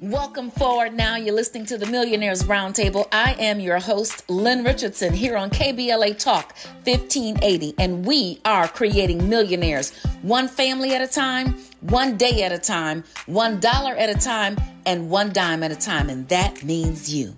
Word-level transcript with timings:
Welcome 0.00 0.50
forward 0.50 0.92
now. 0.92 1.16
You're 1.16 1.34
listening 1.34 1.64
to 1.66 1.78
the 1.78 1.86
Millionaires 1.86 2.42
Roundtable. 2.42 3.06
I 3.10 3.34
am 3.38 3.58
your 3.58 3.78
host, 3.78 4.28
Lynn 4.28 4.62
Richardson, 4.62 5.14
here 5.14 5.34
on 5.34 5.48
KBLA 5.48 6.18
Talk 6.18 6.54
1580, 6.84 7.74
and 7.78 8.04
we 8.04 8.38
are 8.44 8.68
creating 8.68 9.30
millionaires 9.30 9.96
one 10.20 10.46
family 10.46 10.94
at 10.94 11.00
a 11.00 11.06
time, 11.06 11.56
one 11.80 12.18
day 12.18 12.42
at 12.42 12.52
a 12.52 12.58
time, 12.58 13.02
one 13.24 13.60
dollar 13.60 13.94
at 13.94 14.10
a 14.10 14.14
time, 14.14 14.58
and 14.84 15.08
one 15.08 15.32
dime 15.32 15.62
at 15.62 15.70
a 15.70 15.76
time. 15.76 16.10
And 16.10 16.28
that 16.28 16.62
means 16.62 17.14
you. 17.14 17.36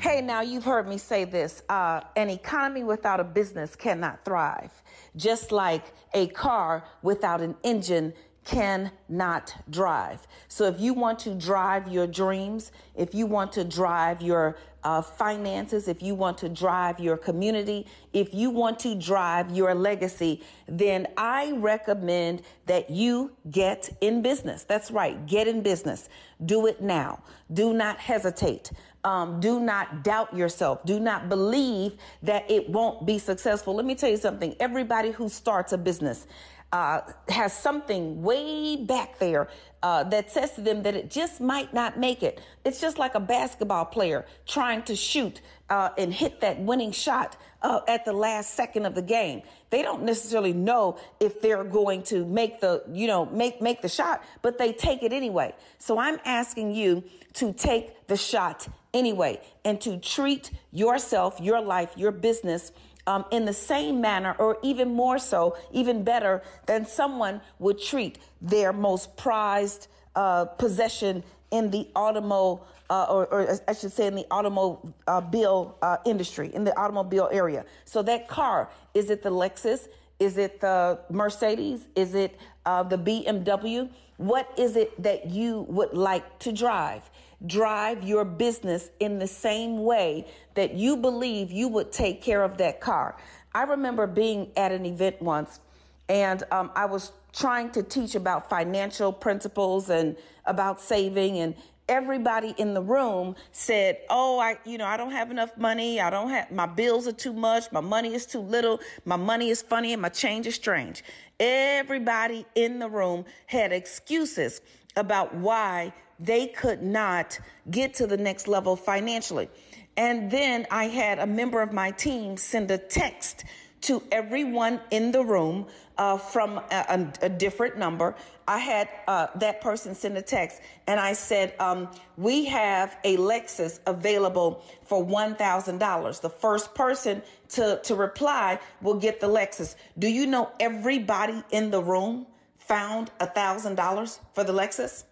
Hey, 0.00 0.20
now 0.22 0.40
you've 0.40 0.64
heard 0.64 0.88
me 0.88 0.98
say 0.98 1.24
this 1.24 1.62
uh, 1.68 2.00
an 2.16 2.30
economy 2.30 2.84
without 2.84 3.20
a 3.20 3.24
business 3.24 3.76
cannot 3.76 4.24
thrive 4.24 4.70
just 5.16 5.52
like 5.52 5.92
a 6.12 6.26
car 6.28 6.84
without 7.02 7.40
an 7.40 7.56
engine 7.62 8.12
cannot 8.44 9.54
drive. 9.70 10.26
So 10.48 10.66
if 10.66 10.78
you 10.78 10.92
want 10.92 11.18
to 11.20 11.34
drive 11.34 11.88
your 11.88 12.06
dreams, 12.06 12.72
if 12.94 13.14
you 13.14 13.26
want 13.26 13.52
to 13.52 13.64
drive 13.64 14.20
your 14.20 14.56
uh, 14.82 15.00
finances, 15.00 15.88
if 15.88 16.02
you 16.02 16.14
want 16.14 16.36
to 16.38 16.48
drive 16.50 17.00
your 17.00 17.16
community, 17.16 17.86
if 18.12 18.34
you 18.34 18.50
want 18.50 18.78
to 18.80 18.94
drive 18.94 19.50
your 19.50 19.74
legacy, 19.74 20.42
then 20.68 21.06
I 21.16 21.52
recommend 21.52 22.42
that 22.66 22.90
you 22.90 23.32
get 23.50 23.96
in 24.02 24.20
business. 24.20 24.64
That's 24.64 24.90
right, 24.90 25.24
get 25.26 25.48
in 25.48 25.62
business. 25.62 26.10
Do 26.44 26.66
it 26.66 26.82
now. 26.82 27.22
Do 27.52 27.72
not 27.72 27.98
hesitate. 27.98 28.72
Um, 29.04 29.38
do 29.38 29.60
not 29.60 30.02
doubt 30.02 30.34
yourself. 30.34 30.84
Do 30.84 30.98
not 30.98 31.28
believe 31.28 31.96
that 32.22 32.50
it 32.50 32.70
won't 32.70 33.06
be 33.06 33.18
successful. 33.18 33.74
Let 33.74 33.84
me 33.84 33.94
tell 33.94 34.10
you 34.10 34.16
something. 34.16 34.56
Everybody 34.58 35.10
who 35.10 35.28
starts 35.28 35.72
a 35.72 35.78
business 35.78 36.26
uh, 36.72 37.02
has 37.28 37.52
something 37.52 38.20
way 38.22 38.76
back 38.76 39.18
there 39.20 39.48
uh, 39.82 40.02
that 40.02 40.30
says 40.30 40.52
to 40.52 40.60
them 40.60 40.82
that 40.82 40.94
it 40.94 41.08
just 41.10 41.40
might 41.40 41.72
not 41.72 41.98
make 41.98 42.22
it. 42.22 42.40
It's 42.64 42.80
just 42.80 42.98
like 42.98 43.14
a 43.14 43.20
basketball 43.20 43.84
player 43.84 44.26
trying 44.46 44.82
to 44.84 44.96
shoot 44.96 45.40
uh, 45.70 45.90
and 45.96 46.12
hit 46.12 46.40
that 46.40 46.58
winning 46.58 46.90
shot 46.90 47.36
uh, 47.64 47.80
at 47.88 48.04
the 48.04 48.12
last 48.12 48.54
second 48.54 48.84
of 48.84 48.94
the 48.94 49.02
game. 49.02 49.42
They 49.70 49.82
don't 49.82 50.02
necessarily 50.02 50.52
know 50.52 50.98
if 51.18 51.40
they're 51.40 51.64
going 51.64 52.02
to 52.04 52.24
make 52.26 52.60
the, 52.60 52.84
you 52.92 53.06
know, 53.06 53.24
make 53.24 53.60
make 53.60 53.80
the 53.80 53.88
shot, 53.88 54.22
but 54.42 54.58
they 54.58 54.72
take 54.72 55.02
it 55.02 55.12
anyway. 55.12 55.54
So 55.78 55.98
I'm 55.98 56.20
asking 56.24 56.72
you 56.72 57.02
to 57.32 57.52
take 57.52 58.06
the 58.06 58.16
shot 58.16 58.68
anyway 58.92 59.40
and 59.64 59.80
to 59.80 59.96
treat 59.96 60.52
yourself, 60.70 61.40
your 61.40 61.60
life, 61.60 61.94
your 61.96 62.12
business 62.12 62.70
um, 63.06 63.24
in 63.30 63.46
the 63.46 63.52
same 63.52 64.00
manner, 64.00 64.36
or 64.38 64.58
even 64.62 64.88
more 64.88 65.18
so, 65.18 65.56
even 65.72 66.04
better 66.04 66.42
than 66.66 66.86
someone 66.86 67.40
would 67.58 67.80
treat 67.80 68.18
their 68.40 68.72
most 68.72 69.16
prized 69.16 69.88
uh, 70.14 70.44
possession 70.44 71.24
in 71.54 71.70
the 71.70 71.86
automobile, 71.94 72.66
uh, 72.90 73.06
or, 73.08 73.26
or, 73.26 73.58
I 73.68 73.74
should 73.74 73.92
say, 73.92 74.08
in 74.08 74.16
the 74.16 74.26
automobile 74.28 75.78
uh, 75.80 75.98
industry, 76.04 76.52
in 76.52 76.64
the 76.64 76.76
automobile 76.76 77.28
area. 77.30 77.64
So 77.84 78.02
that 78.02 78.26
car 78.26 78.70
is 78.92 79.08
it 79.08 79.22
the 79.22 79.30
Lexus? 79.30 79.86
Is 80.18 80.36
it 80.36 80.60
the 80.60 80.98
Mercedes? 81.10 81.86
Is 81.94 82.16
it 82.16 82.38
uh, 82.66 82.82
the 82.82 82.98
BMW? 82.98 83.88
What 84.16 84.52
is 84.58 84.74
it 84.74 85.00
that 85.00 85.26
you 85.30 85.64
would 85.68 85.94
like 85.94 86.38
to 86.40 86.52
drive? 86.52 87.02
drive 87.46 88.02
your 88.02 88.24
business 88.24 88.90
in 89.00 89.18
the 89.18 89.26
same 89.26 89.82
way 89.82 90.26
that 90.54 90.72
you 90.72 90.96
believe 90.96 91.50
you 91.50 91.68
would 91.68 91.92
take 91.92 92.22
care 92.22 92.42
of 92.42 92.56
that 92.56 92.80
car. 92.80 93.14
I 93.52 93.64
remember 93.64 94.06
being 94.06 94.50
at 94.56 94.72
an 94.72 94.86
event 94.86 95.20
once 95.20 95.60
and 96.08 96.42
um, 96.50 96.70
I 96.74 96.86
was 96.86 97.12
trying 97.34 97.70
to 97.72 97.82
teach 97.82 98.14
about 98.14 98.48
financial 98.48 99.12
principles 99.12 99.90
and 99.90 100.16
about 100.46 100.80
saving 100.80 101.38
and 101.38 101.54
everybody 101.86 102.54
in 102.56 102.72
the 102.72 102.80
room 102.80 103.36
said 103.52 103.98
oh 104.08 104.38
i 104.38 104.56
you 104.64 104.78
know 104.78 104.86
i 104.86 104.96
don't 104.96 105.10
have 105.10 105.30
enough 105.30 105.56
money. 105.58 106.00
I 106.00 106.10
don't 106.10 106.30
have 106.30 106.50
my 106.50 106.66
bills 106.66 107.06
are 107.06 107.12
too 107.12 107.32
much. 107.32 107.70
My 107.72 107.80
money 107.80 108.14
is 108.14 108.26
too 108.26 108.40
little. 108.40 108.80
My 109.04 109.16
money 109.16 109.50
is 109.50 109.62
funny 109.62 109.92
and 109.92 110.02
my 110.02 110.08
change 110.08 110.46
is 110.46 110.54
strange. 110.54 111.02
Everybody 111.40 112.46
in 112.54 112.78
the 112.78 112.88
room 112.88 113.24
had 113.46 113.72
excuses 113.72 114.60
about 114.96 115.34
why 115.34 115.92
they 116.20 116.46
could 116.48 116.82
not 116.82 117.38
get 117.70 117.94
to 117.94 118.06
the 118.06 118.16
next 118.16 118.46
level 118.46 118.76
financially. 118.76 119.48
And 119.96 120.30
then 120.30 120.66
I 120.70 120.84
had 120.84 121.18
a 121.18 121.26
member 121.26 121.62
of 121.62 121.72
my 121.72 121.90
team 121.90 122.36
send 122.36 122.70
a 122.70 122.78
text 122.78 123.44
to 123.82 124.02
everyone 124.10 124.80
in 124.90 125.12
the 125.12 125.24
room 125.24 125.66
uh, 125.96 126.18
from 126.18 126.58
a, 126.70 127.12
a, 127.22 127.28
different 127.28 127.78
number. 127.78 128.16
I 128.48 128.58
had 128.58 128.88
uh, 129.06 129.28
that 129.36 129.60
person 129.60 129.94
send 129.94 130.18
a 130.18 130.22
text 130.22 130.60
and 130.86 130.98
I 130.98 131.12
said, 131.12 131.54
um, 131.60 131.88
We 132.16 132.46
have 132.46 132.96
a 133.04 133.16
Lexus 133.16 133.78
available 133.86 134.64
for 134.84 135.04
$1,000. 135.04 136.20
The 136.20 136.30
first 136.30 136.74
person 136.74 137.22
to, 137.50 137.80
to 137.84 137.94
reply 137.94 138.58
will 138.82 138.94
get 138.94 139.20
the 139.20 139.28
Lexus. 139.28 139.76
Do 139.98 140.08
you 140.08 140.26
know 140.26 140.50
everybody 140.58 141.42
in 141.50 141.70
the 141.70 141.82
room 141.82 142.26
found 142.56 143.10
$1,000 143.20 144.18
for 144.32 144.42
the 144.44 144.52
Lexus? 144.52 145.04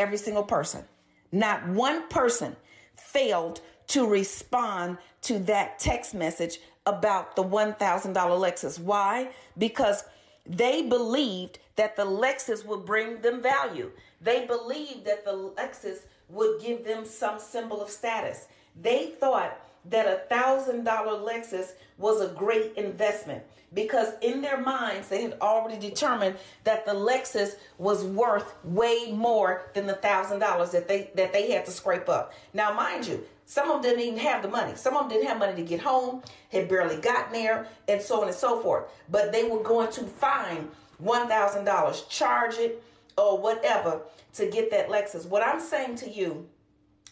every 0.00 0.16
single 0.16 0.42
person. 0.42 0.84
Not 1.30 1.68
one 1.68 2.08
person 2.08 2.56
failed 2.96 3.60
to 3.88 4.06
respond 4.06 4.98
to 5.22 5.38
that 5.40 5.78
text 5.78 6.14
message 6.14 6.58
about 6.86 7.36
the 7.36 7.44
$1,000 7.44 7.78
Lexus. 8.14 8.78
Why? 8.78 9.30
Because 9.58 10.04
they 10.46 10.82
believed 10.82 11.58
that 11.76 11.96
the 11.96 12.04
Lexus 12.04 12.64
would 12.64 12.84
bring 12.84 13.20
them 13.20 13.42
value. 13.42 13.90
They 14.20 14.46
believed 14.46 15.04
that 15.04 15.24
the 15.24 15.52
Lexus 15.56 15.98
would 16.28 16.60
give 16.60 16.84
them 16.84 17.04
some 17.04 17.38
symbol 17.38 17.80
of 17.80 17.90
status. 17.90 18.48
They 18.80 19.12
thought 19.20 19.58
that 19.86 20.06
a 20.06 20.26
thousand 20.28 20.84
dollar 20.84 21.18
Lexus 21.18 21.72
was 21.96 22.20
a 22.20 22.32
great 22.34 22.74
investment 22.76 23.42
because 23.72 24.12
in 24.20 24.42
their 24.42 24.60
minds 24.60 25.08
they 25.08 25.22
had 25.22 25.38
already 25.40 25.78
determined 25.78 26.36
that 26.64 26.84
the 26.84 26.92
Lexus 26.92 27.56
was 27.78 28.04
worth 28.04 28.54
way 28.64 29.12
more 29.12 29.70
than 29.74 29.86
the 29.86 29.94
thousand 29.94 30.40
dollars 30.40 30.70
that 30.72 30.88
they 30.88 31.10
that 31.14 31.32
they 31.32 31.50
had 31.50 31.64
to 31.66 31.70
scrape 31.70 32.08
up. 32.08 32.34
Now, 32.52 32.72
mind 32.72 33.06
you, 33.06 33.24
some 33.50 33.68
of 33.68 33.82
them 33.82 33.96
didn't 33.96 34.06
even 34.06 34.18
have 34.20 34.42
the 34.42 34.48
money. 34.48 34.76
Some 34.76 34.96
of 34.96 35.08
them 35.08 35.08
didn't 35.08 35.26
have 35.26 35.40
money 35.40 35.56
to 35.56 35.68
get 35.68 35.80
home, 35.80 36.22
had 36.52 36.68
barely 36.68 36.98
gotten 36.98 37.32
there, 37.32 37.66
and 37.88 38.00
so 38.00 38.20
on 38.20 38.28
and 38.28 38.36
so 38.36 38.60
forth. 38.60 38.84
But 39.10 39.32
they 39.32 39.42
were 39.42 39.60
going 39.60 39.90
to 39.90 40.04
find 40.04 40.70
one 40.98 41.26
thousand 41.26 41.64
dollars, 41.64 42.02
charge 42.02 42.58
it 42.58 42.80
or 43.18 43.38
whatever 43.38 44.02
to 44.34 44.48
get 44.48 44.70
that 44.70 44.88
Lexus. 44.88 45.26
What 45.26 45.42
I'm 45.44 45.58
saying 45.58 45.96
to 45.96 46.08
you, 46.08 46.48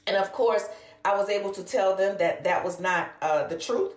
and 0.07 0.17
of 0.17 0.33
course 0.33 0.69
I 1.05 1.17
was 1.17 1.29
able 1.29 1.51
to 1.55 1.65
tell 1.65 1.97
them 1.97 2.17
that 2.19 2.45
that 2.45 2.65
was 2.65 2.79
not 2.79 3.11
uh, 3.21 3.49
the 3.49 3.59
truth, 3.59 3.95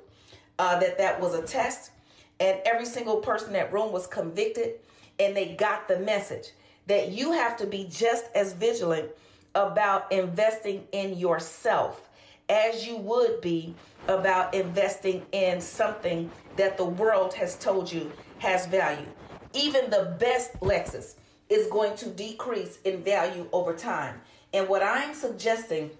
uh, 0.57 0.79
that 0.79 0.97
that 0.97 1.21
was 1.21 1.35
a 1.35 1.43
test. 1.43 1.91
And 2.39 2.59
every 2.65 2.87
single 2.87 3.17
person 3.17 3.49
in 3.49 3.53
that 3.53 3.71
room 3.71 3.91
was 3.91 4.07
convicted 4.07 4.79
and 5.19 5.37
they 5.37 5.53
got 5.53 5.87
the 5.87 5.99
message 5.99 6.53
that 6.87 7.09
you 7.11 7.33
have 7.33 7.55
to 7.57 7.67
be 7.67 7.87
just 7.87 8.25
as 8.33 8.53
vigilant 8.53 9.11
about 9.53 10.11
investing 10.11 10.87
in 10.91 11.19
yourself 11.19 12.01
as 12.51 12.85
you 12.85 12.97
would 12.97 13.39
be 13.39 13.73
about 14.09 14.53
investing 14.53 15.25
in 15.31 15.61
something 15.61 16.29
that 16.57 16.77
the 16.77 16.85
world 16.85 17.33
has 17.33 17.55
told 17.55 17.89
you 17.91 18.11
has 18.39 18.67
value. 18.67 19.07
Even 19.53 19.89
the 19.89 20.15
best 20.19 20.59
Lexus 20.59 21.15
is 21.49 21.67
going 21.67 21.95
to 21.95 22.09
decrease 22.09 22.79
in 22.83 23.01
value 23.03 23.47
over 23.53 23.73
time. 23.73 24.19
And 24.53 24.67
what 24.67 24.83
I'm 24.83 25.13
suggesting 25.13 25.91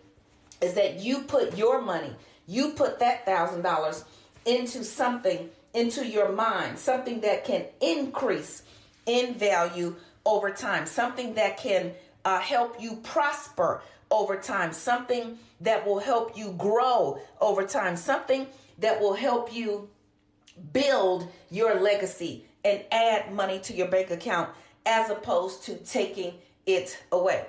is 0.59 0.73
that 0.73 0.99
you 0.99 1.19
put 1.21 1.57
your 1.57 1.81
money, 1.81 2.13
you 2.47 2.71
put 2.71 2.99
that 2.99 3.25
thousand 3.25 3.61
dollars 3.61 4.03
into 4.45 4.83
something, 4.83 5.49
into 5.73 6.05
your 6.05 6.33
mind, 6.33 6.77
something 6.77 7.21
that 7.21 7.45
can 7.45 7.63
increase 7.79 8.63
in 9.05 9.35
value 9.35 9.95
over 10.25 10.51
time, 10.51 10.85
something 10.85 11.33
that 11.35 11.57
can 11.57 11.93
uh, 12.25 12.39
help 12.39 12.81
you 12.81 12.97
prosper 12.97 13.81
over 14.11 14.35
time, 14.35 14.73
something 14.73 15.39
that 15.61 15.85
will 15.85 15.99
help 15.99 16.37
you 16.37 16.51
grow 16.57 17.19
over 17.39 17.65
time, 17.65 17.95
something 17.95 18.47
that 18.77 18.99
will 18.99 19.13
help 19.13 19.53
you 19.53 19.89
build 20.73 21.27
your 21.49 21.79
legacy 21.79 22.45
and 22.63 22.83
add 22.91 23.33
money 23.33 23.59
to 23.59 23.73
your 23.73 23.87
bank 23.87 24.11
account 24.11 24.49
as 24.85 25.09
opposed 25.09 25.63
to 25.63 25.75
taking 25.77 26.33
it 26.65 27.01
away. 27.11 27.45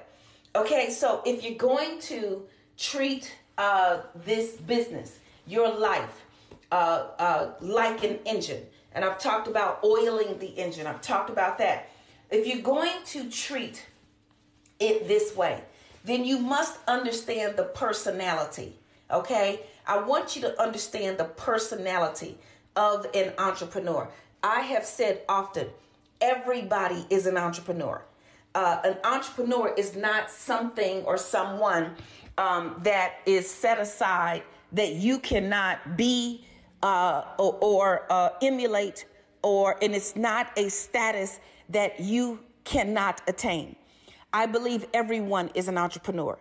Okay, 0.55 0.91
so 0.91 1.23
if 1.27 1.43
you're 1.43 1.59
going 1.59 1.99
to 2.01 2.43
treat 2.79 3.35
uh, 3.59 4.03
this 4.25 4.53
business, 4.57 5.19
your 5.47 5.73
life, 5.75 6.23
uh, 6.71 7.09
uh, 7.19 7.51
like 7.61 8.05
an 8.05 8.19
engine. 8.25 8.63
And 8.95 9.05
I've 9.05 9.19
talked 9.19 9.49
about 9.49 9.83
oiling 9.85 10.39
the 10.39 10.47
engine, 10.47 10.87
I've 10.87 11.01
talked 11.01 11.31
about 11.31 11.59
that. 11.59 11.91
If 12.31 12.47
you're 12.47 12.63
going 12.63 12.93
to 13.07 13.31
treat 13.31 13.87
it 14.81 15.07
this 15.09 15.37
way, 15.37 15.63
then 16.05 16.25
you 16.25 16.39
must 16.39 16.79
understand 16.89 17.57
the 17.57 17.65
personality. 17.65 18.77
Okay? 19.11 19.61
I 19.87 19.99
want 20.01 20.37
you 20.37 20.43
to 20.43 20.61
understand 20.61 21.19
the 21.19 21.25
personality 21.25 22.39
of 22.77 23.07
an 23.15 23.33
entrepreneur. 23.39 24.09
I 24.43 24.61
have 24.61 24.85
said 24.85 25.23
often, 25.29 25.69
everybody 26.21 27.07
is 27.11 27.27
an 27.27 27.37
entrepreneur. 27.37 28.03
Uh, 28.55 28.81
an 28.85 28.97
entrepreneur 29.05 29.73
is 29.77 29.97
not 29.97 30.31
something 30.31 31.03
or 31.05 31.17
someone 31.17 31.95
um, 32.39 32.81
that 32.83 33.15
is 33.27 33.51
set 33.51 33.81
aside 33.81 34.43
that 34.73 34.95
you 34.95 35.19
cannot 35.19 35.97
be 35.97 36.45
uh, 36.83 37.23
or, 37.39 37.59
or 37.61 38.07
uh, 38.11 38.31
emulate, 38.43 39.07
or 39.43 39.77
and 39.83 39.95
it's 39.95 40.17
not 40.17 40.51
a 40.57 40.69
status 40.69 41.39
that 41.69 42.01
you 42.01 42.41
cannot 42.65 43.21
attain. 43.29 43.77
I 44.33 44.47
believe 44.47 44.87
everyone 44.95 45.51
is 45.55 45.69
an 45.69 45.79
entrepreneur. 45.79 46.39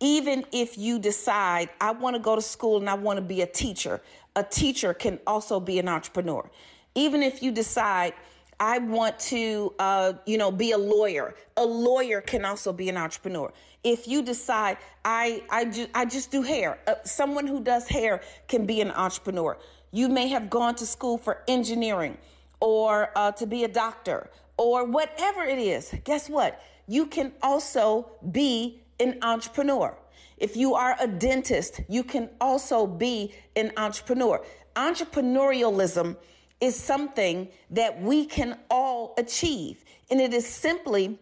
Even 0.00 0.44
if 0.52 0.78
you 0.78 0.98
decide, 0.98 1.68
I 1.80 1.92
want 1.92 2.16
to 2.16 2.20
go 2.20 2.34
to 2.34 2.42
school 2.42 2.78
and 2.78 2.88
I 2.88 2.94
want 2.94 3.18
to 3.18 3.22
be 3.22 3.42
a 3.42 3.46
teacher, 3.46 4.00
a 4.36 4.42
teacher 4.42 4.94
can 4.94 5.18
also 5.26 5.60
be 5.60 5.78
an 5.78 5.88
entrepreneur. 5.88 6.48
Even 6.94 7.22
if 7.22 7.42
you 7.42 7.52
decide, 7.52 8.14
I 8.58 8.78
want 8.78 9.18
to, 9.20 9.74
uh, 9.78 10.12
you 10.26 10.36
know, 10.36 10.50
be 10.50 10.72
a 10.72 10.78
lawyer. 10.78 11.34
A 11.56 11.64
lawyer 11.64 12.20
can 12.20 12.44
also 12.44 12.72
be 12.72 12.88
an 12.88 12.96
entrepreneur. 12.96 13.52
If 13.82 14.06
you 14.06 14.22
decide, 14.22 14.76
I, 15.04 15.42
I, 15.50 15.64
ju- 15.64 15.88
I 15.94 16.04
just 16.04 16.30
do 16.30 16.42
hair. 16.42 16.78
Uh, 16.86 16.96
someone 17.04 17.46
who 17.46 17.62
does 17.62 17.88
hair 17.88 18.20
can 18.48 18.66
be 18.66 18.82
an 18.82 18.90
entrepreneur. 18.90 19.56
You 19.92 20.08
may 20.08 20.28
have 20.28 20.50
gone 20.50 20.74
to 20.76 20.86
school 20.86 21.16
for 21.16 21.42
engineering 21.48 22.18
or 22.60 23.10
uh, 23.16 23.32
to 23.32 23.46
be 23.46 23.64
a 23.64 23.68
doctor 23.68 24.28
or 24.58 24.84
whatever 24.84 25.42
it 25.42 25.58
is. 25.58 25.94
Guess 26.04 26.28
what? 26.28 26.62
You 26.90 27.06
can 27.06 27.30
also 27.40 28.10
be 28.32 28.82
an 28.98 29.18
entrepreneur. 29.22 29.96
If 30.38 30.56
you 30.56 30.74
are 30.74 30.96
a 30.98 31.06
dentist, 31.06 31.82
you 31.88 32.02
can 32.02 32.30
also 32.40 32.84
be 32.84 33.32
an 33.54 33.70
entrepreneur. 33.76 34.44
Entrepreneurialism 34.74 36.16
is 36.60 36.74
something 36.74 37.46
that 37.70 38.02
we 38.02 38.26
can 38.26 38.58
all 38.68 39.14
achieve, 39.18 39.84
and 40.10 40.20
it 40.20 40.34
is 40.34 40.44
simply 40.44 41.16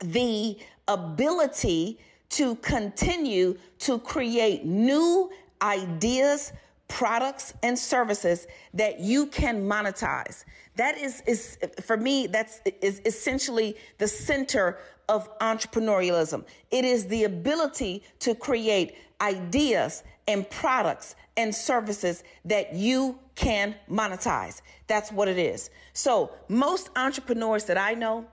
the 0.00 0.58
ability 0.88 2.00
to 2.30 2.56
continue 2.56 3.56
to 3.78 4.00
create 4.00 4.64
new 4.64 5.30
ideas, 5.62 6.52
products, 6.88 7.54
and 7.62 7.78
services 7.78 8.46
that 8.74 8.98
you 8.98 9.26
can 9.26 9.62
monetize. 9.68 10.44
That 10.76 10.98
is, 10.98 11.22
is 11.26 11.58
for 11.82 11.96
me, 11.96 12.26
that's 12.26 12.60
is 12.80 13.00
essentially 13.04 13.76
the 13.98 14.08
center 14.08 14.78
of 15.08 15.38
entrepreneurialism. 15.38 16.44
It 16.70 16.84
is 16.84 17.06
the 17.06 17.24
ability 17.24 18.02
to 18.20 18.34
create 18.34 18.96
ideas 19.20 20.02
and 20.26 20.48
products 20.50 21.14
and 21.36 21.54
services 21.54 22.24
that 22.44 22.74
you 22.74 23.18
can 23.34 23.74
monetize. 23.90 24.60
That's 24.86 25.10
what 25.12 25.28
it 25.28 25.38
is. 25.38 25.70
So, 25.92 26.32
most 26.48 26.90
entrepreneurs 26.96 27.64
that 27.64 27.78
I 27.78 27.94
know 27.94 28.26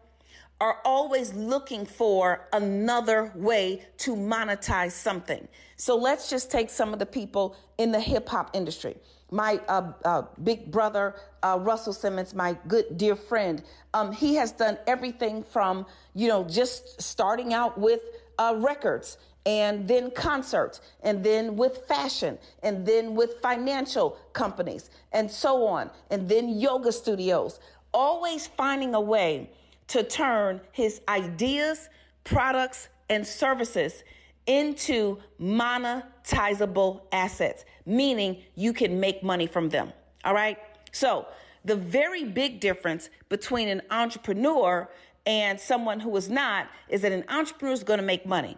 are 0.61 0.79
always 0.85 1.33
looking 1.33 1.85
for 1.85 2.47
another 2.53 3.31
way 3.35 3.85
to 3.97 4.15
monetize 4.15 4.91
something. 4.91 5.47
So, 5.75 5.97
let's 5.97 6.29
just 6.29 6.49
take 6.49 6.69
some 6.69 6.93
of 6.93 6.99
the 6.99 7.05
people 7.05 7.55
in 7.77 7.91
the 7.91 7.99
hip 7.99 8.29
hop 8.29 8.51
industry. 8.53 8.95
My 9.31 9.59
uh, 9.67 9.91
uh, 10.05 10.21
big 10.43 10.71
brother, 10.71 11.15
uh, 11.43 11.57
Russell 11.59 11.93
Simmons, 11.93 12.33
my 12.33 12.55
good 12.67 12.97
dear 12.97 13.15
friend, 13.15 13.63
um, 13.93 14.11
he 14.11 14.35
has 14.35 14.51
done 14.51 14.77
everything 14.87 15.43
from, 15.43 15.85
you 16.13 16.27
know, 16.27 16.43
just 16.45 17.01
starting 17.01 17.53
out 17.53 17.77
with 17.77 18.01
uh, 18.37 18.53
records 18.57 19.17
and 19.45 19.87
then 19.87 20.09
concerts, 20.09 20.81
and 21.03 21.23
then 21.23 21.55
with 21.55 21.85
fashion, 21.87 22.37
and 22.63 22.85
then 22.85 23.13
with 23.13 23.35
financial 23.41 24.17
companies, 24.33 24.89
and 25.11 25.29
so 25.29 25.67
on, 25.67 25.91
and 26.09 26.27
then 26.27 26.49
yoga 26.49 26.91
studios. 26.91 27.59
Always 27.93 28.47
finding 28.47 28.95
a 28.95 29.01
way 29.01 29.49
to 29.87 30.03
turn 30.03 30.61
his 30.71 31.01
ideas, 31.07 31.89
products, 32.23 32.89
and 33.09 33.25
services 33.25 34.03
into 34.47 35.17
monetizable 35.39 37.01
assets, 37.11 37.65
meaning 37.85 38.43
you 38.55 38.73
can 38.73 38.99
make 38.99 39.23
money 39.23 39.47
from 39.47 39.69
them. 39.69 39.91
All 40.23 40.33
right. 40.33 40.57
So, 40.91 41.27
the 41.63 41.75
very 41.75 42.23
big 42.23 42.59
difference 42.59 43.09
between 43.27 43.67
an 43.69 43.81
entrepreneur 43.89 44.87
and 45.25 45.59
someone 45.59 45.99
who 45.99 46.15
is 46.15 46.29
not 46.29 46.67
is 46.89 47.01
that 47.01 47.11
an 47.11 47.23
entrepreneur 47.27 47.73
is 47.73 47.83
going 47.83 47.99
to 47.99 48.05
make 48.05 48.25
money. 48.25 48.57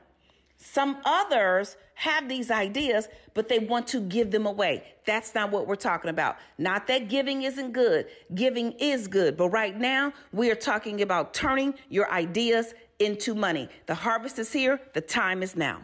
Some 0.57 0.97
others 1.05 1.77
have 1.97 2.29
these 2.29 2.51
ideas, 2.51 3.07
but 3.33 3.49
they 3.49 3.57
want 3.57 3.87
to 3.87 3.99
give 3.99 4.29
them 4.29 4.45
away. 4.45 4.83
That's 5.05 5.33
not 5.33 5.51
what 5.51 5.65
we're 5.65 5.75
talking 5.75 6.11
about. 6.11 6.37
Not 6.59 6.85
that 6.87 7.09
giving 7.09 7.41
isn't 7.41 7.71
good. 7.71 8.05
Giving 8.35 8.73
is 8.73 9.07
good. 9.07 9.35
But 9.35 9.49
right 9.49 9.75
now, 9.75 10.13
we 10.31 10.51
are 10.51 10.55
talking 10.55 11.01
about 11.01 11.33
turning 11.33 11.73
your 11.89 12.09
ideas 12.11 12.75
into 12.99 13.33
money. 13.33 13.67
The 13.87 13.95
harvest 13.95 14.37
is 14.37 14.53
here. 14.53 14.79
The 14.93 15.01
time 15.01 15.41
is 15.41 15.55
now. 15.55 15.81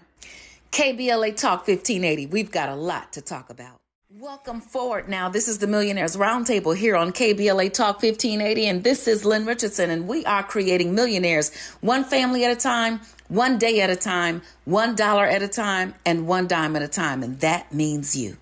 KBLA 0.72 1.36
Talk 1.36 1.68
1580. 1.68 2.28
We've 2.28 2.52
got 2.52 2.70
a 2.70 2.76
lot 2.76 3.12
to 3.14 3.22
talk 3.22 3.50
about. 3.50 3.83
Welcome 4.20 4.62
forward 4.62 5.10
now. 5.10 5.28
This 5.28 5.48
is 5.48 5.58
the 5.58 5.66
Millionaires 5.66 6.16
Roundtable 6.16 6.78
here 6.78 6.96
on 6.96 7.14
KBLA 7.14 7.74
Talk 7.74 7.96
1580, 7.96 8.68
and 8.68 8.84
this 8.84 9.08
is 9.08 9.26
Lynn 9.26 9.44
Richardson, 9.44 9.90
and 9.90 10.08
we 10.08 10.24
are 10.26 10.44
creating 10.44 10.94
millionaires 10.94 11.52
one 11.82 12.04
family 12.04 12.46
at 12.46 12.52
a 12.52 12.56
time, 12.56 13.02
one 13.30 13.58
day 13.58 13.82
at 13.82 13.90
a 13.90 13.96
time, 13.96 14.44
one 14.66 14.94
dollar 14.94 15.26
at 15.26 15.42
a 15.42 15.48
time, 15.48 15.96
and 16.06 16.28
one 16.28 16.46
dime 16.46 16.76
at 16.76 16.84
a 16.84 16.88
time, 16.88 17.24
and 17.24 17.40
that 17.40 17.74
means 17.74 18.16
you. 18.16 18.38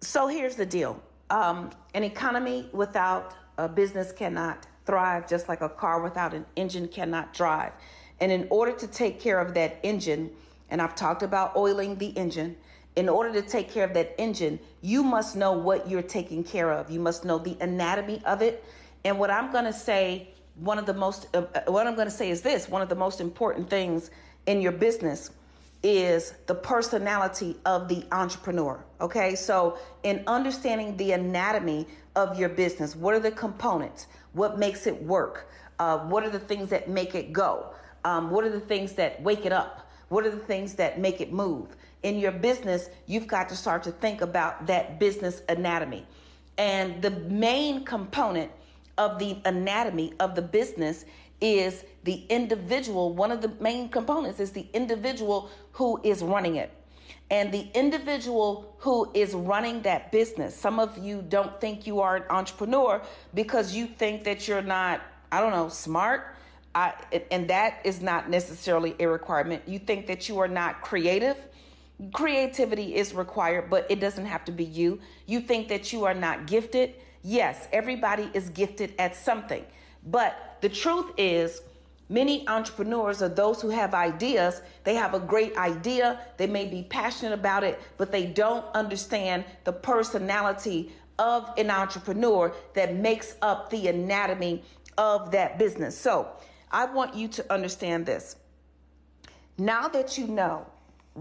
So 0.00 0.28
here's 0.28 0.56
the 0.56 0.64
deal 0.64 1.02
um, 1.28 1.68
an 1.92 2.02
economy 2.02 2.70
without 2.72 3.34
a 3.58 3.68
business 3.68 4.12
cannot 4.12 4.66
thrive, 4.86 5.28
just 5.28 5.50
like 5.50 5.60
a 5.60 5.68
car 5.68 6.00
without 6.00 6.32
an 6.32 6.46
engine 6.56 6.88
cannot 6.88 7.34
drive. 7.34 7.72
And 8.18 8.32
in 8.32 8.46
order 8.48 8.72
to 8.72 8.86
take 8.86 9.20
care 9.20 9.40
of 9.40 9.52
that 9.54 9.78
engine, 9.82 10.30
and 10.70 10.80
I've 10.80 10.94
talked 10.94 11.22
about 11.22 11.54
oiling 11.54 11.96
the 11.96 12.16
engine 12.16 12.56
in 12.96 13.08
order 13.08 13.32
to 13.32 13.42
take 13.42 13.70
care 13.70 13.84
of 13.84 13.94
that 13.94 14.14
engine, 14.18 14.58
you 14.80 15.02
must 15.02 15.36
know 15.36 15.52
what 15.52 15.88
you're 15.88 16.02
taking 16.02 16.42
care 16.42 16.72
of. 16.72 16.90
You 16.90 17.00
must 17.00 17.24
know 17.24 17.38
the 17.38 17.56
anatomy 17.60 18.20
of 18.24 18.42
it. 18.42 18.64
And 19.04 19.18
what 19.18 19.30
I'm 19.30 19.52
going 19.52 19.64
to 19.64 19.72
say, 19.72 20.30
one 20.56 20.78
of 20.78 20.86
the 20.86 20.94
most, 20.94 21.28
uh, 21.34 21.44
uh 21.54 21.70
what 21.70 21.86
I'm 21.86 21.94
going 21.94 22.08
to 22.08 22.14
say 22.14 22.30
is 22.30 22.42
this 22.42 22.68
one 22.68 22.82
of 22.82 22.88
the 22.88 22.96
most 22.96 23.20
important 23.20 23.70
things 23.70 24.10
in 24.46 24.60
your 24.60 24.72
business 24.72 25.30
is 25.82 26.34
the 26.46 26.54
personality 26.54 27.56
of 27.64 27.88
the 27.88 28.04
entrepreneur. 28.10 28.84
Okay, 29.00 29.34
so 29.34 29.78
in 30.02 30.24
understanding 30.26 30.96
the 30.96 31.12
anatomy 31.12 31.86
of 32.16 32.38
your 32.38 32.48
business, 32.48 32.96
what 32.96 33.14
are 33.14 33.20
the 33.20 33.30
components? 33.30 34.08
What 34.32 34.58
makes 34.58 34.86
it 34.86 35.00
work? 35.02 35.50
Uh, 35.78 35.98
what 35.98 36.24
are 36.24 36.30
the 36.30 36.40
things 36.40 36.68
that 36.70 36.88
make 36.88 37.14
it 37.14 37.32
go? 37.32 37.72
Um, 38.04 38.30
what 38.30 38.44
are 38.44 38.50
the 38.50 38.60
things 38.60 38.94
that 38.94 39.22
wake 39.22 39.46
it 39.46 39.52
up? 39.52 39.88
What 40.08 40.26
are 40.26 40.30
the 40.30 40.36
things 40.36 40.74
that 40.74 40.98
make 40.98 41.20
it 41.20 41.32
move? 41.32 41.76
In 42.02 42.18
your 42.18 42.32
business, 42.32 42.90
you've 43.06 43.26
got 43.26 43.48
to 43.48 43.56
start 43.56 43.82
to 43.84 43.92
think 43.92 44.20
about 44.20 44.66
that 44.66 44.98
business 44.98 45.42
anatomy. 45.48 46.06
And 46.56 47.02
the 47.02 47.10
main 47.10 47.84
component 47.84 48.50
of 48.96 49.18
the 49.18 49.38
anatomy 49.44 50.12
of 50.18 50.34
the 50.34 50.42
business 50.42 51.04
is 51.40 51.84
the 52.04 52.24
individual. 52.28 53.12
One 53.14 53.30
of 53.30 53.42
the 53.42 53.52
main 53.60 53.88
components 53.88 54.40
is 54.40 54.50
the 54.50 54.66
individual 54.72 55.50
who 55.72 56.00
is 56.02 56.22
running 56.22 56.56
it. 56.56 56.72
And 57.30 57.52
the 57.52 57.68
individual 57.74 58.74
who 58.78 59.10
is 59.14 59.34
running 59.34 59.82
that 59.82 60.10
business, 60.10 60.56
some 60.56 60.80
of 60.80 60.96
you 60.98 61.22
don't 61.28 61.60
think 61.60 61.86
you 61.86 62.00
are 62.00 62.16
an 62.16 62.24
entrepreneur 62.30 63.02
because 63.34 63.74
you 63.74 63.86
think 63.86 64.24
that 64.24 64.48
you're 64.48 64.62
not, 64.62 65.02
I 65.30 65.40
don't 65.40 65.52
know, 65.52 65.68
smart. 65.68 66.34
I, 66.74 66.94
and 67.30 67.48
that 67.48 67.80
is 67.84 68.00
not 68.00 68.30
necessarily 68.30 68.94
a 68.98 69.06
requirement. 69.06 69.62
You 69.66 69.78
think 69.78 70.06
that 70.06 70.28
you 70.28 70.38
are 70.38 70.48
not 70.48 70.80
creative 70.80 71.36
creativity 72.12 72.94
is 72.94 73.12
required, 73.12 73.70
but 73.70 73.86
it 73.90 74.00
doesn't 74.00 74.26
have 74.26 74.44
to 74.44 74.52
be 74.52 74.64
you. 74.64 75.00
You 75.26 75.40
think 75.40 75.68
that 75.68 75.92
you 75.92 76.04
are 76.04 76.14
not 76.14 76.46
gifted. 76.46 76.94
Yes, 77.22 77.68
everybody 77.72 78.30
is 78.34 78.50
gifted 78.50 78.94
at 78.98 79.16
something. 79.16 79.64
But 80.06 80.58
the 80.60 80.68
truth 80.68 81.12
is, 81.16 81.60
many 82.08 82.46
entrepreneurs 82.48 83.20
are 83.20 83.28
those 83.28 83.60
who 83.60 83.70
have 83.70 83.94
ideas. 83.94 84.62
They 84.84 84.94
have 84.94 85.14
a 85.14 85.20
great 85.20 85.56
idea, 85.56 86.20
they 86.36 86.46
may 86.46 86.66
be 86.66 86.84
passionate 86.84 87.34
about 87.34 87.64
it, 87.64 87.80
but 87.96 88.12
they 88.12 88.26
don't 88.26 88.64
understand 88.74 89.44
the 89.64 89.72
personality 89.72 90.92
of 91.18 91.50
an 91.58 91.70
entrepreneur 91.70 92.54
that 92.74 92.94
makes 92.94 93.34
up 93.42 93.70
the 93.70 93.88
anatomy 93.88 94.62
of 94.96 95.32
that 95.32 95.58
business. 95.58 95.98
So 95.98 96.28
I 96.70 96.86
want 96.86 97.14
you 97.14 97.28
to 97.28 97.52
understand 97.52 98.06
this. 98.06 98.36
Now 99.58 99.88
that 99.88 100.16
you 100.16 100.28
know 100.28 100.66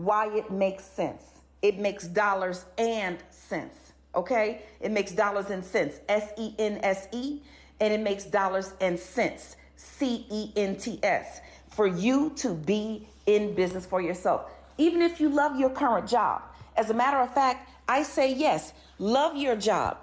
why 0.03 0.27
it 0.35 0.51
makes 0.51 0.85
sense. 0.85 1.23
It 1.61 1.79
makes 1.79 2.05
dollars 2.07 2.65
and 2.77 3.17
cents. 3.29 3.93
Okay? 4.15 4.61
It 4.79 4.91
makes 4.91 5.11
dollars 5.11 5.49
and 5.49 5.63
cents. 5.63 5.99
S 6.07 6.31
E 6.37 6.53
N 6.59 6.79
S 6.83 7.07
E. 7.11 7.41
And 7.79 7.93
it 7.93 7.99
makes 7.99 8.25
dollars 8.25 8.73
and 8.81 8.99
cents. 8.99 9.55
C 9.75 10.25
E 10.29 10.51
N 10.55 10.75
T 10.75 10.99
S. 11.03 11.41
For 11.69 11.87
you 11.87 12.31
to 12.37 12.53
be 12.53 13.07
in 13.25 13.53
business 13.53 13.85
for 13.85 14.01
yourself. 14.01 14.49
Even 14.77 15.01
if 15.01 15.19
you 15.19 15.29
love 15.29 15.59
your 15.59 15.69
current 15.69 16.07
job. 16.07 16.43
As 16.75 16.91
a 16.91 16.93
matter 16.93 17.17
of 17.17 17.33
fact, 17.33 17.69
I 17.87 18.03
say 18.03 18.33
yes, 18.33 18.73
love 18.99 19.35
your 19.35 19.55
job. 19.55 19.97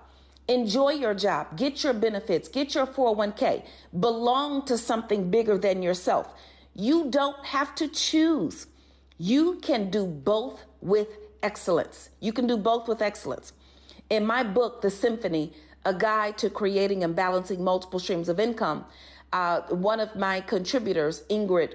Enjoy 0.49 0.91
your 0.91 1.15
job, 1.15 1.57
get 1.57 1.83
your 1.85 1.95
benefits, 1.95 2.49
get 2.49 2.75
your 2.75 2.87
401k, 2.87 3.65
belong 3.99 4.67
to 4.67 4.77
something 4.77 5.31
bigger 5.31 5.57
than 5.57 5.83
yourself. 5.83 6.29
You 6.75 7.11
don't 7.11 7.43
have 7.47 7.75
to 7.77 7.89
choose. 7.89 8.67
You 9.19 9.61
can 9.63 9.91
do 9.91 10.07
both 10.07 10.65
with 10.81 11.09
excellence. 11.43 12.11
You 12.21 12.33
can 12.33 12.47
do 12.47 12.57
both 12.57 12.89
with 12.89 13.01
excellence. 13.01 13.53
In 14.11 14.27
my 14.27 14.43
book, 14.43 14.83
The 14.83 14.91
Symphony, 14.91 15.53
a 15.85 15.95
guide 15.95 16.39
to 16.39 16.51
creating 16.51 17.05
and 17.05 17.15
balancing 17.15 17.63
multiple 17.63 17.99
streams 17.99 18.29
of 18.29 18.41
income, 18.41 18.85
uh, 19.33 19.63
one 19.63 20.01
of 20.01 20.15
my 20.17 20.41
contributors, 20.41 21.23
Ingrid 21.31 21.75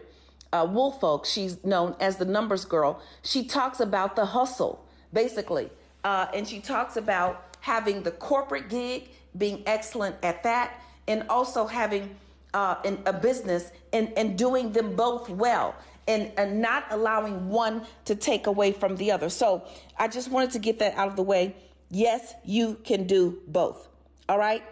uh, 0.51 0.67
Woolfolk, 0.69 1.25
she's 1.25 1.63
known 1.63 1.95
as 1.99 2.17
the 2.17 2.25
numbers 2.25 2.65
girl, 2.65 3.01
she 3.21 3.45
talks 3.45 3.79
about 3.79 4.15
the 4.15 4.25
hustle, 4.25 4.85
basically. 5.13 5.69
Uh, 6.03 6.27
and 6.33 6.47
she 6.47 6.59
talks 6.59 6.97
about 6.97 7.57
having 7.61 8.03
the 8.03 8.11
corporate 8.11 8.69
gig, 8.69 9.09
being 9.37 9.63
excellent 9.65 10.15
at 10.23 10.41
that, 10.43 10.81
and 11.07 11.23
also 11.29 11.67
having 11.67 12.15
uh, 12.53 12.75
in 12.83 12.97
a 13.05 13.13
business 13.13 13.71
and, 13.93 14.11
and 14.17 14.37
doing 14.37 14.71
them 14.71 14.95
both 14.95 15.29
well 15.29 15.75
and, 16.09 16.31
and 16.37 16.59
not 16.59 16.85
allowing 16.89 17.49
one 17.49 17.83
to 18.05 18.15
take 18.15 18.47
away 18.47 18.71
from 18.71 18.97
the 18.97 19.11
other. 19.11 19.29
So 19.29 19.63
I 19.97 20.07
just 20.07 20.29
wanted 20.29 20.51
to 20.51 20.59
get 20.59 20.79
that 20.79 20.95
out 20.95 21.07
of 21.07 21.15
the 21.15 21.23
way. 21.23 21.55
Yes, 21.89 22.33
you 22.43 22.79
can 22.83 23.05
do 23.05 23.39
both. 23.47 23.87
All 24.27 24.39
right. 24.39 24.63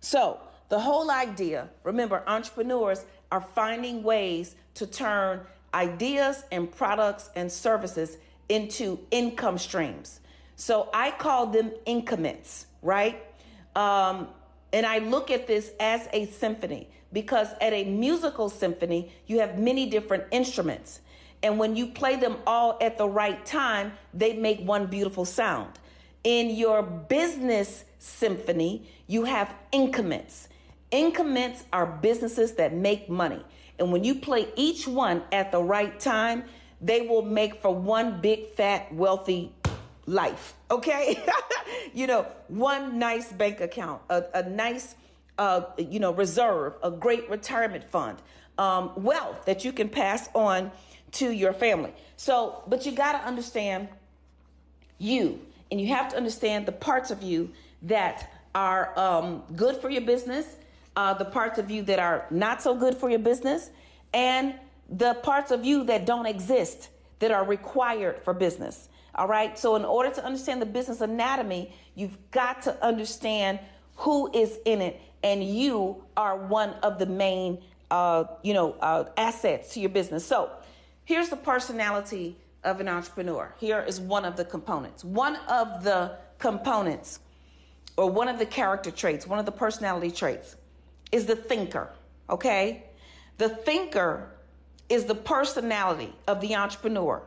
So 0.00 0.40
the 0.70 0.80
whole 0.80 1.10
idea, 1.10 1.68
remember, 1.84 2.22
entrepreneurs 2.26 3.04
are 3.30 3.42
finding 3.42 4.02
ways 4.02 4.56
to 4.74 4.86
turn 4.86 5.42
ideas 5.74 6.44
and 6.50 6.72
products 6.72 7.28
and 7.36 7.52
services 7.52 8.16
into 8.48 8.98
income 9.10 9.58
streams. 9.58 10.20
So 10.56 10.88
I 10.94 11.10
call 11.10 11.48
them 11.48 11.72
increments, 11.84 12.66
right? 12.80 13.22
Um, 13.74 14.28
and 14.72 14.86
I 14.86 14.98
look 14.98 15.30
at 15.30 15.46
this 15.46 15.72
as 15.78 16.08
a 16.14 16.24
symphony 16.26 16.88
because 17.12 17.48
at 17.60 17.72
a 17.72 17.84
musical 17.84 18.48
symphony, 18.48 19.12
you 19.26 19.40
have 19.40 19.58
many 19.58 19.88
different 19.88 20.24
instruments. 20.30 21.00
And 21.42 21.58
when 21.58 21.76
you 21.76 21.88
play 21.88 22.16
them 22.16 22.36
all 22.46 22.78
at 22.80 22.98
the 22.98 23.08
right 23.08 23.44
time, 23.44 23.92
they 24.12 24.34
make 24.34 24.60
one 24.60 24.86
beautiful 24.86 25.24
sound. 25.24 25.78
In 26.24 26.50
your 26.50 26.82
business 26.82 27.84
symphony, 27.98 28.88
you 29.06 29.24
have 29.24 29.54
increments. 29.70 30.48
Increments 30.90 31.64
are 31.72 31.86
businesses 31.86 32.54
that 32.54 32.74
make 32.74 33.08
money. 33.08 33.44
And 33.78 33.92
when 33.92 34.04
you 34.04 34.16
play 34.16 34.48
each 34.56 34.88
one 34.88 35.22
at 35.32 35.52
the 35.52 35.62
right 35.62 35.98
time, 36.00 36.44
they 36.80 37.02
will 37.02 37.22
make 37.22 37.60
for 37.62 37.74
one 37.74 38.20
big, 38.20 38.48
fat, 38.50 38.92
wealthy 38.92 39.52
life. 40.06 40.54
Okay. 40.70 41.22
you 41.94 42.06
know, 42.06 42.26
one 42.48 42.98
nice 42.98 43.32
bank 43.32 43.60
account, 43.60 44.02
a, 44.08 44.24
a 44.34 44.48
nice, 44.48 44.94
uh, 45.38 45.62
you 45.78 46.00
know, 46.00 46.12
reserve, 46.12 46.74
a 46.82 46.90
great 46.90 47.28
retirement 47.30 47.84
fund, 47.84 48.18
um, 48.58 48.92
wealth 48.96 49.44
that 49.44 49.64
you 49.64 49.72
can 49.72 49.88
pass 49.88 50.28
on 50.34 50.70
to 51.12 51.30
your 51.30 51.52
family. 51.52 51.92
So, 52.16 52.62
but 52.66 52.86
you 52.86 52.92
got 52.92 53.12
to 53.12 53.26
understand 53.26 53.88
you, 54.98 55.40
and 55.70 55.80
you 55.80 55.88
have 55.88 56.08
to 56.10 56.16
understand 56.16 56.66
the 56.66 56.72
parts 56.72 57.10
of 57.10 57.22
you 57.22 57.50
that 57.82 58.32
are 58.54 58.98
um, 58.98 59.42
good 59.54 59.76
for 59.76 59.90
your 59.90 60.02
business 60.02 60.56
uh, 60.96 61.12
the 61.12 61.24
parts 61.24 61.58
of 61.58 61.70
you 61.70 61.82
that 61.82 61.98
are 61.98 62.26
not 62.30 62.62
so 62.62 62.74
good 62.74 62.96
for 62.96 63.10
your 63.10 63.18
business, 63.18 63.70
and 64.14 64.54
the 64.88 65.14
parts 65.14 65.50
of 65.50 65.64
you 65.64 65.84
that 65.84 66.06
don't 66.06 66.26
exist 66.26 66.88
that 67.18 67.30
are 67.30 67.44
required 67.44 68.22
for 68.22 68.32
business. 68.32 68.88
All 69.14 69.28
right. 69.28 69.58
So, 69.58 69.76
in 69.76 69.84
order 69.84 70.10
to 70.10 70.24
understand 70.24 70.60
the 70.60 70.66
business 70.66 71.00
anatomy, 71.00 71.72
you've 71.94 72.16
got 72.30 72.62
to 72.62 72.82
understand 72.84 73.60
who 73.96 74.30
is 74.32 74.58
in 74.64 74.80
it, 74.80 75.00
and 75.22 75.42
you 75.42 76.04
are 76.16 76.36
one 76.36 76.70
of 76.82 76.98
the 76.98 77.06
main, 77.06 77.62
uh, 77.90 78.24
you 78.42 78.54
know, 78.54 78.76
uh, 78.80 79.04
assets 79.16 79.74
to 79.74 79.80
your 79.80 79.90
business. 79.90 80.24
So, 80.24 80.50
here's 81.04 81.28
the 81.28 81.36
personality 81.36 82.36
of 82.64 82.80
an 82.80 82.88
entrepreneur. 82.88 83.54
Here 83.58 83.80
is 83.80 84.00
one 84.00 84.24
of 84.24 84.36
the 84.36 84.44
components. 84.44 85.04
One 85.04 85.36
of 85.48 85.84
the 85.84 86.16
components, 86.38 87.20
or 87.96 88.10
one 88.10 88.28
of 88.28 88.38
the 88.38 88.46
character 88.46 88.90
traits, 88.90 89.26
one 89.26 89.38
of 89.38 89.46
the 89.46 89.52
personality 89.52 90.10
traits 90.10 90.56
is 91.12 91.26
the 91.26 91.36
thinker, 91.36 91.90
okay? 92.28 92.84
The 93.38 93.48
thinker 93.48 94.30
is 94.88 95.04
the 95.04 95.14
personality 95.14 96.12
of 96.26 96.40
the 96.40 96.56
entrepreneur 96.56 97.22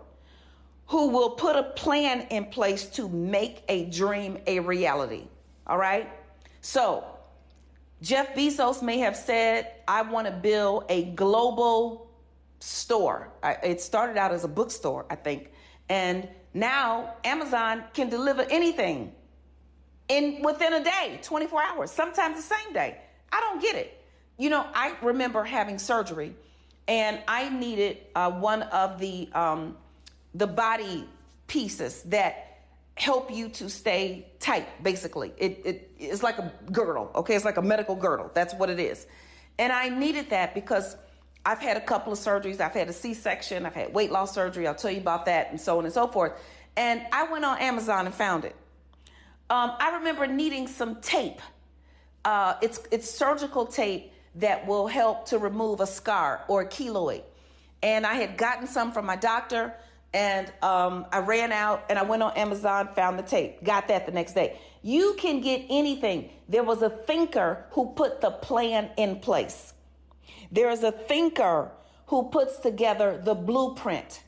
who 0.88 1.10
will 1.10 1.32
put 1.32 1.56
a 1.56 1.64
plan 1.64 2.22
in 2.32 2.46
place 2.46 2.86
to 2.86 3.08
make 3.10 3.64
a 3.70 3.86
dream 3.86 4.38
a 4.48 4.60
reality, 4.60 5.28
all 5.68 5.78
right? 5.78 6.10
So, 6.62 7.04
Jeff 8.02 8.34
Bezos 8.34 8.82
may 8.82 9.00
have 9.00 9.16
said, 9.16 9.72
I 9.88 10.04
want 10.04 10.28
to 10.28 10.34
build 10.34 10.86
a 10.90 11.04
global 11.04 12.10
store. 12.60 13.32
It 13.44 13.82
started 13.82 14.18
out 14.18 14.32
as 14.32 14.44
a 14.44 14.48
bookstore, 14.48 15.06
I 15.10 15.16
think. 15.16 15.52
And 15.90 16.28
now 16.54 17.16
Amazon 17.24 17.84
can 17.94 18.10
deliver 18.10 18.44
anything 18.44 19.14
in 20.08 20.42
within 20.42 20.74
a 20.74 20.84
day, 20.84 21.20
24 21.22 21.62
hours, 21.62 21.92
sometimes 21.92 22.38
the 22.38 22.56
same 22.56 22.74
day. 22.74 22.98
I 23.32 23.40
don't 23.42 23.62
get 23.62 23.76
it. 23.76 24.02
You 24.38 24.50
know, 24.50 24.66
I 24.74 24.96
remember 25.02 25.44
having 25.44 25.78
surgery, 25.78 26.34
and 26.88 27.22
I 27.28 27.50
needed 27.50 27.98
uh, 28.16 28.32
one 28.32 28.64
of 28.64 29.00
the 29.00 29.30
um, 29.34 29.78
the 30.34 30.48
body 30.48 31.08
pieces 31.48 32.04
that 32.04 32.49
help 33.00 33.32
you 33.32 33.50
to 33.50 33.70
stay 33.70 34.28
tight. 34.40 34.84
Basically, 34.84 35.34
it, 35.38 35.62
it 35.66 35.92
it's 35.98 36.24
like 36.24 36.38
a 36.38 36.52
girdle. 36.72 37.12
Okay, 37.16 37.36
it's 37.36 37.46
like 37.46 37.58
a 37.58 37.62
medical 37.62 37.96
girdle. 37.96 38.32
That's 38.34 38.54
what 38.54 38.70
it 38.70 38.80
is. 38.80 39.08
And 39.58 39.74
I 39.74 39.90
needed 39.90 40.30
that 40.30 40.54
because 40.54 40.96
I've 41.46 41.60
had 41.60 41.78
a 41.78 41.82
couple 41.82 42.14
of 42.14 42.20
surgeries. 42.20 42.60
I've 42.60 42.74
had 42.74 42.90
a 42.90 42.94
C-section. 42.94 43.66
I've 43.66 43.74
had 43.74 43.94
weight 43.94 44.12
loss 44.12 44.34
surgery. 44.34 44.68
I'll 44.68 44.76
tell 44.76 44.92
you 44.92 45.02
about 45.02 45.26
that, 45.26 45.52
and 45.52 45.60
so 45.60 45.78
on 45.78 45.86
and 45.86 45.94
so 45.94 46.08
forth. 46.08 46.34
And 46.78 47.02
I 47.12 47.24
went 47.32 47.46
on 47.46 47.58
Amazon 47.60 48.06
and 48.06 48.16
found 48.16 48.46
it. 48.46 48.56
Um, 49.50 49.74
I 49.80 49.98
remember 49.98 50.28
needing 50.28 50.68
some 50.68 51.02
tape 51.02 51.42
uh, 52.26 52.56
it's 52.62 52.80
it's 52.92 53.10
surgical 53.10 53.66
tape 53.66 54.12
that 54.36 54.68
will 54.68 54.88
help 54.88 55.26
to 55.28 55.38
remove 55.38 55.80
a 55.80 55.88
scar 55.88 56.44
or 56.48 56.62
a 56.62 56.66
keloid. 56.66 57.24
And 57.82 58.06
I 58.06 58.16
had 58.16 58.38
gotten 58.38 58.68
some 58.68 58.92
from 58.92 59.06
my 59.06 59.16
doctor, 59.16 59.74
and 60.14 60.52
um, 60.64 61.06
I 61.12 61.20
ran 61.20 61.52
out 61.52 61.86
and 61.90 62.00
I 62.00 62.04
went 62.04 62.24
on 62.24 62.36
Amazon, 62.36 62.90
found 62.96 63.20
the 63.20 63.24
tape, 63.24 63.64
got 63.64 63.88
that 63.90 64.06
the 64.06 64.12
next 64.12 64.34
day. 64.34 64.58
You 64.82 65.16
can 65.18 65.42
get 65.42 65.66
anything. 65.70 66.30
There 66.48 66.64
was 66.64 66.82
a 66.82 66.90
thinker 66.90 67.66
who 67.72 67.94
put 67.96 68.22
the 68.22 68.32
plan 68.32 68.90
in 68.98 69.20
place. 69.20 69.74
There 70.52 70.70
is 70.70 70.84
a 70.84 70.92
thinker 70.92 71.72
who 72.08 72.30
puts 72.30 72.58
together 72.58 73.22
the 73.24 73.36
blueprint. 73.36 74.24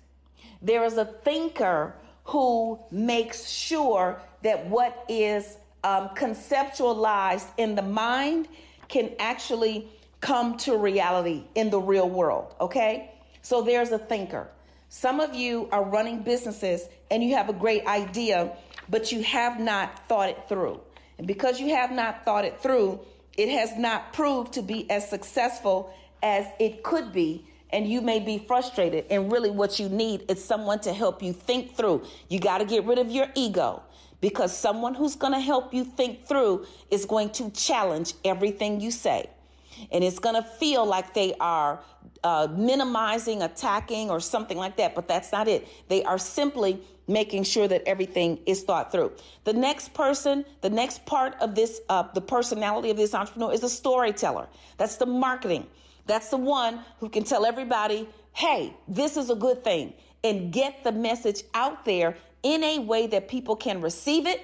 There 0.62 0.84
is 0.84 0.98
a 0.98 1.06
thinker 1.06 1.96
who 2.26 2.80
makes 2.92 3.50
sure 3.50 4.22
that 4.44 4.68
what 4.68 5.04
is 5.10 5.58
um, 5.84 6.10
conceptualized 6.10 7.48
in 7.58 7.74
the 7.74 7.82
mind 7.82 8.48
can 8.88 9.12
actually 9.18 9.88
come 10.20 10.56
to 10.58 10.78
reality 10.78 11.44
in 11.56 11.72
the 11.72 11.80
real 11.80 12.08
world. 12.08 12.54
Okay? 12.62 13.10
So 13.42 13.64
there's 13.64 13.92
a 13.92 13.98
thinker. 13.98 14.48
Some 14.94 15.22
of 15.22 15.34
you 15.34 15.70
are 15.72 15.86
running 15.86 16.22
businesses 16.22 16.90
and 17.10 17.24
you 17.24 17.34
have 17.36 17.48
a 17.48 17.54
great 17.54 17.88
idea, 17.88 18.52
but 18.90 19.10
you 19.10 19.24
have 19.24 19.58
not 19.58 20.06
thought 20.10 20.28
it 20.28 20.50
through. 20.50 20.82
And 21.18 21.26
because 21.26 21.62
you 21.62 21.74
have 21.74 21.94
not 21.94 22.26
thought 22.26 22.44
it 22.44 22.62
through, 22.62 23.00
it 23.38 23.48
has 23.48 23.78
not 23.78 24.12
proved 24.12 24.52
to 24.52 24.62
be 24.62 24.92
as 24.92 25.10
successful 25.10 25.94
as 26.22 26.46
it 26.60 26.84
could 26.84 27.14
be. 27.14 27.48
And 27.70 27.88
you 27.88 28.02
may 28.02 28.20
be 28.20 28.38
frustrated. 28.38 29.06
And 29.10 29.32
really, 29.32 29.50
what 29.50 29.80
you 29.80 29.88
need 29.88 30.30
is 30.30 30.44
someone 30.44 30.82
to 30.82 30.92
help 30.92 31.24
you 31.24 31.32
think 31.32 31.74
through. 31.78 32.04
You 32.28 32.42
got 32.42 32.58
to 32.58 32.66
get 32.66 32.84
rid 32.84 32.98
of 32.98 33.10
your 33.10 33.28
ego 33.34 33.84
because 34.20 34.56
someone 34.56 34.94
who's 34.94 35.16
going 35.16 35.32
to 35.32 35.40
help 35.40 35.74
you 35.74 35.86
think 35.86 36.26
through 36.28 36.66
is 36.90 37.06
going 37.06 37.30
to 37.30 37.50
challenge 37.52 38.14
everything 38.26 38.82
you 38.82 38.92
say. 38.92 39.30
And 39.90 40.04
it's 40.04 40.20
going 40.20 40.36
to 40.36 40.44
feel 40.44 40.86
like 40.86 41.14
they 41.14 41.34
are 41.40 41.80
uh, 42.24 42.48
minimizing, 42.52 43.42
attacking, 43.42 44.10
or 44.10 44.20
something 44.20 44.58
like 44.58 44.78
that, 44.78 44.96
but 44.96 45.08
that's 45.08 45.32
not 45.32 45.48
it. 45.48 45.68
They 45.88 46.04
are 46.04 46.18
simply 46.18 46.82
making 47.08 47.44
sure 47.44 47.68
that 47.68 47.84
everything 47.86 48.40
is 48.46 48.64
thought 48.64 48.92
through. 48.92 49.12
The 49.44 49.54
next 49.54 49.94
person, 49.94 50.46
the 50.62 50.70
next 50.70 51.06
part 51.06 51.36
of 51.42 51.56
this, 51.56 51.82
uh, 51.90 52.04
the 52.14 52.22
personality 52.22 52.90
of 52.90 52.98
this 52.98 53.14
entrepreneur 53.14 53.52
is 53.52 53.64
a 53.64 53.70
storyteller. 53.70 54.48
That's 54.78 54.98
the 54.98 55.06
marketing. 55.06 55.68
That's 56.06 56.30
the 56.30 56.38
one 56.38 56.82
who 57.00 57.10
can 57.10 57.24
tell 57.24 57.46
everybody, 57.46 58.08
hey, 58.34 58.74
this 58.88 59.18
is 59.18 59.30
a 59.30 59.36
good 59.36 59.64
thing, 59.64 59.94
and 60.24 60.54
get 60.54 60.84
the 60.84 60.92
message 60.92 61.44
out 61.54 61.86
there 61.86 62.16
in 62.44 62.64
a 62.64 62.80
way 62.80 63.08
that 63.08 63.28
people 63.28 63.56
can 63.56 63.82
receive 63.82 64.26
it 64.28 64.42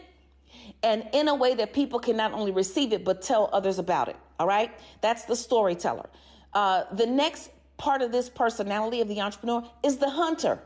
and 0.84 1.08
in 1.14 1.28
a 1.28 1.36
way 1.36 1.56
that 1.56 1.74
people 1.74 2.00
can 2.00 2.16
not 2.16 2.34
only 2.34 2.52
receive 2.52 2.94
it 2.94 3.04
but 3.04 3.22
tell 3.22 3.50
others 3.54 3.80
about 3.80 4.08
it. 4.08 4.16
All 4.40 4.48
right? 4.48 4.72
That's 5.02 5.26
the 5.26 5.36
storyteller. 5.36 6.10
Uh, 6.54 6.84
the 6.94 7.06
next 7.06 7.50
part 7.78 8.02
of 8.02 8.12
this 8.12 8.30
personality 8.30 9.02
of 9.02 9.08
the 9.08 9.22
entrepreneur 9.22 9.64
is 9.84 9.98
the 9.98 10.10
hunter. 10.10 10.60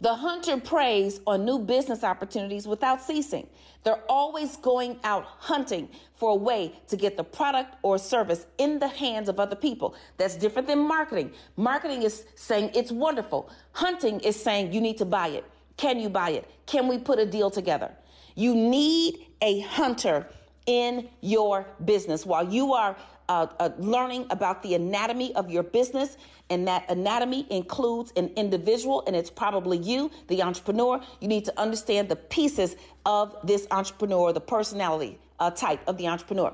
The 0.00 0.14
hunter 0.14 0.56
preys 0.56 1.20
on 1.28 1.44
new 1.44 1.60
business 1.60 2.02
opportunities 2.02 2.66
without 2.66 3.00
ceasing. 3.00 3.46
They're 3.84 4.02
always 4.08 4.56
going 4.56 4.98
out 5.04 5.24
hunting 5.24 5.88
for 6.14 6.30
a 6.30 6.34
way 6.34 6.72
to 6.88 6.96
get 6.96 7.16
the 7.16 7.22
product 7.22 7.76
or 7.82 7.98
service 7.98 8.46
in 8.58 8.80
the 8.80 8.88
hands 8.88 9.28
of 9.28 9.38
other 9.38 9.54
people. 9.54 9.94
That's 10.16 10.34
different 10.34 10.66
than 10.66 10.80
marketing. 10.80 11.32
Marketing 11.56 12.02
is 12.02 12.24
saying 12.34 12.72
it's 12.74 12.90
wonderful. 12.90 13.48
Hunting 13.70 14.18
is 14.20 14.40
saying 14.40 14.72
you 14.72 14.80
need 14.80 14.98
to 14.98 15.04
buy 15.04 15.28
it. 15.28 15.44
Can 15.76 16.00
you 16.00 16.08
buy 16.08 16.30
it? 16.30 16.50
Can 16.66 16.88
we 16.88 16.98
put 16.98 17.20
a 17.20 17.26
deal 17.26 17.50
together? 17.50 17.92
You 18.34 18.56
need 18.56 19.26
a 19.40 19.60
hunter 19.60 20.26
in 20.66 21.08
your 21.20 21.66
business 21.84 22.26
while 22.26 22.52
you 22.52 22.72
are 22.72 22.96
uh, 23.28 23.46
uh, 23.58 23.70
learning 23.78 24.26
about 24.30 24.62
the 24.62 24.74
anatomy 24.74 25.34
of 25.34 25.50
your 25.50 25.62
business, 25.62 26.16
and 26.50 26.66
that 26.68 26.90
anatomy 26.90 27.46
includes 27.50 28.12
an 28.16 28.30
individual, 28.36 29.02
and 29.06 29.16
it's 29.16 29.30
probably 29.30 29.78
you, 29.78 30.10
the 30.28 30.42
entrepreneur. 30.42 31.00
You 31.20 31.28
need 31.28 31.44
to 31.46 31.60
understand 31.60 32.08
the 32.08 32.16
pieces 32.16 32.76
of 33.06 33.36
this 33.44 33.66
entrepreneur, 33.70 34.32
the 34.32 34.40
personality 34.40 35.18
uh, 35.38 35.50
type 35.50 35.80
of 35.86 35.96
the 35.98 36.08
entrepreneur. 36.08 36.52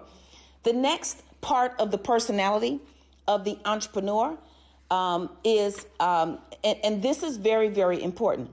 The 0.63 0.73
next 0.73 1.23
part 1.41 1.75
of 1.79 1.91
the 1.91 1.99
personality 1.99 2.81
of 3.27 3.45
the 3.45 3.59
entrepreneur 3.65 4.37
um, 4.91 5.31
is, 5.45 5.87
um, 6.01 6.39
and, 6.65 6.79
and 6.83 7.03
this 7.03 7.23
is 7.23 7.37
very, 7.37 7.69
very 7.69 8.03
important. 8.03 8.51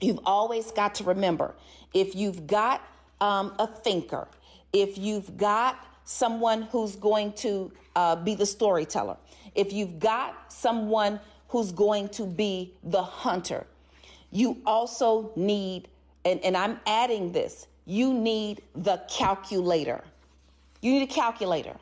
You've 0.00 0.20
always 0.24 0.72
got 0.72 0.96
to 0.96 1.04
remember 1.04 1.54
if 1.94 2.14
you've 2.14 2.46
got 2.46 2.82
um, 3.20 3.54
a 3.58 3.66
thinker, 3.66 4.26
if 4.72 4.98
you've 4.98 5.36
got 5.36 5.76
someone 6.04 6.62
who's 6.62 6.96
going 6.96 7.32
to 7.34 7.72
uh, 7.94 8.16
be 8.16 8.34
the 8.34 8.46
storyteller, 8.46 9.16
if 9.54 9.72
you've 9.72 9.98
got 9.98 10.52
someone 10.52 11.20
who's 11.48 11.72
going 11.72 12.08
to 12.08 12.24
be 12.24 12.72
the 12.82 13.02
hunter, 13.02 13.66
you 14.30 14.58
also 14.64 15.30
need, 15.36 15.88
and, 16.24 16.40
and 16.40 16.56
I'm 16.56 16.80
adding 16.86 17.32
this, 17.32 17.66
you 17.84 18.14
need 18.14 18.62
the 18.74 19.02
calculator. 19.08 20.02
You 20.80 20.92
need 20.92 21.02
a 21.02 21.12
calculator. 21.12 21.76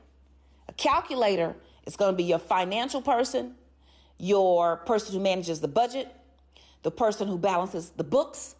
A 0.68 0.72
calculator 0.72 1.54
is 1.86 1.96
going 1.96 2.12
to 2.12 2.16
be 2.16 2.24
your 2.24 2.38
financial 2.38 3.00
person, 3.00 3.54
your 4.18 4.76
person 4.78 5.14
who 5.14 5.20
manages 5.20 5.60
the 5.60 5.68
budget, 5.68 6.08
the 6.82 6.90
person 6.90 7.28
who 7.28 7.38
balances 7.38 7.90
the 7.90 8.04
books, 8.04 8.56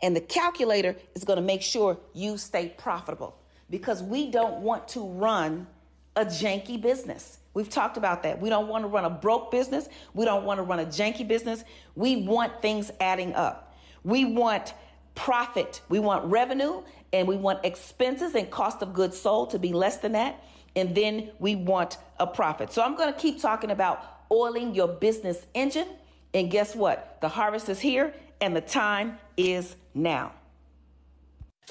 and 0.00 0.14
the 0.14 0.20
calculator 0.20 0.96
is 1.14 1.24
going 1.24 1.36
to 1.36 1.44
make 1.44 1.62
sure 1.62 1.98
you 2.12 2.36
stay 2.36 2.74
profitable 2.76 3.36
because 3.72 4.02
we 4.02 4.30
don't 4.30 4.58
want 4.58 4.86
to 4.86 5.00
run 5.00 5.66
a 6.14 6.26
janky 6.26 6.78
business. 6.78 7.38
We've 7.54 7.70
talked 7.70 7.96
about 7.96 8.22
that. 8.22 8.38
We 8.38 8.50
don't 8.50 8.68
want 8.68 8.84
to 8.84 8.88
run 8.88 9.06
a 9.06 9.10
broke 9.10 9.50
business. 9.50 9.88
We 10.12 10.26
don't 10.26 10.44
want 10.44 10.58
to 10.58 10.62
run 10.62 10.78
a 10.78 10.84
janky 10.84 11.26
business. 11.26 11.64
We 11.94 12.16
want 12.16 12.60
things 12.60 12.90
adding 13.00 13.34
up. 13.34 13.74
We 14.04 14.26
want 14.26 14.74
profit. 15.14 15.80
We 15.88 16.00
want 16.00 16.26
revenue 16.26 16.82
and 17.14 17.26
we 17.26 17.36
want 17.36 17.64
expenses 17.64 18.34
and 18.34 18.50
cost 18.50 18.82
of 18.82 18.92
goods 18.92 19.18
sold 19.18 19.50
to 19.50 19.58
be 19.58 19.72
less 19.72 19.96
than 19.96 20.12
that. 20.12 20.44
And 20.76 20.94
then 20.94 21.30
we 21.38 21.56
want 21.56 21.96
a 22.20 22.26
profit. 22.26 22.72
So 22.72 22.82
I'm 22.82 22.94
going 22.94 23.12
to 23.12 23.18
keep 23.18 23.40
talking 23.40 23.70
about 23.70 24.04
oiling 24.30 24.74
your 24.74 24.88
business 24.88 25.46
engine. 25.54 25.88
And 26.34 26.50
guess 26.50 26.76
what? 26.76 27.16
The 27.22 27.28
harvest 27.28 27.70
is 27.70 27.80
here 27.80 28.12
and 28.42 28.54
the 28.54 28.60
time 28.60 29.18
is 29.38 29.76
now. 29.94 30.32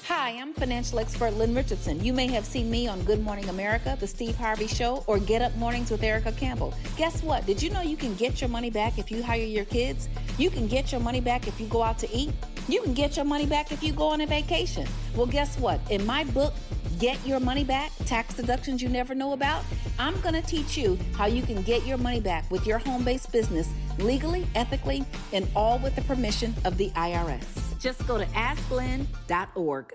Hi, 0.04 0.30
I'm 0.30 0.52
financial 0.52 0.98
expert 0.98 1.34
Lynn 1.34 1.54
Richardson. 1.54 2.02
You 2.04 2.12
may 2.12 2.26
have 2.26 2.44
seen 2.44 2.70
me 2.70 2.88
on 2.88 3.02
Good 3.04 3.22
Morning 3.22 3.48
America, 3.48 3.96
The 4.00 4.06
Steve 4.06 4.34
Harvey 4.36 4.66
Show, 4.66 5.04
or 5.06 5.18
Get 5.18 5.42
Up 5.42 5.54
Mornings 5.56 5.90
with 5.90 6.02
Erica 6.02 6.32
Campbell. 6.32 6.74
Guess 6.96 7.22
what? 7.22 7.46
Did 7.46 7.62
you 7.62 7.70
know 7.70 7.82
you 7.82 7.96
can 7.96 8.14
get 8.16 8.40
your 8.40 8.48
money 8.48 8.68
back 8.68 8.98
if 8.98 9.10
you 9.10 9.22
hire 9.22 9.42
your 9.42 9.64
kids? 9.64 10.08
You 10.38 10.50
can 10.50 10.66
get 10.66 10.92
your 10.92 11.00
money 11.00 11.20
back 11.20 11.46
if 11.46 11.60
you 11.60 11.66
go 11.66 11.82
out 11.82 11.98
to 11.98 12.10
eat? 12.10 12.32
You 12.68 12.82
can 12.82 12.94
get 12.94 13.16
your 13.16 13.24
money 13.24 13.46
back 13.46 13.70
if 13.70 13.82
you 13.82 13.92
go 13.92 14.08
on 14.08 14.20
a 14.22 14.26
vacation. 14.26 14.86
Well, 15.14 15.26
guess 15.26 15.58
what? 15.58 15.80
In 15.88 16.04
my 16.04 16.24
book, 16.24 16.52
Get 16.98 17.24
Your 17.26 17.40
Money 17.40 17.64
Back 17.64 17.92
Tax 18.04 18.34
Deductions 18.34 18.82
You 18.82 18.88
Never 18.88 19.14
Know 19.14 19.32
About, 19.32 19.64
I'm 19.98 20.20
going 20.20 20.34
to 20.34 20.42
teach 20.42 20.76
you 20.76 20.98
how 21.14 21.26
you 21.26 21.42
can 21.42 21.62
get 21.62 21.86
your 21.86 21.98
money 21.98 22.20
back 22.20 22.50
with 22.50 22.66
your 22.66 22.78
home 22.78 23.04
based 23.04 23.30
business 23.30 23.68
legally, 23.98 24.46
ethically, 24.54 25.04
and 25.32 25.48
all 25.54 25.78
with 25.78 25.94
the 25.94 26.02
permission 26.02 26.54
of 26.64 26.76
the 26.76 26.90
IRS. 26.90 27.61
Just 27.82 28.06
go 28.06 28.16
to 28.16 28.24
asklynn.org. 28.26 29.94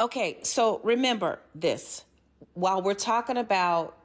Okay, 0.00 0.38
so 0.42 0.80
remember 0.82 1.40
this 1.54 2.06
while 2.54 2.80
we're 2.80 2.94
talking 2.94 3.36
about 3.36 3.98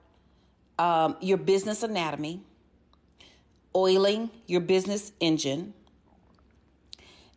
um, 0.77 1.15
your 1.21 1.37
business 1.37 1.83
anatomy, 1.83 2.41
oiling 3.73 4.29
your 4.45 4.59
business 4.59 5.13
engine, 5.21 5.73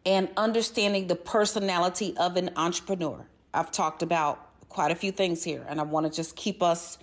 and 0.04 0.28
understanding 0.36 1.06
the 1.06 1.14
personality 1.14 2.16
of 2.16 2.36
an 2.36 2.50
entrepreneur. 2.56 3.24
I've 3.54 3.70
talked 3.70 4.02
about 4.02 4.68
quite 4.68 4.90
a 4.90 4.96
few 4.96 5.12
things 5.12 5.44
here, 5.44 5.64
and 5.68 5.78
I 5.78 5.84
want 5.84 6.04
to 6.04 6.12
just 6.12 6.34
keep 6.34 6.64
us 6.64 6.98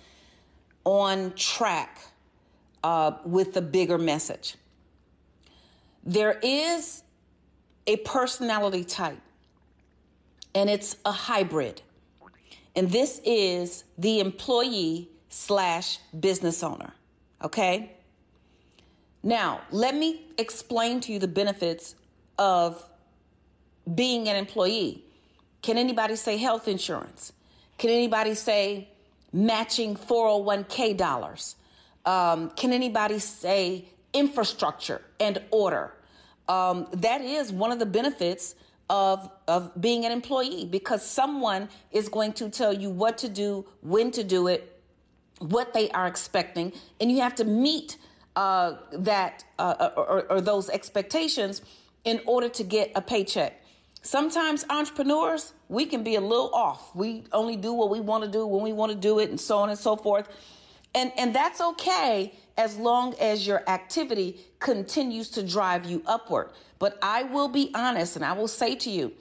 on 0.84 1.32
track 1.36 2.00
uh, 2.84 3.12
with 3.24 3.54
the 3.54 3.62
bigger 3.62 3.96
message. 3.96 4.56
There 6.04 6.38
is 6.42 7.02
a 7.88 7.96
personality 7.96 8.84
type, 8.84 9.18
and 10.54 10.70
it's 10.70 10.96
a 11.04 11.10
hybrid. 11.10 11.82
And 12.76 12.90
this 12.90 13.20
is 13.24 13.84
the 13.96 14.20
employee 14.20 15.08
slash 15.30 15.98
business 16.20 16.62
owner. 16.62 16.92
Okay? 17.42 17.92
Now, 19.22 19.62
let 19.70 19.96
me 19.96 20.26
explain 20.36 21.00
to 21.00 21.12
you 21.12 21.18
the 21.18 21.28
benefits 21.28 21.94
of 22.38 22.86
being 23.94 24.28
an 24.28 24.36
employee. 24.36 25.02
Can 25.62 25.78
anybody 25.78 26.14
say 26.14 26.36
health 26.36 26.68
insurance? 26.68 27.32
Can 27.78 27.90
anybody 27.90 28.34
say 28.34 28.88
matching 29.32 29.96
401k 29.96 30.96
dollars? 30.96 31.56
Um, 32.04 32.50
can 32.50 32.72
anybody 32.72 33.18
say 33.18 33.86
infrastructure 34.12 35.00
and 35.18 35.42
order? 35.50 35.94
Um, 36.48 36.86
that 36.92 37.20
is 37.20 37.52
one 37.52 37.72
of 37.72 37.78
the 37.78 37.86
benefits 37.86 38.54
of 38.90 39.30
of 39.46 39.70
being 39.80 40.04
an 40.04 40.12
employee 40.12 40.64
because 40.64 41.04
someone 41.06 41.68
is 41.92 42.08
going 42.08 42.32
to 42.34 42.48
tell 42.48 42.72
you 42.72 42.90
what 42.90 43.18
to 43.18 43.28
do, 43.28 43.66
when 43.82 44.10
to 44.12 44.24
do 44.24 44.46
it, 44.46 44.80
what 45.40 45.74
they 45.74 45.90
are 45.90 46.06
expecting, 46.06 46.72
and 47.00 47.12
you 47.12 47.20
have 47.20 47.34
to 47.34 47.44
meet 47.44 47.98
uh, 48.36 48.76
that 48.92 49.44
uh, 49.58 49.90
or, 49.96 50.26
or 50.30 50.40
those 50.40 50.70
expectations 50.70 51.62
in 52.04 52.20
order 52.24 52.48
to 52.48 52.64
get 52.64 52.90
a 52.94 53.02
paycheck. 53.02 53.62
Sometimes 54.02 54.64
entrepreneurs, 54.70 55.52
we 55.68 55.84
can 55.84 56.02
be 56.02 56.14
a 56.14 56.20
little 56.20 56.54
off. 56.54 56.94
We 56.94 57.24
only 57.32 57.56
do 57.56 57.72
what 57.72 57.90
we 57.90 58.00
want 58.00 58.24
to 58.24 58.30
do 58.30 58.46
when 58.46 58.62
we 58.62 58.72
want 58.72 58.92
to 58.92 58.98
do 58.98 59.18
it, 59.18 59.28
and 59.28 59.40
so 59.40 59.58
on 59.58 59.68
and 59.68 59.78
so 59.78 59.96
forth. 59.96 60.28
And, 60.94 61.12
and 61.18 61.34
that's 61.34 61.60
okay 61.60 62.32
as 62.58 62.76
long 62.76 63.14
as 63.20 63.46
your 63.46 63.62
activity 63.68 64.40
continues 64.58 65.30
to 65.30 65.42
drive 65.42 65.86
you 65.86 66.02
upward. 66.06 66.50
But 66.78 66.98
I 67.00 67.22
will 67.22 67.48
be 67.48 67.70
honest 67.74 68.16
and 68.16 68.24
I 68.24 68.32
will 68.32 68.48
say 68.48 68.74
to 68.76 68.90
you, 68.90 69.12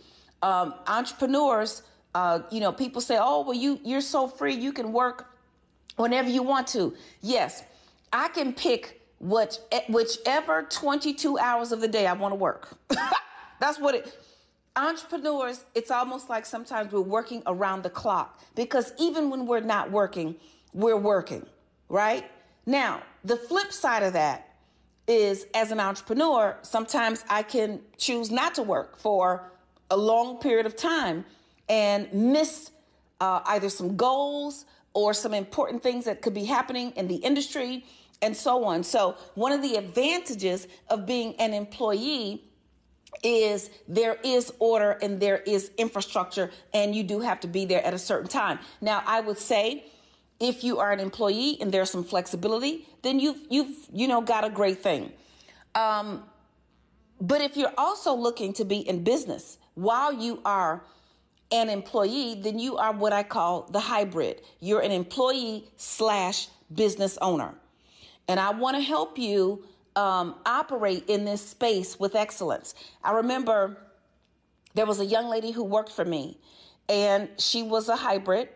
um, 0.42 0.74
entrepreneurs, 0.88 1.84
uh, 2.14 2.40
you 2.52 2.60
know, 2.60 2.72
people 2.72 3.00
say, 3.00 3.18
oh, 3.20 3.44
well, 3.44 3.54
you, 3.54 3.80
you're 3.84 4.02
so 4.02 4.28
free, 4.28 4.56
you 4.56 4.74
can 4.74 4.92
work 4.92 5.32
whenever 5.96 6.30
you 6.30 6.44
want 6.44 6.68
to. 6.68 6.94
Yes, 7.22 7.64
I 8.12 8.28
can 8.28 8.54
pick 8.54 9.02
what, 9.20 9.60
whichever 9.88 10.64
22 10.64 11.38
hours 11.38 11.72
of 11.72 11.80
the 11.80 11.88
day 11.88 12.06
I 12.06 12.14
want 12.14 12.34
to 12.34 12.36
work. 12.36 12.78
That's 13.60 13.80
what 13.80 13.96
it 13.96 14.18
entrepreneurs, 14.76 15.66
it's 15.74 15.90
almost 15.90 16.30
like 16.30 16.46
sometimes 16.46 16.92
we're 16.92 17.02
working 17.02 17.42
around 17.48 17.82
the 17.82 17.90
clock 17.90 18.40
because 18.54 18.94
even 19.00 19.32
when 19.32 19.48
we're 19.48 19.60
not 19.60 19.90
working, 19.90 20.36
we're 20.72 20.98
working 20.98 21.44
right? 21.90 22.26
Now, 22.66 23.02
the 23.28 23.36
flip 23.36 23.72
side 23.74 24.04
of 24.04 24.14
that 24.14 24.56
is 25.08 25.48
as 25.54 25.72
an 25.72 25.80
entrepreneur, 25.80 26.58
sometimes 26.62 27.24
I 27.30 27.44
can 27.44 27.82
choose 27.98 28.32
not 28.32 28.56
to 28.56 28.64
work 28.64 28.98
for 28.98 29.52
a 29.90 29.98
long 29.98 30.38
period 30.40 30.66
of 30.66 30.76
time 30.76 31.26
and 31.70 32.12
miss 32.14 32.72
uh, 33.20 33.42
either 33.46 33.70
some 33.70 33.96
goals 33.96 34.66
or 34.94 35.14
some 35.14 35.34
important 35.34 35.84
things 35.84 36.06
that 36.06 36.22
could 36.22 36.34
be 36.34 36.46
happening 36.46 36.92
in 36.96 37.08
the 37.08 37.16
industry 37.16 37.86
and 38.22 38.36
so 38.36 38.64
on. 38.64 38.84
So, 38.84 39.16
one 39.36 39.52
of 39.52 39.62
the 39.62 39.76
advantages 39.76 40.68
of 40.90 41.06
being 41.06 41.36
an 41.36 41.54
employee 41.54 42.44
is 43.24 43.70
there 43.88 44.18
is 44.24 44.52
order 44.60 44.92
and 45.02 45.20
there 45.20 45.38
is 45.38 45.72
infrastructure, 45.78 46.52
and 46.74 46.96
you 46.96 47.04
do 47.04 47.20
have 47.20 47.40
to 47.42 47.48
be 47.48 47.66
there 47.66 47.86
at 47.86 47.94
a 47.94 48.00
certain 48.00 48.28
time. 48.28 48.60
Now, 48.82 49.04
I 49.06 49.22
would 49.22 49.38
say 49.38 49.86
if 50.40 50.64
you 50.64 50.80
are 50.80 50.92
an 50.92 51.00
employee 51.00 51.58
and 51.60 51.72
there's 51.72 51.90
some 51.90 52.04
flexibility, 52.04 52.88
then 53.02 53.20
you've 53.20 53.40
you've 53.50 53.76
you 53.94 54.08
know 54.08 54.22
got 54.22 54.44
a 54.44 54.50
great 54.50 54.82
thing. 54.82 55.12
Um, 55.76 56.24
but 57.20 57.42
if 57.42 57.58
you're 57.58 57.74
also 57.78 58.14
looking 58.14 58.54
to 58.54 58.66
be 58.66 58.78
in 58.78 59.04
business 59.04 59.58
while 59.74 60.14
you 60.14 60.40
are 60.46 60.84
an 61.52 61.70
employee, 61.70 62.36
then 62.42 62.60
you 62.60 62.78
are 62.78 62.92
what 62.92 63.14
I 63.14 63.24
call 63.24 63.68
the 63.72 63.80
hybrid. 63.80 64.42
You're 64.60 64.82
an 64.82 64.92
employee 64.92 65.68
slash 65.78 66.48
business 66.74 67.18
owner, 67.22 67.56
and 68.28 68.40
I 68.40 68.52
want 68.52 68.78
to 68.78 68.84
help 68.84 69.18
you 69.18 69.64
um, 69.96 70.36
operate 70.46 71.06
in 71.08 71.26
this 71.26 71.42
space 71.42 72.00
with 72.00 72.16
excellence. 72.16 72.76
I 73.04 73.14
remember 73.14 73.78
there 74.76 74.86
was 74.86 75.00
a 75.00 75.06
young 75.06 75.28
lady 75.28 75.52
who 75.52 75.64
worked 75.64 75.92
for 75.92 76.06
me, 76.06 76.38
and 76.88 77.30
she 77.40 77.64
was 77.64 77.90
a 77.90 77.96
hybrid. 77.96 78.50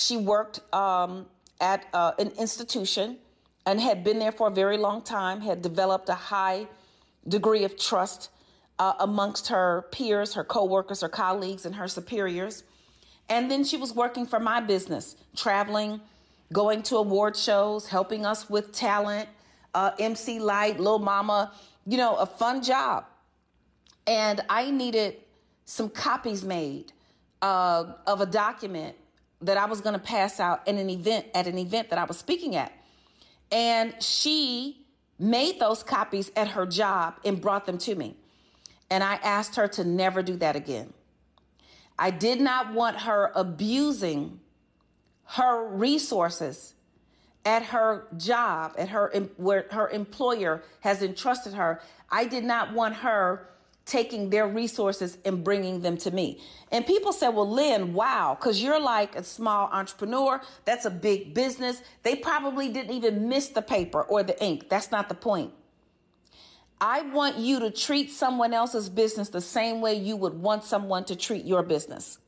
She 0.00 0.16
worked 0.16 0.60
um, 0.74 1.26
at 1.60 1.86
uh, 1.92 2.12
an 2.18 2.32
institution 2.38 3.18
and 3.66 3.78
had 3.78 4.02
been 4.02 4.18
there 4.18 4.32
for 4.32 4.48
a 4.48 4.50
very 4.50 4.78
long 4.78 5.02
time, 5.02 5.42
had 5.42 5.60
developed 5.60 6.08
a 6.08 6.14
high 6.14 6.66
degree 7.28 7.64
of 7.64 7.78
trust 7.78 8.30
uh, 8.78 8.94
amongst 8.98 9.48
her 9.48 9.84
peers, 9.92 10.32
her 10.32 10.42
coworkers, 10.42 11.02
her 11.02 11.08
colleagues, 11.10 11.66
and 11.66 11.74
her 11.74 11.86
superiors. 11.86 12.64
And 13.28 13.50
then 13.50 13.62
she 13.62 13.76
was 13.76 13.94
working 13.94 14.24
for 14.24 14.40
my 14.40 14.58
business, 14.62 15.16
traveling, 15.36 16.00
going 16.50 16.82
to 16.84 16.96
award 16.96 17.36
shows, 17.36 17.86
helping 17.86 18.24
us 18.24 18.48
with 18.48 18.72
talent, 18.72 19.28
uh, 19.74 19.90
MC 19.98 20.40
Lyte, 20.40 20.80
Lil 20.80 20.98
Mama, 20.98 21.52
you 21.86 21.98
know, 21.98 22.16
a 22.16 22.24
fun 22.24 22.62
job. 22.62 23.04
And 24.06 24.40
I 24.48 24.70
needed 24.70 25.16
some 25.66 25.90
copies 25.90 26.42
made 26.42 26.92
uh, 27.42 27.84
of 28.06 28.22
a 28.22 28.26
document 28.26 28.96
that 29.42 29.56
I 29.56 29.66
was 29.66 29.80
going 29.80 29.94
to 29.94 30.00
pass 30.00 30.40
out 30.40 30.66
in 30.66 30.78
an 30.78 30.90
event 30.90 31.26
at 31.34 31.46
an 31.46 31.58
event 31.58 31.90
that 31.90 31.98
I 31.98 32.04
was 32.04 32.18
speaking 32.18 32.56
at. 32.56 32.72
And 33.50 33.94
she 34.02 34.86
made 35.18 35.58
those 35.58 35.82
copies 35.82 36.30
at 36.36 36.48
her 36.48 36.66
job 36.66 37.14
and 37.24 37.40
brought 37.40 37.66
them 37.66 37.78
to 37.78 37.94
me. 37.94 38.16
And 38.90 39.02
I 39.04 39.14
asked 39.14 39.56
her 39.56 39.68
to 39.68 39.84
never 39.84 40.22
do 40.22 40.36
that 40.36 40.56
again. 40.56 40.92
I 41.98 42.10
did 42.10 42.40
not 42.40 42.72
want 42.72 43.00
her 43.00 43.30
abusing 43.34 44.40
her 45.24 45.68
resources 45.68 46.74
at 47.44 47.62
her 47.62 48.06
job, 48.16 48.74
at 48.76 48.88
her 48.88 49.08
where 49.36 49.66
her 49.70 49.88
employer 49.88 50.62
has 50.80 51.02
entrusted 51.02 51.54
her. 51.54 51.80
I 52.10 52.24
did 52.24 52.44
not 52.44 52.72
want 52.72 52.96
her 52.96 53.48
taking 53.90 54.30
their 54.30 54.46
resources 54.46 55.18
and 55.24 55.42
bringing 55.42 55.80
them 55.80 55.96
to 55.96 56.12
me. 56.12 56.40
And 56.70 56.86
people 56.86 57.12
said, 57.12 57.30
Well, 57.30 57.50
Lynn, 57.50 57.92
wow, 57.92 58.36
because 58.38 58.62
you're 58.62 58.80
like 58.80 59.16
a 59.16 59.24
small 59.24 59.68
entrepreneur. 59.72 60.40
That's 60.64 60.84
a 60.84 60.90
big 60.90 61.34
business. 61.34 61.82
They 62.04 62.14
probably 62.14 62.68
didn't 62.68 62.94
even 62.94 63.28
miss 63.28 63.48
the 63.48 63.62
paper 63.62 64.02
or 64.02 64.22
the 64.22 64.40
ink. 64.42 64.68
That's 64.68 64.92
not 64.92 65.08
the 65.08 65.16
point. 65.16 65.52
I 66.80 67.02
want 67.02 67.36
you 67.36 67.58
to 67.60 67.70
treat 67.70 68.10
someone 68.10 68.54
else's 68.54 68.88
business 68.88 69.28
the 69.28 69.40
same 69.40 69.80
way 69.80 69.94
you 69.94 70.16
would 70.16 70.34
want 70.34 70.62
someone 70.62 71.04
to 71.06 71.16
treat 71.16 71.44
your 71.44 71.62
business. 71.64 72.18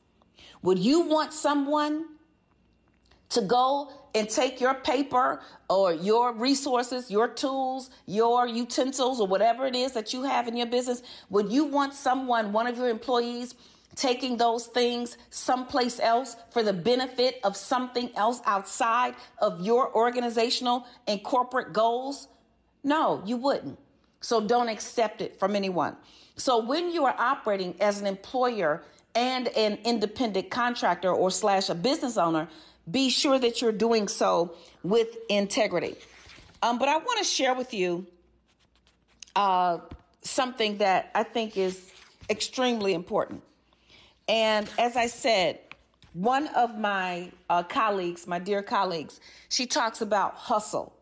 Would 0.61 0.79
you 0.79 1.01
want 1.01 1.33
someone 1.33 2.05
to 3.33 3.41
go 3.41 3.91
and 4.15 4.29
take 4.29 4.61
your 4.61 4.75
paper 4.75 5.41
or 5.69 5.93
your 5.93 6.33
resources, 6.33 7.09
your 7.09 7.27
tools, 7.27 7.89
your 8.05 8.47
utensils, 8.47 9.19
or 9.19 9.27
whatever 9.27 9.65
it 9.65 9.75
is 9.75 9.93
that 9.93 10.13
you 10.13 10.23
have 10.23 10.47
in 10.47 10.55
your 10.55 10.67
business? 10.67 11.01
Would 11.29 11.51
you 11.51 11.65
want 11.65 11.93
someone, 11.93 12.53
one 12.53 12.67
of 12.67 12.77
your 12.77 12.89
employees, 12.89 13.55
taking 13.95 14.37
those 14.37 14.67
things 14.67 15.17
someplace 15.29 15.99
else 15.99 16.35
for 16.51 16.63
the 16.63 16.73
benefit 16.73 17.39
of 17.43 17.57
something 17.57 18.09
else 18.15 18.41
outside 18.45 19.15
of 19.39 19.61
your 19.61 19.95
organizational 19.95 20.85
and 21.07 21.23
corporate 21.23 21.73
goals? 21.73 22.27
No, 22.83 23.23
you 23.25 23.37
wouldn't. 23.37 23.79
So 24.21 24.45
don't 24.45 24.69
accept 24.69 25.21
it 25.21 25.39
from 25.39 25.55
anyone. 25.55 25.95
So 26.35 26.63
when 26.63 26.91
you 26.91 27.05
are 27.05 27.15
operating 27.17 27.75
as 27.79 27.99
an 27.99 28.07
employer 28.07 28.83
and 29.15 29.47
an 29.49 29.77
independent 29.83 30.49
contractor 30.49 31.11
or 31.11 31.29
slash 31.29 31.69
a 31.69 31.75
business 31.75 32.17
owner, 32.17 32.47
be 32.89 33.09
sure 33.09 33.39
that 33.39 33.61
you're 33.61 33.71
doing 33.71 34.07
so 34.07 34.55
with 34.83 35.17
integrity. 35.29 35.95
Um, 36.61 36.79
but 36.79 36.89
I 36.89 36.97
want 36.97 37.19
to 37.19 37.25
share 37.25 37.53
with 37.53 37.73
you 37.73 38.05
uh, 39.35 39.79
something 40.21 40.77
that 40.77 41.11
I 41.15 41.23
think 41.23 41.57
is 41.57 41.91
extremely 42.29 42.93
important. 42.93 43.41
And 44.27 44.69
as 44.77 44.95
I 44.95 45.07
said, 45.07 45.59
one 46.13 46.47
of 46.49 46.77
my 46.77 47.31
uh, 47.49 47.63
colleagues, 47.63 48.27
my 48.27 48.39
dear 48.39 48.61
colleagues, 48.61 49.19
she 49.49 49.65
talks 49.65 50.01
about 50.01 50.35
hustle. 50.35 50.93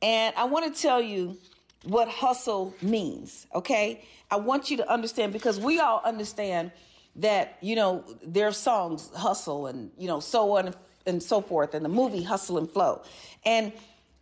And 0.00 0.34
I 0.36 0.44
want 0.44 0.74
to 0.74 0.80
tell 0.80 1.00
you 1.00 1.36
what 1.84 2.08
hustle 2.08 2.74
means, 2.82 3.46
okay? 3.54 4.04
I 4.30 4.36
want 4.36 4.70
you 4.70 4.76
to 4.78 4.90
understand 4.90 5.32
because 5.32 5.60
we 5.60 5.80
all 5.80 6.00
understand 6.04 6.72
that, 7.16 7.58
you 7.60 7.76
know, 7.76 8.04
their 8.24 8.52
songs 8.52 9.10
hustle 9.14 9.66
and, 9.66 9.90
you 9.98 10.06
know, 10.06 10.20
so 10.20 10.56
on 10.56 10.74
and 11.06 11.22
so 11.22 11.40
forth, 11.40 11.74
and 11.74 11.84
the 11.84 11.88
movie 11.88 12.22
Hustle 12.22 12.58
and 12.58 12.70
Flow. 12.70 13.02
And 13.44 13.72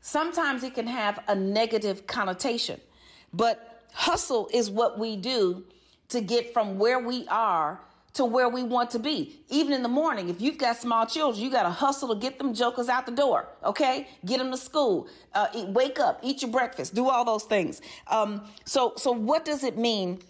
sometimes 0.01 0.63
it 0.63 0.75
can 0.75 0.87
have 0.87 1.23
a 1.29 1.35
negative 1.35 2.07
connotation, 2.07 2.81
but 3.33 3.85
hustle 3.93 4.49
is 4.53 4.71
what 4.71 4.99
we 4.99 5.17
do 5.17 5.65
to 6.09 6.21
get 6.21 6.53
from 6.53 6.79
where 6.79 6.99
we 6.99 7.27
are 7.29 7.81
to 8.17 8.25
where 8.25 8.49
we 8.49 8.63
want 8.63 8.91
to 8.91 8.99
be. 8.99 9.39
Even 9.51 9.75
in 9.75 9.83
the 9.83 9.91
morning, 9.91 10.31
if 10.31 10.41
you've 10.41 10.57
got 10.57 10.79
small 10.79 11.05
children, 11.05 11.45
you 11.45 11.51
got 11.51 11.65
to 11.65 11.71
hustle 11.71 12.09
to 12.09 12.19
get 12.19 12.39
them 12.39 12.55
jokers 12.55 12.89
out 12.89 13.05
the 13.05 13.13
door, 13.13 13.47
okay? 13.63 14.09
Get 14.25 14.39
them 14.39 14.51
to 14.51 14.57
school, 14.57 15.07
uh, 15.35 15.49
eat, 15.55 15.69
wake 15.69 16.01
up, 16.01 16.21
eat 16.23 16.41
your 16.41 16.51
breakfast, 16.51 16.95
do 16.95 17.11
all 17.11 17.27
those 17.27 17.45
things. 17.45 17.83
Um, 18.07 18.49
so, 18.65 18.95
so 18.97 19.13
what 19.13 19.45
does 19.45 19.65
it 19.65 19.77
mean 19.77 20.21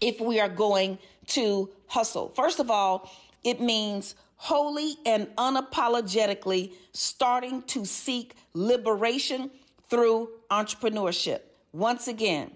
if 0.00 0.20
we 0.20 0.40
are 0.40 0.48
going 0.48 0.98
to 1.28 1.70
hustle? 1.86 2.32
First 2.34 2.58
of 2.58 2.72
all, 2.72 3.08
it 3.44 3.60
means 3.60 4.16
wholly 4.42 4.96
and 5.06 5.28
unapologetically 5.36 6.72
starting 6.92 7.62
to 7.62 7.84
seek 7.84 8.34
liberation 8.54 9.48
through 9.88 10.28
entrepreneurship. 10.50 11.42
Once 11.72 12.08
again, 12.08 12.50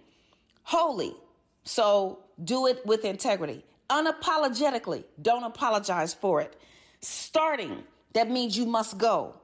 wholly. 0.65 1.15
So 1.63 2.25
do 2.43 2.67
it 2.67 2.85
with 2.85 3.05
integrity 3.05 3.65
unapologetically. 3.89 5.05
Don't 5.23 5.45
apologize 5.45 6.13
for 6.13 6.41
it. 6.41 6.61
Starting, 7.03 7.85
that 8.15 8.29
means 8.29 8.59
you 8.59 8.67
must 8.67 8.99
go. 8.99 9.37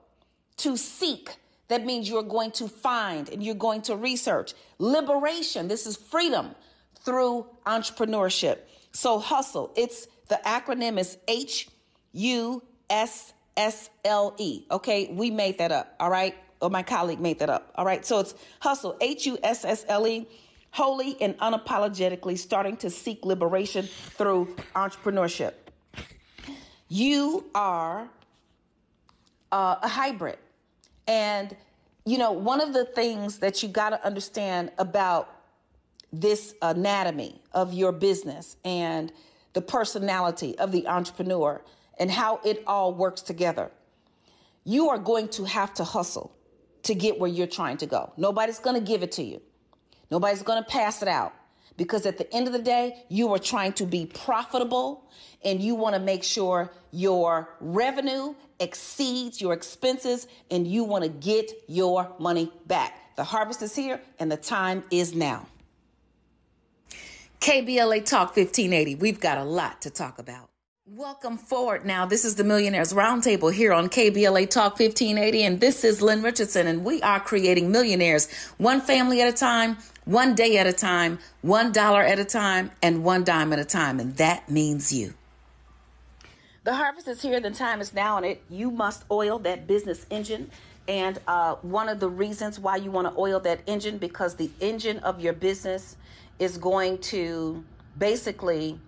To 0.57 0.77
seek, 0.77 1.37
that 1.69 1.87
means 1.87 2.09
you're 2.09 2.25
going 2.25 2.51
to 2.53 2.67
find 2.67 3.29
and 3.29 3.41
you're 3.41 3.55
going 3.55 3.83
to 3.83 3.95
research. 3.95 4.55
Liberation, 4.81 5.69
this 5.69 5.87
is 5.87 5.97
freedom 5.97 6.57
through 7.05 7.47
entrepreneurship. 7.67 8.59
So 8.91 9.21
hustle, 9.21 9.73
it's 9.77 10.09
the 10.29 10.41
acronym 10.45 10.99
is 10.99 11.19
H 11.29 11.69
U 12.13 12.63
S 12.91 13.33
S 13.57 13.91
L 14.05 14.35
E. 14.39 14.65
Okay, 14.71 15.09
we 15.13 15.31
made 15.31 15.59
that 15.59 15.73
up, 15.73 15.95
all 16.01 16.11
right? 16.11 16.35
Or 16.61 16.71
my 16.71 16.83
colleague 16.83 17.21
made 17.21 17.39
that 17.41 17.51
up, 17.51 17.73
all 17.75 17.85
right? 17.85 18.05
So 18.07 18.21
it's 18.21 18.35
hustle, 18.61 18.97
H 19.01 19.27
U 19.27 19.39
S 19.43 19.65
S 19.65 19.85
L 19.89 20.07
E 20.07 20.27
wholly 20.73 21.17
and 21.21 21.39
unapologetically 21.39 22.37
starting 22.39 22.77
to 22.79 22.91
seek 22.91 23.25
liberation 23.25 23.87
through 24.17 24.57
entrepreneurship. 24.75 25.53
You 26.89 27.45
are 27.55 28.09
uh, 29.51 29.77
a 29.83 29.89
hybrid. 29.89 30.39
And, 31.07 31.55
you 32.07 32.17
know, 32.17 32.33
one 32.33 32.61
of 32.61 32.73
the 32.73 32.87
things 32.87 33.39
that 33.39 33.63
you 33.63 33.69
got 33.69 33.91
to 33.91 34.05
understand 34.05 34.73
about 34.79 35.29
this 36.13 36.55
anatomy 36.63 37.41
of 37.53 37.75
your 37.75 37.93
business 37.93 38.57
and 38.65 39.13
the 39.53 39.63
personality 39.63 40.59
of 40.59 40.73
the 40.73 40.87
entrepreneur 40.87 41.61
and 41.99 42.11
how 42.11 42.41
it 42.45 42.63
all 42.67 42.95
works 42.95 43.23
together. 43.23 43.71
You 44.65 44.91
are 44.91 44.99
going 44.99 45.29
to 45.31 45.45
have 45.45 45.75
to 45.75 45.85
hustle 45.85 46.35
to 46.85 46.95
get 46.95 47.19
where 47.19 47.31
you're 47.31 47.47
trying 47.47 47.77
to 47.79 47.87
go. 47.87 48.13
Nobody's 48.17 48.59
going 48.59 48.79
to 48.79 48.87
give 48.87 49.03
it 49.03 49.13
to 49.13 49.23
you. 49.23 49.41
Nobody's 50.11 50.43
going 50.43 50.63
to 50.63 50.69
pass 50.69 51.03
it 51.03 51.09
out 51.09 51.33
because 51.77 52.07
at 52.07 52.19
the 52.19 52.33
end 52.35 52.47
of 52.47 52.53
the 52.53 52.63
day, 52.63 53.05
you 53.09 53.33
are 53.33 53.39
trying 53.39 53.73
to 53.75 53.87
be 53.87 54.07
profitable 54.07 55.09
and 55.45 55.61
you 55.61 55.75
want 55.75 55.95
to 55.95 56.01
make 56.01 56.23
sure 56.23 56.71
your 56.91 57.49
revenue 57.61 58.35
exceeds 58.61 59.41
your 59.41 59.53
expenses 59.53 60.27
and 60.51 60.67
you 60.67 60.85
want 60.85 61.05
to 61.05 61.11
get 61.11 61.51
your 61.67 62.15
money 62.19 62.53
back. 62.67 63.17
The 63.17 63.25
harvest 63.25 63.63
is 63.63 63.75
here 63.75 64.01
and 64.19 64.31
the 64.31 64.37
time 64.37 64.85
is 64.91 65.15
now. 65.15 65.47
KBLA 67.41 68.05
Talk 68.05 68.37
1580. 68.37 68.95
We've 68.97 69.19
got 69.19 69.39
a 69.39 69.45
lot 69.45 69.83
to 69.83 69.91
talk 69.91 70.19
about. 70.19 70.52
Welcome 70.97 71.39
forward 71.39 71.87
now. 71.87 72.05
This 72.05 72.23
is 72.23 72.35
the 72.35 72.45
Millionaires 72.45 72.93
Roundtable 72.93 73.51
here 73.51 73.73
on 73.73 73.89
KBLA 73.89 74.51
Talk 74.51 74.79
1580, 74.79 75.43
and 75.43 75.59
this 75.59 75.85
is 75.85 76.03
Lynn 76.03 76.23
Richardson, 76.23 76.67
and 76.67 76.85
we 76.85 77.01
are 77.01 77.19
creating 77.19 77.73
millionaires 77.73 78.31
one 78.59 78.83
family 78.83 79.23
at 79.23 79.27
a 79.27 79.33
time, 79.33 79.79
one 80.05 80.35
day 80.35 80.59
at 80.59 80.67
a 80.67 80.73
time, 80.73 81.19
one 81.41 81.73
dollar 81.73 82.03
at 82.03 82.19
a 82.19 82.27
time, 82.27 82.73
and 82.83 83.05
one 83.05 83.25
dime 83.25 83.55
at 83.55 83.59
a 83.59 83.65
time, 83.65 84.01
and 84.01 84.19
that 84.19 84.51
means 84.51 84.93
you. 84.93 85.15
The 86.65 86.75
harvest 86.75 87.09
is 87.09 87.23
here, 87.23 87.41
the 87.41 87.53
time 87.53 87.81
is 87.81 87.95
now, 87.95 88.19
and 88.19 88.27
it 88.27 88.43
you 88.51 88.71
must 88.71 89.05
oil 89.11 89.39
that 89.39 89.67
business 89.67 90.05
engine. 90.11 90.51
And 90.89 91.19
uh, 91.27 91.55
one 91.63 91.89
of 91.89 92.01
the 92.01 92.11
reasons 92.11 92.61
why 92.61 92.77
you 92.77 92.91
want 92.91 93.11
to 93.11 93.19
oil 93.19 93.41
that 93.41 93.61
engine 93.67 93.97
because 93.97 94.35
the 94.35 94.51
engine 94.61 94.99
of 94.99 95.23
your 95.23 95.33
business 95.33 95.97
is 96.39 96.59
going 96.59 96.99
to 96.99 97.65
basically 97.97 98.79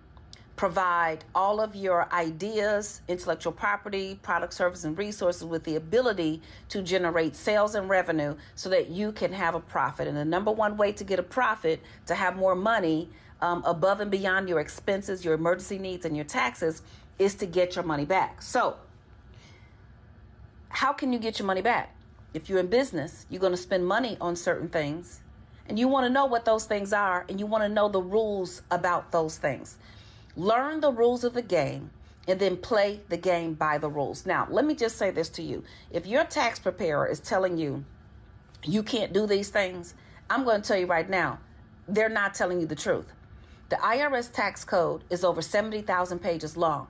provide 0.55 1.25
all 1.33 1.59
of 1.59 1.75
your 1.75 2.11
ideas, 2.13 3.01
intellectual 3.07 3.51
property, 3.51 4.17
product, 4.21 4.53
service, 4.53 4.83
and 4.85 4.97
resources 4.97 5.43
with 5.43 5.63
the 5.63 5.75
ability 5.75 6.41
to 6.69 6.81
generate 6.81 7.35
sales 7.35 7.75
and 7.75 7.89
revenue 7.89 8.35
so 8.55 8.69
that 8.69 8.89
you 8.89 9.11
can 9.11 9.33
have 9.33 9.55
a 9.55 9.59
profit. 9.59 10.07
And 10.07 10.15
the 10.15 10.25
number 10.25 10.51
one 10.51 10.77
way 10.77 10.91
to 10.93 11.03
get 11.03 11.19
a 11.19 11.23
profit, 11.23 11.81
to 12.05 12.15
have 12.15 12.37
more 12.37 12.55
money 12.55 13.09
um, 13.41 13.63
above 13.65 13.99
and 13.99 14.09
beyond 14.09 14.47
your 14.47 14.59
expenses, 14.59 15.25
your 15.25 15.33
emergency 15.33 15.77
needs, 15.77 16.05
and 16.05 16.15
your 16.15 16.25
taxes, 16.25 16.81
is 17.19 17.35
to 17.35 17.45
get 17.45 17.75
your 17.75 17.83
money 17.83 18.05
back. 18.05 18.41
So, 18.41 18.77
how 20.69 20.93
can 20.93 21.11
you 21.11 21.19
get 21.19 21.39
your 21.39 21.45
money 21.45 21.61
back? 21.61 21.95
If 22.33 22.49
you're 22.49 22.59
in 22.59 22.67
business, 22.67 23.25
you're 23.29 23.39
going 23.39 23.53
to 23.53 23.57
spend 23.57 23.85
money 23.85 24.17
on 24.21 24.35
certain 24.35 24.69
things, 24.69 25.21
and 25.67 25.77
you 25.77 25.87
want 25.87 26.05
to 26.05 26.09
know 26.09 26.25
what 26.25 26.45
those 26.45 26.65
things 26.65 26.93
are, 26.93 27.25
and 27.27 27.39
you 27.39 27.45
want 27.45 27.63
to 27.63 27.69
know 27.69 27.89
the 27.89 28.01
rules 28.01 28.61
about 28.71 29.11
those 29.11 29.37
things. 29.37 29.77
Learn 30.35 30.81
the 30.81 30.91
rules 30.91 31.23
of 31.23 31.33
the 31.33 31.41
game 31.41 31.91
and 32.27 32.39
then 32.39 32.57
play 32.57 33.01
the 33.09 33.17
game 33.17 33.53
by 33.53 33.77
the 33.77 33.89
rules. 33.89 34.25
Now, 34.25 34.47
let 34.49 34.65
me 34.65 34.75
just 34.75 34.97
say 34.97 35.11
this 35.11 35.29
to 35.29 35.43
you. 35.43 35.63
If 35.91 36.07
your 36.07 36.23
tax 36.23 36.59
preparer 36.59 37.07
is 37.07 37.19
telling 37.19 37.57
you 37.57 37.85
you 38.63 38.83
can't 38.83 39.13
do 39.13 39.27
these 39.27 39.49
things, 39.49 39.93
I'm 40.29 40.43
going 40.43 40.61
to 40.61 40.67
tell 40.67 40.77
you 40.77 40.87
right 40.87 41.09
now, 41.09 41.39
they're 41.87 42.09
not 42.09 42.33
telling 42.33 42.59
you 42.59 42.65
the 42.65 42.75
truth. 42.75 43.05
The 43.69 43.75
IRS 43.77 44.31
tax 44.31 44.63
code 44.63 45.03
is 45.09 45.23
over 45.23 45.41
70,000 45.41 46.19
pages 46.19 46.57
long, 46.57 46.87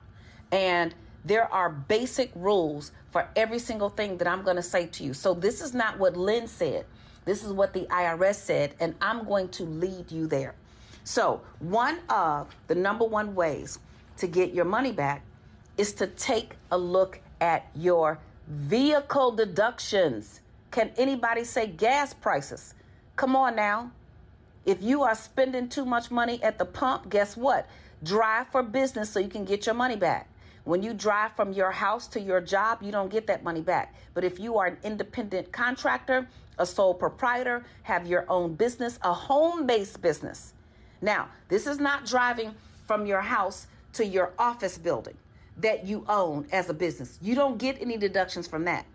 and 0.50 0.94
there 1.24 1.52
are 1.52 1.70
basic 1.70 2.30
rules 2.34 2.92
for 3.10 3.28
every 3.34 3.58
single 3.58 3.88
thing 3.88 4.18
that 4.18 4.28
I'm 4.28 4.42
going 4.42 4.56
to 4.56 4.62
say 4.62 4.86
to 4.86 5.04
you. 5.04 5.14
So, 5.14 5.34
this 5.34 5.60
is 5.60 5.74
not 5.74 5.98
what 5.98 6.16
Lynn 6.16 6.46
said. 6.46 6.86
This 7.24 7.44
is 7.44 7.52
what 7.52 7.72
the 7.72 7.86
IRS 7.90 8.36
said, 8.36 8.74
and 8.78 8.94
I'm 9.00 9.24
going 9.24 9.48
to 9.50 9.64
lead 9.64 10.12
you 10.12 10.26
there. 10.26 10.54
So, 11.08 11.40
one 11.60 12.00
of 12.08 12.48
the 12.66 12.74
number 12.74 13.04
one 13.04 13.36
ways 13.36 13.78
to 14.16 14.26
get 14.26 14.52
your 14.52 14.64
money 14.64 14.90
back 14.90 15.22
is 15.78 15.92
to 15.94 16.08
take 16.08 16.56
a 16.72 16.76
look 16.76 17.20
at 17.40 17.68
your 17.76 18.18
vehicle 18.48 19.30
deductions. 19.30 20.40
Can 20.72 20.90
anybody 20.96 21.44
say 21.44 21.68
gas 21.68 22.12
prices? 22.12 22.74
Come 23.14 23.36
on 23.36 23.54
now. 23.54 23.92
If 24.64 24.82
you 24.82 25.04
are 25.04 25.14
spending 25.14 25.68
too 25.68 25.84
much 25.84 26.10
money 26.10 26.42
at 26.42 26.58
the 26.58 26.64
pump, 26.64 27.08
guess 27.08 27.36
what? 27.36 27.68
Drive 28.02 28.48
for 28.48 28.64
business 28.64 29.08
so 29.08 29.20
you 29.20 29.28
can 29.28 29.44
get 29.44 29.64
your 29.64 29.76
money 29.76 29.94
back. 29.94 30.28
When 30.64 30.82
you 30.82 30.92
drive 30.92 31.36
from 31.36 31.52
your 31.52 31.70
house 31.70 32.08
to 32.08 32.20
your 32.20 32.40
job, 32.40 32.82
you 32.82 32.90
don't 32.90 33.12
get 33.12 33.28
that 33.28 33.44
money 33.44 33.60
back. 33.60 33.94
But 34.12 34.24
if 34.24 34.40
you 34.40 34.58
are 34.58 34.66
an 34.66 34.78
independent 34.82 35.52
contractor, 35.52 36.26
a 36.58 36.66
sole 36.66 36.94
proprietor, 36.94 37.64
have 37.84 38.08
your 38.08 38.24
own 38.28 38.56
business, 38.56 38.98
a 39.02 39.14
home 39.14 39.68
based 39.68 40.02
business, 40.02 40.52
now, 41.00 41.28
this 41.48 41.66
is 41.66 41.78
not 41.78 42.06
driving 42.06 42.54
from 42.86 43.06
your 43.06 43.20
house 43.20 43.66
to 43.94 44.04
your 44.04 44.32
office 44.38 44.78
building 44.78 45.16
that 45.58 45.86
you 45.86 46.04
own 46.08 46.46
as 46.52 46.68
a 46.68 46.74
business. 46.74 47.18
You 47.22 47.34
don't 47.34 47.58
get 47.58 47.80
any 47.80 47.96
deductions 47.96 48.46
from 48.46 48.64
that. 48.64 48.86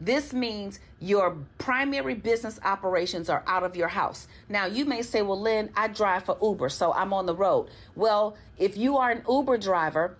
This 0.00 0.32
means 0.32 0.78
your 1.00 1.36
primary 1.58 2.14
business 2.14 2.60
operations 2.64 3.28
are 3.28 3.42
out 3.46 3.64
of 3.64 3.74
your 3.74 3.88
house. 3.88 4.28
Now, 4.48 4.66
you 4.66 4.84
may 4.84 5.02
say, 5.02 5.22
Well, 5.22 5.40
Lynn, 5.40 5.70
I 5.76 5.88
drive 5.88 6.24
for 6.24 6.38
Uber, 6.40 6.68
so 6.68 6.92
I'm 6.92 7.12
on 7.12 7.26
the 7.26 7.34
road. 7.34 7.68
Well, 7.96 8.36
if 8.58 8.76
you 8.76 8.96
are 8.96 9.10
an 9.10 9.22
Uber 9.28 9.58
driver, 9.58 10.16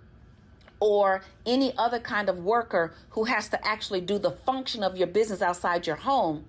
or 0.81 1.22
any 1.46 1.77
other 1.77 1.98
kind 1.98 2.29
of 2.29 2.38
worker 2.38 2.94
who 3.11 3.24
has 3.24 3.48
to 3.48 3.66
actually 3.66 4.01
do 4.01 4.18
the 4.18 4.31
function 4.31 4.83
of 4.83 4.96
your 4.96 5.07
business 5.07 5.42
outside 5.42 5.87
your 5.87 5.96
home, 5.96 6.44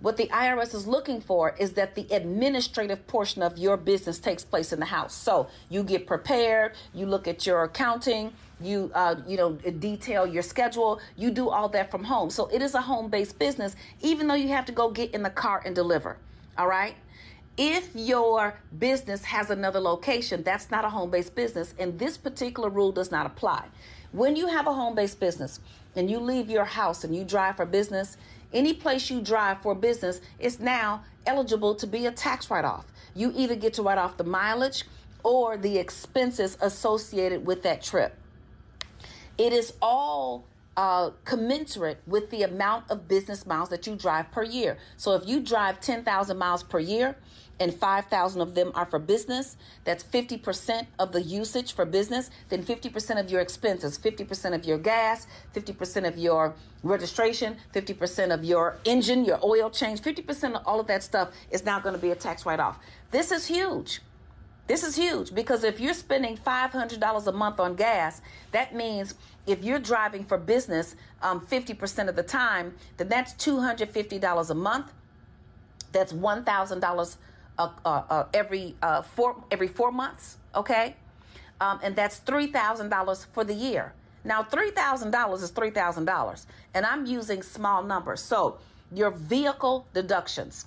what 0.00 0.16
the 0.16 0.26
IRS 0.28 0.74
is 0.74 0.86
looking 0.86 1.20
for 1.20 1.54
is 1.58 1.72
that 1.72 1.94
the 1.94 2.06
administrative 2.10 3.06
portion 3.06 3.42
of 3.42 3.58
your 3.58 3.76
business 3.76 4.18
takes 4.18 4.42
place 4.42 4.72
in 4.72 4.80
the 4.80 4.86
house. 4.86 5.14
So 5.14 5.48
you 5.68 5.82
get 5.82 6.06
prepared, 6.06 6.72
you 6.94 7.06
look 7.06 7.28
at 7.28 7.46
your 7.46 7.64
accounting, 7.64 8.32
you 8.60 8.90
uh, 8.94 9.16
you 9.26 9.36
know 9.36 9.52
detail 9.52 10.26
your 10.26 10.42
schedule, 10.42 11.00
you 11.16 11.30
do 11.30 11.50
all 11.50 11.68
that 11.70 11.90
from 11.90 12.04
home. 12.04 12.30
So 12.30 12.46
it 12.48 12.62
is 12.62 12.74
a 12.74 12.80
home-based 12.80 13.38
business, 13.38 13.76
even 14.00 14.26
though 14.26 14.34
you 14.34 14.48
have 14.48 14.64
to 14.66 14.72
go 14.72 14.90
get 14.90 15.14
in 15.14 15.22
the 15.22 15.30
car 15.30 15.62
and 15.64 15.74
deliver. 15.74 16.16
All 16.56 16.66
right. 16.68 16.94
If 17.56 17.90
your 17.94 18.58
business 18.78 19.22
has 19.24 19.50
another 19.50 19.80
location, 19.80 20.42
that's 20.42 20.70
not 20.70 20.84
a 20.84 20.88
home 20.88 21.10
based 21.10 21.34
business, 21.34 21.74
and 21.78 21.98
this 21.98 22.16
particular 22.16 22.70
rule 22.70 22.90
does 22.90 23.10
not 23.10 23.26
apply. 23.26 23.66
When 24.12 24.34
you 24.34 24.46
have 24.46 24.66
a 24.66 24.72
home 24.72 24.94
based 24.94 25.20
business 25.20 25.60
and 25.94 26.10
you 26.10 26.18
leave 26.20 26.48
your 26.48 26.64
house 26.64 27.04
and 27.04 27.14
you 27.14 27.22
drive 27.24 27.56
for 27.56 27.66
business, 27.66 28.16
any 28.52 28.74
place 28.74 29.10
you 29.10 29.20
drive 29.20 29.62
for 29.62 29.74
business 29.74 30.20
is 30.38 30.60
now 30.60 31.04
eligible 31.26 31.74
to 31.76 31.86
be 31.86 32.06
a 32.06 32.10
tax 32.10 32.50
write 32.50 32.64
off. 32.64 32.86
You 33.14 33.32
either 33.36 33.54
get 33.54 33.74
to 33.74 33.82
write 33.82 33.98
off 33.98 34.16
the 34.16 34.24
mileage 34.24 34.84
or 35.22 35.56
the 35.56 35.78
expenses 35.78 36.56
associated 36.60 37.46
with 37.46 37.62
that 37.62 37.82
trip. 37.82 38.14
It 39.38 39.52
is 39.52 39.72
all 39.80 40.44
uh, 40.76 41.10
commensurate 41.24 41.98
with 42.06 42.30
the 42.30 42.42
amount 42.42 42.90
of 42.90 43.08
business 43.08 43.46
miles 43.46 43.68
that 43.68 43.86
you 43.86 43.96
drive 43.96 44.30
per 44.30 44.42
year. 44.42 44.78
So 44.96 45.14
if 45.14 45.26
you 45.26 45.40
drive 45.40 45.80
10,000 45.80 46.38
miles 46.38 46.62
per 46.62 46.78
year, 46.78 47.16
and 47.60 47.74
5,000 47.74 48.40
of 48.40 48.54
them 48.54 48.72
are 48.74 48.86
for 48.86 48.98
business, 48.98 49.58
that's 49.84 50.02
50% 50.02 50.86
of 50.98 51.12
the 51.12 51.20
usage 51.20 51.74
for 51.74 51.84
business, 51.84 52.30
then 52.48 52.64
50% 52.64 53.20
of 53.20 53.30
your 53.30 53.42
expenses, 53.42 53.98
50% 53.98 54.54
of 54.54 54.64
your 54.64 54.78
gas, 54.78 55.26
50% 55.54 56.08
of 56.08 56.16
your 56.16 56.54
registration, 56.82 57.56
50% 57.74 58.32
of 58.32 58.42
your 58.42 58.78
engine, 58.86 59.26
your 59.26 59.38
oil 59.44 59.68
change, 59.68 60.00
50% 60.00 60.56
of 60.56 60.62
all 60.66 60.80
of 60.80 60.86
that 60.86 61.02
stuff 61.02 61.32
is 61.50 61.64
now 61.64 61.78
going 61.78 61.94
to 61.94 62.00
be 62.00 62.10
a 62.10 62.16
tax 62.16 62.46
write 62.46 62.60
off. 62.60 62.78
This 63.10 63.30
is 63.30 63.46
huge. 63.46 64.00
This 64.70 64.84
is 64.84 64.94
huge 64.94 65.34
because 65.34 65.64
if 65.64 65.80
you're 65.80 65.94
spending 65.94 66.36
$500 66.36 67.26
a 67.26 67.32
month 67.32 67.58
on 67.58 67.74
gas, 67.74 68.22
that 68.52 68.72
means 68.72 69.16
if 69.44 69.64
you're 69.64 69.80
driving 69.80 70.24
for 70.24 70.38
business 70.38 70.94
um, 71.22 71.40
50% 71.44 72.08
of 72.08 72.14
the 72.14 72.22
time, 72.22 72.76
then 72.96 73.08
that's 73.08 73.32
$250 73.44 74.50
a 74.50 74.54
month. 74.54 74.92
That's 75.90 76.12
$1,000 76.12 77.16
uh, 77.58 77.68
uh, 77.84 77.88
uh, 77.88 78.24
every 78.32 78.76
four 79.16 79.42
every 79.50 79.66
four 79.66 79.90
months. 79.90 80.38
Okay, 80.54 80.94
um, 81.60 81.80
and 81.82 81.96
that's 81.96 82.18
three 82.18 82.46
thousand 82.46 82.90
dollars 82.90 83.26
for 83.32 83.42
the 83.42 83.52
year. 83.52 83.92
Now, 84.22 84.44
three 84.44 84.70
thousand 84.70 85.10
dollars 85.10 85.42
is 85.42 85.50
three 85.50 85.70
thousand 85.70 86.04
dollars, 86.04 86.46
and 86.74 86.86
I'm 86.86 87.06
using 87.06 87.42
small 87.42 87.82
numbers. 87.82 88.22
So 88.22 88.58
your 88.92 89.10
vehicle 89.10 89.88
deductions, 89.92 90.66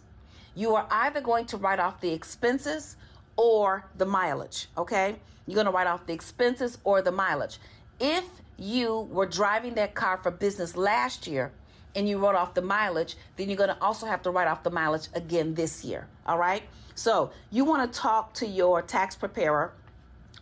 you 0.55 0.75
are 0.75 0.87
either 0.91 1.21
going 1.21 1.45
to 1.47 1.57
write 1.57 1.79
off 1.79 2.01
the 2.01 2.11
expenses 2.11 2.97
or 3.35 3.89
the 3.97 4.05
mileage. 4.05 4.67
Okay, 4.77 5.15
you're 5.45 5.55
going 5.55 5.65
to 5.65 5.71
write 5.71 5.87
off 5.87 6.05
the 6.05 6.13
expenses 6.13 6.77
or 6.83 7.01
the 7.01 7.11
mileage. 7.11 7.59
If 7.99 8.25
you 8.57 9.07
were 9.11 9.25
driving 9.25 9.75
that 9.75 9.93
car 9.95 10.17
for 10.17 10.31
business 10.31 10.75
last 10.75 11.27
year 11.27 11.51
and 11.95 12.07
you 12.07 12.17
wrote 12.17 12.35
off 12.35 12.53
the 12.53 12.61
mileage, 12.61 13.15
then 13.35 13.49
you're 13.49 13.57
going 13.57 13.69
to 13.69 13.81
also 13.81 14.05
have 14.05 14.21
to 14.23 14.31
write 14.31 14.47
off 14.47 14.63
the 14.63 14.71
mileage 14.71 15.07
again 15.13 15.53
this 15.53 15.83
year. 15.83 16.07
All 16.25 16.37
right. 16.37 16.63
So 16.95 17.31
you 17.51 17.65
want 17.65 17.91
to 17.91 17.99
talk 17.99 18.33
to 18.35 18.47
your 18.47 18.81
tax 18.81 19.15
preparer 19.15 19.73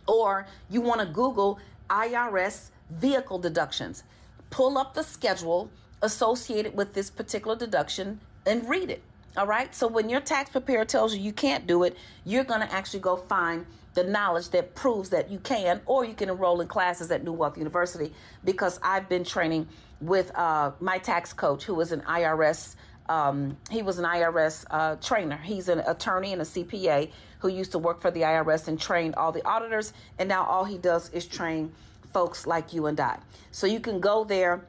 or 0.06 0.46
you 0.70 0.80
want 0.80 1.00
to 1.00 1.06
Google 1.06 1.58
IRS 1.88 2.70
vehicle 2.90 3.38
deductions. 3.38 4.04
Pull 4.50 4.76
up 4.76 4.94
the 4.94 5.02
schedule 5.02 5.70
associated 6.02 6.74
with 6.74 6.92
this 6.92 7.10
particular 7.10 7.56
deduction 7.56 8.20
and 8.44 8.68
read 8.68 8.90
it. 8.90 9.02
All 9.34 9.46
right. 9.46 9.74
So 9.74 9.86
when 9.86 10.10
your 10.10 10.20
tax 10.20 10.50
preparer 10.50 10.84
tells 10.84 11.14
you 11.14 11.22
you 11.22 11.32
can't 11.32 11.66
do 11.66 11.84
it, 11.84 11.96
you're 12.24 12.44
going 12.44 12.60
to 12.60 12.70
actually 12.70 13.00
go 13.00 13.16
find 13.16 13.64
the 13.94 14.04
knowledge 14.04 14.50
that 14.50 14.74
proves 14.74 15.08
that 15.10 15.30
you 15.30 15.38
can, 15.38 15.80
or 15.86 16.04
you 16.04 16.12
can 16.12 16.28
enroll 16.28 16.60
in 16.60 16.68
classes 16.68 17.10
at 17.10 17.24
New 17.24 17.32
Wealth 17.32 17.56
University 17.56 18.12
because 18.44 18.78
I've 18.82 19.08
been 19.08 19.24
training 19.24 19.68
with 20.02 20.36
uh, 20.36 20.72
my 20.80 20.98
tax 20.98 21.32
coach 21.32 21.64
who 21.64 21.80
is 21.80 21.92
an 21.92 22.00
IRS. 22.02 22.74
Um, 23.08 23.56
he 23.70 23.82
was 23.82 23.98
an 23.98 24.04
IRS 24.04 24.66
uh, 24.70 24.96
trainer. 24.96 25.38
He's 25.38 25.68
an 25.70 25.80
attorney 25.80 26.32
and 26.34 26.42
a 26.42 26.44
CPA 26.44 27.10
who 27.38 27.48
used 27.48 27.72
to 27.72 27.78
work 27.78 28.02
for 28.02 28.10
the 28.10 28.20
IRS 28.20 28.68
and 28.68 28.78
trained 28.78 29.14
all 29.14 29.32
the 29.32 29.44
auditors. 29.46 29.94
And 30.18 30.28
now 30.28 30.44
all 30.44 30.64
he 30.64 30.76
does 30.76 31.08
is 31.10 31.26
train 31.26 31.72
folks 32.12 32.46
like 32.46 32.74
you 32.74 32.84
and 32.84 33.00
I. 33.00 33.18
So 33.50 33.66
you 33.66 33.80
can 33.80 33.98
go 33.98 34.24
there 34.24 34.62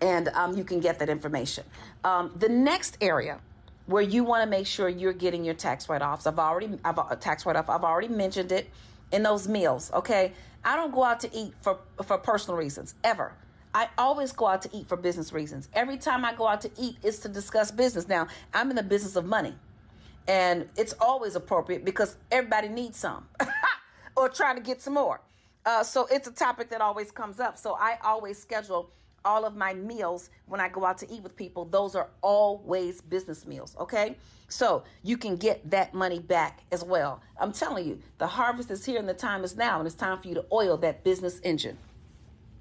and 0.00 0.28
um, 0.28 0.56
you 0.56 0.64
can 0.64 0.80
get 0.80 0.98
that 1.00 1.10
information. 1.10 1.64
Um, 2.02 2.32
the 2.36 2.48
next 2.48 2.96
area 3.02 3.40
where 3.86 4.02
you 4.02 4.24
want 4.24 4.42
to 4.44 4.50
make 4.50 4.66
sure 4.66 4.88
you're 4.88 5.12
getting 5.12 5.44
your 5.44 5.54
tax 5.54 5.88
write-offs. 5.88 6.26
I've 6.26 6.38
already 6.38 6.78
I've 6.84 6.98
uh, 6.98 7.14
tax 7.16 7.44
write-off. 7.44 7.68
I've 7.68 7.84
already 7.84 8.08
mentioned 8.08 8.52
it 8.52 8.70
in 9.12 9.22
those 9.22 9.48
meals. 9.48 9.90
Okay, 9.92 10.32
I 10.64 10.76
don't 10.76 10.92
go 10.92 11.04
out 11.04 11.20
to 11.20 11.36
eat 11.36 11.54
for 11.60 11.78
for 12.04 12.18
personal 12.18 12.58
reasons 12.58 12.94
ever. 13.04 13.32
I 13.74 13.88
always 13.98 14.30
go 14.32 14.46
out 14.46 14.62
to 14.62 14.70
eat 14.72 14.88
for 14.88 14.96
business 14.96 15.32
reasons. 15.32 15.68
Every 15.74 15.96
time 15.96 16.24
I 16.24 16.32
go 16.34 16.46
out 16.46 16.60
to 16.60 16.70
eat, 16.78 16.96
it's 17.02 17.18
to 17.20 17.28
discuss 17.28 17.70
business. 17.70 18.08
Now 18.08 18.28
I'm 18.52 18.70
in 18.70 18.76
the 18.76 18.82
business 18.82 19.16
of 19.16 19.24
money, 19.24 19.54
and 20.26 20.68
it's 20.76 20.94
always 21.00 21.34
appropriate 21.34 21.84
because 21.84 22.16
everybody 22.30 22.68
needs 22.68 22.98
some, 22.98 23.26
or 24.16 24.28
trying 24.28 24.56
to 24.56 24.62
get 24.62 24.80
some 24.80 24.94
more. 24.94 25.20
Uh, 25.66 25.82
so 25.82 26.06
it's 26.10 26.28
a 26.28 26.32
topic 26.32 26.70
that 26.70 26.80
always 26.80 27.10
comes 27.10 27.40
up. 27.40 27.56
So 27.58 27.74
I 27.74 27.98
always 28.02 28.38
schedule 28.38 28.90
all 29.24 29.44
of 29.44 29.56
my 29.56 29.74
meals 29.74 30.30
when 30.46 30.60
I 30.60 30.68
go 30.68 30.84
out 30.84 30.98
to 30.98 31.12
eat 31.12 31.22
with 31.22 31.36
people, 31.36 31.64
those 31.64 31.94
are 31.94 32.08
always 32.20 33.00
business 33.00 33.46
meals, 33.46 33.76
okay? 33.78 34.16
So 34.48 34.84
you 35.02 35.16
can 35.16 35.36
get 35.36 35.68
that 35.70 35.94
money 35.94 36.18
back 36.18 36.62
as 36.70 36.84
well. 36.84 37.20
I'm 37.38 37.52
telling 37.52 37.88
you, 37.88 37.98
the 38.18 38.26
harvest 38.26 38.70
is 38.70 38.84
here 38.84 38.98
and 38.98 39.08
the 39.08 39.14
time 39.14 39.44
is 39.44 39.56
now, 39.56 39.78
and 39.78 39.86
it's 39.86 39.96
time 39.96 40.20
for 40.20 40.28
you 40.28 40.34
to 40.34 40.44
oil 40.52 40.76
that 40.78 41.02
business 41.04 41.40
engine. 41.42 41.78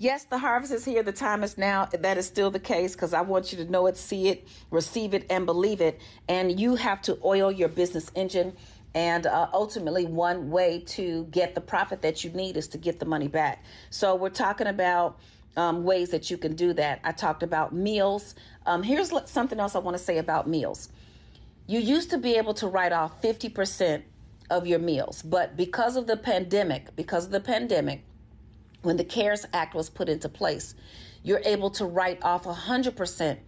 Yes, 0.00 0.24
the 0.24 0.38
harvest 0.38 0.72
is 0.72 0.86
here. 0.86 1.02
The 1.02 1.12
time 1.12 1.44
is 1.44 1.58
now. 1.58 1.84
That 1.84 2.16
is 2.16 2.26
still 2.26 2.50
the 2.50 2.58
case 2.58 2.94
because 2.94 3.12
I 3.12 3.20
want 3.20 3.52
you 3.52 3.62
to 3.62 3.70
know 3.70 3.86
it, 3.86 3.98
see 3.98 4.28
it, 4.28 4.48
receive 4.70 5.12
it, 5.12 5.26
and 5.28 5.44
believe 5.44 5.82
it. 5.82 6.00
And 6.26 6.58
you 6.58 6.76
have 6.76 7.02
to 7.02 7.18
oil 7.22 7.52
your 7.52 7.68
business 7.68 8.10
engine. 8.14 8.54
And 8.94 9.26
uh, 9.26 9.48
ultimately, 9.52 10.06
one 10.06 10.50
way 10.50 10.82
to 10.86 11.24
get 11.24 11.54
the 11.54 11.60
profit 11.60 12.00
that 12.00 12.24
you 12.24 12.30
need 12.30 12.56
is 12.56 12.66
to 12.68 12.78
get 12.78 12.98
the 12.98 13.04
money 13.04 13.28
back. 13.28 13.62
So, 13.90 14.14
we're 14.14 14.30
talking 14.30 14.68
about 14.68 15.20
um, 15.58 15.84
ways 15.84 16.08
that 16.12 16.30
you 16.30 16.38
can 16.38 16.56
do 16.56 16.72
that. 16.72 17.00
I 17.04 17.12
talked 17.12 17.42
about 17.42 17.74
meals. 17.74 18.36
Um, 18.64 18.82
here's 18.82 19.12
something 19.28 19.60
else 19.60 19.74
I 19.74 19.80
want 19.80 19.98
to 19.98 20.02
say 20.02 20.16
about 20.16 20.48
meals. 20.48 20.88
You 21.66 21.78
used 21.78 22.08
to 22.08 22.16
be 22.16 22.36
able 22.36 22.54
to 22.54 22.68
write 22.68 22.92
off 22.92 23.20
50% 23.20 24.02
of 24.48 24.66
your 24.66 24.78
meals, 24.78 25.20
but 25.20 25.58
because 25.58 25.96
of 25.96 26.06
the 26.06 26.16
pandemic, 26.16 26.96
because 26.96 27.26
of 27.26 27.32
the 27.32 27.40
pandemic, 27.40 28.02
when 28.82 28.96
the 28.96 29.04
CARES 29.04 29.46
Act 29.52 29.74
was 29.74 29.90
put 29.90 30.08
into 30.08 30.28
place, 30.28 30.74
you're 31.22 31.42
able 31.44 31.70
to 31.70 31.84
write 31.84 32.22
off 32.22 32.44
100% 32.44 33.38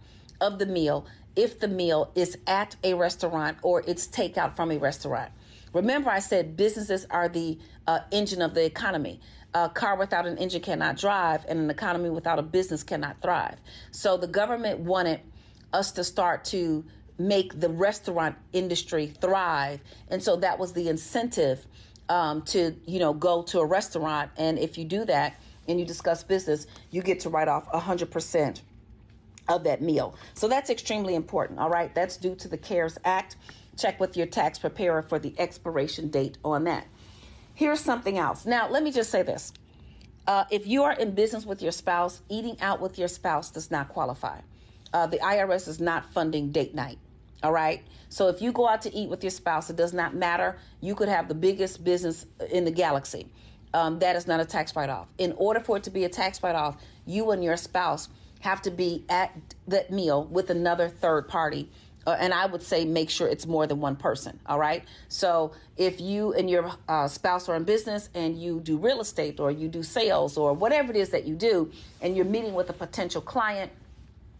of 0.41 0.59
the 0.59 0.65
meal 0.65 1.05
if 1.35 1.59
the 1.59 1.67
meal 1.67 2.11
is 2.15 2.37
at 2.45 2.75
a 2.83 2.93
restaurant 2.93 3.57
or 3.63 3.83
it's 3.87 4.07
takeout 4.07 4.55
from 4.55 4.71
a 4.71 4.77
restaurant. 4.77 5.31
Remember, 5.73 6.11
I 6.11 6.19
said 6.19 6.55
businesses 6.55 7.07
are 7.09 7.27
the 7.27 7.57
uh, 7.87 7.99
engine 8.11 8.41
of 8.41 8.53
the 8.53 8.63
economy. 8.63 9.19
A 9.55 9.69
car 9.69 9.97
without 9.97 10.25
an 10.25 10.37
engine 10.37 10.61
cannot 10.61 10.97
drive, 10.97 11.45
and 11.47 11.59
an 11.59 11.69
economy 11.69 12.09
without 12.09 12.39
a 12.39 12.43
business 12.43 12.83
cannot 12.83 13.21
thrive. 13.21 13.59
So 13.91 14.17
the 14.17 14.27
government 14.27 14.79
wanted 14.79 15.21
us 15.71 15.91
to 15.93 16.03
start 16.03 16.43
to 16.45 16.85
make 17.17 17.59
the 17.59 17.69
restaurant 17.69 18.35
industry 18.51 19.07
thrive. 19.07 19.79
And 20.09 20.21
so 20.21 20.35
that 20.37 20.57
was 20.57 20.73
the 20.73 20.89
incentive 20.89 21.65
um, 22.09 22.41
to 22.43 22.75
you 22.85 22.99
know 22.99 23.13
go 23.13 23.43
to 23.43 23.59
a 23.59 23.65
restaurant, 23.65 24.31
and 24.37 24.59
if 24.59 24.77
you 24.77 24.85
do 24.85 25.05
that 25.05 25.39
and 25.67 25.79
you 25.79 25.85
discuss 25.85 26.23
business, 26.23 26.67
you 26.91 27.01
get 27.01 27.21
to 27.21 27.29
write 27.29 27.47
off 27.47 27.67
hundred 27.67 28.11
percent 28.11 28.61
of 29.47 29.63
that 29.65 29.81
meal. 29.81 30.15
So 30.33 30.47
that's 30.47 30.69
extremely 30.69 31.15
important. 31.15 31.59
All 31.59 31.69
right, 31.69 31.93
that's 31.93 32.17
due 32.17 32.35
to 32.35 32.47
the 32.47 32.57
CARES 32.57 32.97
Act. 33.03 33.35
Check 33.77 33.99
with 33.99 34.15
your 34.15 34.27
tax 34.27 34.59
preparer 34.59 35.01
for 35.01 35.19
the 35.19 35.33
expiration 35.37 36.09
date 36.09 36.37
on 36.45 36.63
that. 36.65 36.87
Here's 37.55 37.79
something 37.79 38.17
else. 38.17 38.45
Now, 38.45 38.69
let 38.69 38.83
me 38.83 38.91
just 38.91 39.09
say 39.09 39.23
this. 39.23 39.53
Uh, 40.25 40.45
if 40.49 40.65
you 40.65 40.83
are 40.83 40.93
in 40.93 41.11
business 41.11 41.45
with 41.45 41.61
your 41.61 41.71
spouse, 41.71 42.21
eating 42.29 42.59
out 42.61 42.79
with 42.79 42.97
your 42.97 43.07
spouse 43.07 43.51
does 43.51 43.69
not 43.69 43.89
qualify. 43.89 44.39
Uh, 44.93 45.07
the 45.07 45.17
IRS 45.17 45.67
is 45.67 45.79
not 45.79 46.11
funding 46.13 46.51
date 46.51 46.73
night. 46.73 46.97
All 47.43 47.51
right. 47.51 47.83
So 48.07 48.29
if 48.29 48.41
you 48.41 48.51
go 48.51 48.67
out 48.69 48.81
to 48.83 48.95
eat 48.95 49.09
with 49.09 49.23
your 49.23 49.31
spouse, 49.31 49.69
it 49.69 49.75
does 49.75 49.93
not 49.93 50.15
matter. 50.15 50.55
You 50.79 50.95
could 50.95 51.09
have 51.09 51.27
the 51.27 51.35
biggest 51.35 51.83
business 51.83 52.25
in 52.51 52.63
the 52.63 52.71
galaxy. 52.71 53.27
Um, 53.73 53.99
that 53.99 54.15
is 54.15 54.27
not 54.27 54.39
a 54.39 54.45
tax 54.45 54.75
write 54.75 54.89
off. 54.89 55.07
In 55.17 55.33
order 55.33 55.59
for 55.59 55.77
it 55.77 55.83
to 55.83 55.89
be 55.89 56.05
a 56.05 56.09
tax 56.09 56.41
write 56.41 56.55
off, 56.55 56.77
you 57.05 57.31
and 57.31 57.43
your 57.43 57.57
spouse 57.57 58.07
have 58.39 58.61
to 58.61 58.71
be 58.71 59.03
at 59.09 59.35
that 59.67 59.91
meal 59.91 60.25
with 60.25 60.49
another 60.49 60.87
third 60.87 61.27
party. 61.27 61.69
Uh, 62.05 62.15
and 62.19 62.33
I 62.33 62.45
would 62.45 62.61
say 62.61 62.85
make 62.85 63.09
sure 63.09 63.27
it's 63.27 63.47
more 63.47 63.65
than 63.65 63.79
one 63.79 63.95
person. 63.95 64.39
All 64.45 64.59
right. 64.59 64.83
So 65.07 65.53
if 65.75 65.99
you 65.99 66.33
and 66.33 66.49
your 66.49 66.71
uh, 66.87 67.07
spouse 67.07 67.49
are 67.49 67.55
in 67.55 67.63
business 67.63 68.09
and 68.13 68.39
you 68.39 68.59
do 68.59 68.77
real 68.77 69.01
estate 69.01 69.39
or 69.39 69.51
you 69.51 69.67
do 69.67 69.83
sales 69.83 70.37
or 70.37 70.53
whatever 70.53 70.91
it 70.91 70.97
is 70.97 71.09
that 71.09 71.25
you 71.25 71.35
do, 71.35 71.71
and 72.01 72.15
you're 72.15 72.25
meeting 72.25 72.53
with 72.53 72.69
a 72.69 72.73
potential 72.73 73.21
client 73.21 73.71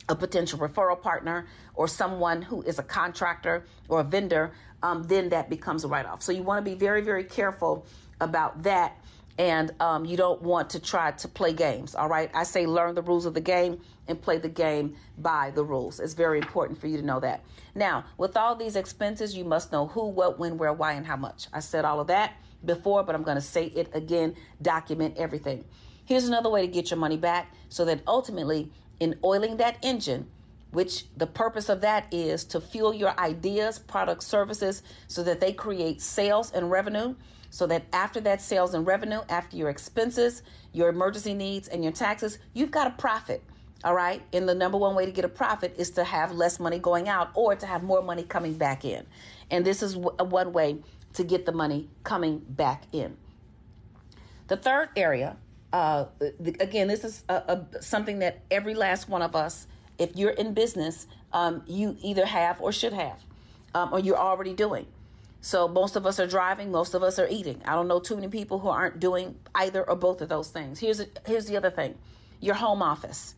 a 0.10 0.16
potential 0.16 0.60
referral 0.60 1.02
partner 1.02 1.48
or 1.76 1.88
someone 1.88 2.42
who 2.42 2.62
is 2.64 2.80
a 2.80 2.84
contractor 2.84 3.66
or 3.88 4.02
a 4.02 4.04
vendor, 4.04 4.52
um, 4.82 5.04
then 5.04 5.30
that 5.30 5.50
becomes 5.50 5.84
a 5.84 5.88
write 5.88 6.06
off. 6.06 6.22
So 6.22 6.32
you 6.32 6.44
want 6.44 6.64
to 6.64 6.70
be 6.70 6.76
very, 6.78 7.02
very 7.02 7.24
careful 7.24 7.86
about 8.20 8.64
that. 8.64 8.98
And 9.40 9.72
um, 9.80 10.06
you 10.06 10.16
don't 10.16 10.44
want 10.44 10.70
to 10.72 10.80
try 10.80 11.10
to 11.12 11.28
play 11.28 11.54
games, 11.54 11.96
all 11.96 12.08
right? 12.08 12.30
I 12.36 12.44
say 12.44 12.68
learn 12.68 12.94
the 12.94 13.02
rules 13.02 13.26
of 13.26 13.34
the 13.34 13.42
game 13.42 13.82
and 14.08 14.22
play 14.22 14.38
the 14.38 14.50
game 14.50 14.96
by 15.18 15.52
the 15.56 15.64
rules. 15.64 16.00
It's 16.00 16.14
very 16.14 16.38
important 16.38 16.80
for 16.80 16.86
you 16.86 16.98
to 16.98 17.04
know 17.04 17.20
that. 17.22 17.44
Now, 17.74 18.06
with 18.20 18.38
all 18.38 18.56
these 18.56 18.76
expenses, 18.76 19.36
you 19.36 19.44
must 19.44 19.72
know 19.72 19.88
who, 19.88 20.08
what, 20.10 20.38
when, 20.38 20.60
where, 20.60 20.74
why, 20.74 20.94
and 20.94 21.06
how 21.06 21.16
much. 21.16 21.48
I 21.52 21.62
said 21.62 21.84
all 21.84 22.00
of 22.00 22.08
that 22.08 22.34
before, 22.64 23.04
but 23.04 23.16
I'm 23.16 23.24
going 23.24 23.36
to 23.36 23.42
say 23.42 23.66
it 23.66 23.90
again 23.96 24.36
document 24.62 25.18
everything. 25.18 25.66
Here's 26.06 26.28
another 26.28 26.50
way 26.50 26.62
to 26.62 26.72
get 26.72 26.92
your 26.92 27.00
money 27.00 27.18
back 27.18 27.54
so 27.70 27.86
that 27.86 28.02
ultimately 28.06 28.72
in 29.00 29.18
oiling 29.24 29.58
that 29.58 29.78
engine, 29.82 30.28
which 30.72 31.06
the 31.18 31.28
purpose 31.28 31.70
of 31.70 31.82
that 31.82 32.12
is 32.12 32.44
to 32.46 32.60
fuel 32.60 32.94
your 32.94 33.18
ideas, 33.20 33.80
products, 33.80 34.26
services 34.26 34.84
so 35.08 35.24
that 35.24 35.40
they 35.40 35.54
create 35.54 36.02
sales 36.02 36.52
and 36.52 36.70
revenue. 36.72 37.16
So 37.50 37.68
that 37.68 37.86
after 37.94 38.20
that 38.22 38.42
sales 38.42 38.74
and 38.74 38.88
revenue, 38.88 39.22
after 39.30 39.56
your 39.56 39.70
expenses, 39.70 40.42
your 40.72 40.90
emergency 40.90 41.36
needs, 41.36 41.68
and 41.68 41.84
your 41.84 41.94
taxes, 41.94 42.40
you've 42.54 42.72
got 42.72 42.88
a 42.88 42.92
profit. 42.92 43.44
All 43.84 43.94
right. 43.94 44.24
And 44.34 44.50
the 44.50 44.56
number 44.56 44.78
one 44.78 44.96
way 44.96 45.06
to 45.06 45.12
get 45.12 45.24
a 45.24 45.30
profit 45.30 45.76
is 45.78 45.92
to 45.92 46.04
have 46.04 46.32
less 46.32 46.60
money 46.60 46.80
going 46.80 47.08
out 47.08 47.30
or 47.36 47.56
to 47.56 47.66
have 47.68 47.84
more 47.84 48.02
money 48.02 48.24
coming 48.24 48.54
back 48.54 48.86
in. 48.86 49.06
And 49.52 49.64
this 49.64 49.84
is 49.84 49.96
one 49.96 50.52
way 50.52 50.80
to 51.14 51.24
get 51.24 51.46
the 51.46 51.52
money 51.52 51.90
coming 52.04 52.40
back 52.40 52.86
in. 52.92 53.18
The 54.48 54.58
third 54.58 54.90
area 54.96 55.38
uh, 55.74 56.06
again, 56.60 56.88
this 56.88 57.04
is 57.04 57.24
a, 57.28 57.34
a, 57.34 57.82
something 57.82 58.20
that 58.20 58.42
every 58.52 58.76
last 58.76 59.10
one 59.10 59.24
of 59.24 59.36
us, 59.36 59.68
if 59.98 60.16
you're 60.16 60.32
in 60.32 60.54
business, 60.54 61.08
um, 61.34 61.64
you 61.66 61.98
either 62.02 62.26
have 62.26 62.62
or 62.62 62.72
should 62.72 62.94
have, 62.94 63.20
um, 63.74 63.92
or 63.92 64.00
you're 64.00 64.18
already 64.18 64.54
doing. 64.54 64.86
So 65.42 65.68
most 65.68 65.96
of 65.96 66.06
us 66.06 66.20
are 66.20 66.28
driving, 66.28 66.72
most 66.72 66.94
of 66.94 67.02
us 67.02 67.18
are 67.18 67.28
eating. 67.28 67.60
I 67.66 67.74
don't 67.74 67.88
know 67.88 68.00
too 68.00 68.16
many 68.16 68.28
people 68.28 68.60
who 68.60 68.70
aren't 68.70 69.00
doing 69.00 69.36
either 69.56 69.88
or 69.90 69.96
both 69.96 70.22
of 70.22 70.30
those 70.30 70.50
things. 70.50 70.80
Here's 70.80 71.00
a, 71.00 71.08
here's 71.26 71.48
the 71.48 71.58
other 71.58 71.72
thing: 71.72 71.98
your 72.40 72.56
home 72.56 72.82
office. 72.82 73.36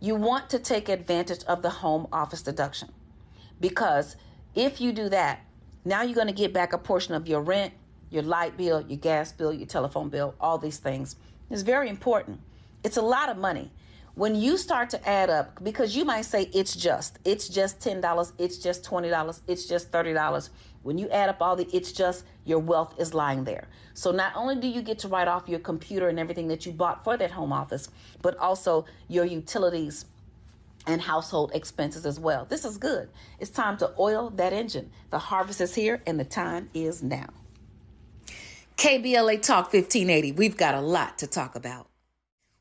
You 0.00 0.14
want 0.14 0.50
to 0.50 0.58
take 0.58 0.88
advantage 0.88 1.42
of 1.44 1.60
the 1.62 1.70
home 1.70 2.06
office 2.12 2.42
deduction 2.42 2.92
because 3.60 4.16
if 4.54 4.80
you 4.80 4.92
do 4.92 5.08
that, 5.08 5.40
now 5.84 6.02
you're 6.02 6.14
going 6.14 6.28
to 6.28 6.32
get 6.32 6.52
back 6.52 6.72
a 6.72 6.78
portion 6.78 7.14
of 7.14 7.26
your 7.26 7.40
rent, 7.40 7.72
your 8.10 8.22
light 8.22 8.56
bill, 8.56 8.80
your 8.80 8.98
gas 8.98 9.32
bill, 9.32 9.52
your 9.52 9.66
telephone 9.66 10.08
bill, 10.08 10.34
all 10.40 10.56
these 10.56 10.78
things 10.78 11.16
it's 11.54 11.62
very 11.62 11.88
important. 11.88 12.40
It's 12.82 12.96
a 12.96 13.02
lot 13.02 13.28
of 13.28 13.36
money. 13.38 13.70
When 14.16 14.34
you 14.34 14.58
start 14.58 14.90
to 14.90 15.08
add 15.08 15.30
up, 15.30 15.62
because 15.62 15.94
you 15.94 16.04
might 16.04 16.22
say 16.22 16.50
it's 16.52 16.74
just, 16.74 17.20
it's 17.24 17.48
just 17.48 17.78
$10, 17.78 18.32
it's 18.38 18.58
just 18.58 18.82
$20, 18.84 19.40
it's 19.46 19.64
just 19.64 19.92
$30. 19.92 20.50
When 20.82 20.98
you 20.98 21.08
add 21.10 21.28
up 21.28 21.40
all 21.40 21.54
the 21.54 21.68
it's 21.72 21.92
just, 21.92 22.24
your 22.44 22.58
wealth 22.58 22.96
is 22.98 23.14
lying 23.14 23.44
there. 23.44 23.68
So 23.94 24.10
not 24.10 24.32
only 24.34 24.56
do 24.56 24.66
you 24.66 24.82
get 24.82 24.98
to 25.00 25.08
write 25.08 25.28
off 25.28 25.48
your 25.48 25.60
computer 25.60 26.08
and 26.08 26.18
everything 26.18 26.48
that 26.48 26.66
you 26.66 26.72
bought 26.72 27.04
for 27.04 27.16
that 27.16 27.30
home 27.30 27.52
office, 27.52 27.88
but 28.20 28.36
also 28.38 28.84
your 29.06 29.24
utilities 29.24 30.06
and 30.88 31.00
household 31.00 31.52
expenses 31.54 32.04
as 32.04 32.18
well. 32.18 32.46
This 32.46 32.64
is 32.64 32.78
good. 32.78 33.08
It's 33.38 33.52
time 33.52 33.76
to 33.76 33.92
oil 33.96 34.30
that 34.30 34.52
engine. 34.52 34.90
The 35.10 35.20
harvest 35.20 35.60
is 35.60 35.72
here 35.72 36.02
and 36.04 36.18
the 36.18 36.24
time 36.24 36.68
is 36.74 37.00
now. 37.00 37.28
KBLA 38.76 39.40
Talk 39.40 39.72
1580. 39.72 40.32
We've 40.32 40.56
got 40.56 40.74
a 40.74 40.80
lot 40.80 41.18
to 41.18 41.26
talk 41.26 41.54
about. 41.54 41.88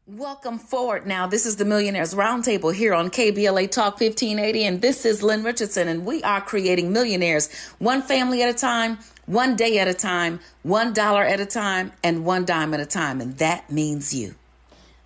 Welcome 0.06 0.60
forward 0.60 1.08
now. 1.08 1.28
This 1.28 1.46
is 1.46 1.56
the 1.56 1.66
Millionaires 1.66 2.14
Roundtable 2.14 2.74
here 2.74 2.94
on 2.94 3.10
KBLA 3.10 3.72
Talk 3.72 4.00
1580, 4.00 4.66
and 4.66 4.82
this 4.82 5.06
is 5.06 5.24
Lynn 5.24 5.44
Richardson, 5.44 5.88
and 5.88 6.06
we 6.06 6.22
are 6.24 6.40
creating 6.40 6.94
millionaires 6.94 7.52
one 7.80 8.02
family 8.02 8.44
at 8.44 8.50
a 8.50 8.54
time, 8.54 9.00
one 9.26 9.56
day 9.56 9.80
at 9.80 9.88
a 9.88 9.94
time, 9.94 10.40
one 10.62 10.94
dollar 10.94 11.24
at 11.24 11.40
a 11.40 11.46
time, 11.46 11.92
and 12.04 12.26
one 12.26 12.46
dime 12.46 12.74
at 12.74 12.80
a 12.80 12.86
time, 12.86 13.20
and 13.20 13.38
that 13.38 13.72
means 13.72 14.14
you. 14.14 14.36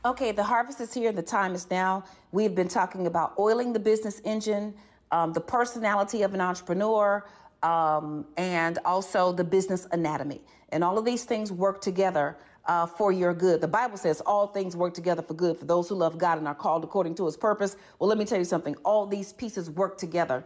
Okay, 0.03 0.31
the 0.31 0.43
harvest 0.43 0.81
is 0.81 0.93
here, 0.93 1.11
the 1.11 1.21
time 1.21 1.55
is 1.55 1.69
now. 1.69 2.03
We've 2.31 2.53
been 2.53 2.67
talking 2.67 3.07
about 3.07 3.33
oiling 3.39 3.71
the 3.71 3.79
business 3.79 4.21
engine, 4.25 4.73
um, 5.11 5.31
the 5.31 5.41
personality 5.41 6.23
of 6.23 6.33
an 6.33 6.41
entrepreneur, 6.41 7.25
um, 7.63 8.25
and 8.35 8.79
also 8.83 9.31
the 9.31 9.43
business 9.43 9.87
anatomy. 9.91 10.41
And 10.69 10.83
all 10.83 10.97
of 10.97 11.05
these 11.05 11.23
things 11.23 11.51
work 11.51 11.81
together 11.81 12.37
uh, 12.65 12.85
for 12.85 13.11
your 13.11 13.33
good. 13.33 13.61
The 13.61 13.67
Bible 13.67 13.97
says 13.97 14.21
all 14.21 14.47
things 14.47 14.75
work 14.75 14.93
together 14.93 15.21
for 15.21 15.33
good 15.33 15.57
for 15.57 15.65
those 15.65 15.87
who 15.87 15.95
love 15.95 16.17
God 16.17 16.37
and 16.37 16.47
are 16.47 16.55
called 16.55 16.83
according 16.83 17.15
to 17.15 17.25
his 17.25 17.37
purpose. 17.37 17.77
Well, 17.99 18.09
let 18.09 18.17
me 18.17 18.25
tell 18.25 18.37
you 18.37 18.45
something. 18.45 18.75
All 18.83 19.05
these 19.05 19.33
pieces 19.33 19.69
work 19.69 19.97
together 19.97 20.43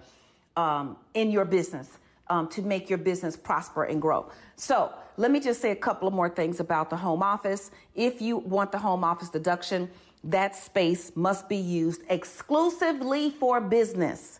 um, 0.55 0.97
in 1.13 1.31
your 1.31 1.45
business 1.45 1.97
um, 2.29 2.47
to 2.49 2.61
make 2.61 2.89
your 2.89 2.99
business 2.99 3.35
prosper 3.35 3.85
and 3.85 4.01
grow. 4.01 4.29
So 4.55 4.93
let 5.17 5.31
me 5.31 5.39
just 5.39 5.61
say 5.61 5.71
a 5.71 5.75
couple 5.75 6.07
of 6.07 6.13
more 6.13 6.29
things 6.29 6.59
about 6.59 6.89
the 6.89 6.95
home 6.95 7.23
office. 7.23 7.71
If 7.95 8.21
you 8.21 8.37
want 8.37 8.71
the 8.71 8.77
home 8.77 9.03
office 9.03 9.29
deduction, 9.29 9.89
that 10.23 10.55
space 10.55 11.11
must 11.15 11.49
be 11.49 11.57
used 11.57 12.03
exclusively 12.09 13.31
for 13.31 13.59
business. 13.59 14.39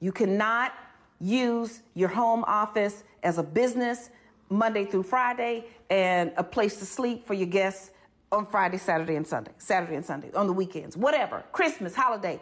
You 0.00 0.12
cannot 0.12 0.72
use 1.20 1.82
your 1.94 2.08
home 2.08 2.44
office 2.46 3.02
as 3.22 3.38
a 3.38 3.42
business 3.42 4.10
Monday 4.48 4.84
through 4.84 5.02
Friday 5.02 5.64
and 5.90 6.32
a 6.36 6.44
place 6.44 6.76
to 6.78 6.86
sleep 6.86 7.26
for 7.26 7.34
your 7.34 7.46
guests 7.46 7.90
on 8.32 8.46
Friday, 8.46 8.78
Saturday, 8.78 9.16
and 9.16 9.26
Sunday, 9.26 9.52
Saturday 9.58 9.96
and 9.96 10.04
Sunday, 10.04 10.30
on 10.34 10.46
the 10.46 10.52
weekends, 10.52 10.96
whatever, 10.96 11.44
Christmas, 11.52 11.94
holiday. 11.94 12.40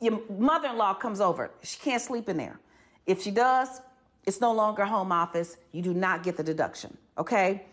Your 0.00 0.20
mother 0.30 0.68
in 0.68 0.76
law 0.76 0.94
comes 0.94 1.20
over, 1.20 1.50
she 1.62 1.78
can't 1.78 2.02
sleep 2.02 2.28
in 2.28 2.36
there. 2.36 2.58
If 3.06 3.22
she 3.22 3.30
does, 3.30 3.80
it's 4.24 4.40
no 4.40 4.52
longer 4.52 4.84
home 4.84 5.12
office. 5.12 5.56
You 5.72 5.82
do 5.82 5.94
not 5.94 6.22
get 6.22 6.36
the 6.36 6.42
deduction, 6.42 6.96
okay? 7.16 7.64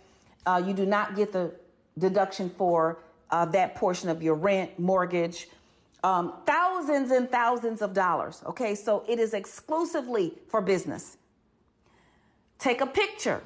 Uh, 0.45 0.61
you 0.65 0.73
do 0.73 0.85
not 0.85 1.15
get 1.15 1.31
the 1.31 1.51
deduction 1.97 2.49
for 2.49 2.99
uh, 3.31 3.45
that 3.45 3.75
portion 3.75 4.09
of 4.09 4.21
your 4.21 4.35
rent, 4.35 4.77
mortgage, 4.77 5.47
um, 6.03 6.33
thousands 6.45 7.11
and 7.11 7.31
thousands 7.31 7.81
of 7.81 7.93
dollars, 7.93 8.43
okay? 8.45 8.75
So 8.75 9.03
it 9.07 9.19
is 9.19 9.33
exclusively 9.33 10.33
for 10.47 10.61
business. 10.61 11.17
Take 12.59 12.81
a 12.81 12.85
picture 12.85 13.41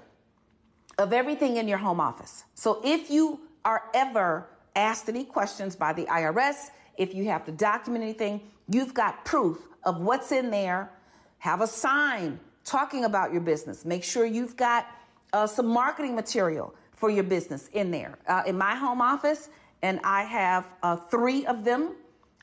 of 0.97 1.13
everything 1.13 1.57
in 1.57 1.67
your 1.67 1.77
home 1.77 1.99
office. 1.99 2.43
So 2.55 2.81
if 2.83 3.09
you 3.09 3.39
are 3.65 3.83
ever 3.93 4.47
asked 4.75 5.09
any 5.09 5.23
questions 5.23 5.75
by 5.75 5.93
the 5.93 6.05
IRS, 6.05 6.69
if 6.97 7.13
you 7.13 7.25
have 7.25 7.45
to 7.45 7.51
document 7.51 8.03
anything, 8.03 8.41
you've 8.67 8.93
got 8.93 9.23
proof 9.25 9.67
of 9.83 10.01
what's 10.01 10.31
in 10.31 10.49
there. 10.49 10.91
Have 11.39 11.61
a 11.61 11.67
sign 11.67 12.39
talking 12.63 13.05
about 13.05 13.31
your 13.31 13.41
business. 13.41 13.85
Make 13.85 14.03
sure 14.03 14.25
you've 14.25 14.57
got 14.57 14.87
uh, 15.33 15.45
some 15.45 15.67
marketing 15.67 16.15
material 16.15 16.73
for 16.95 17.09
your 17.09 17.23
business 17.23 17.69
in 17.73 17.91
there. 17.91 18.17
Uh, 18.27 18.43
in 18.47 18.57
my 18.57 18.75
home 18.75 19.01
office, 19.01 19.49
and 19.83 19.99
I 20.03 20.23
have 20.23 20.67
uh, 20.81 20.95
three 20.95 21.45
of 21.45 21.63
them. 21.63 21.95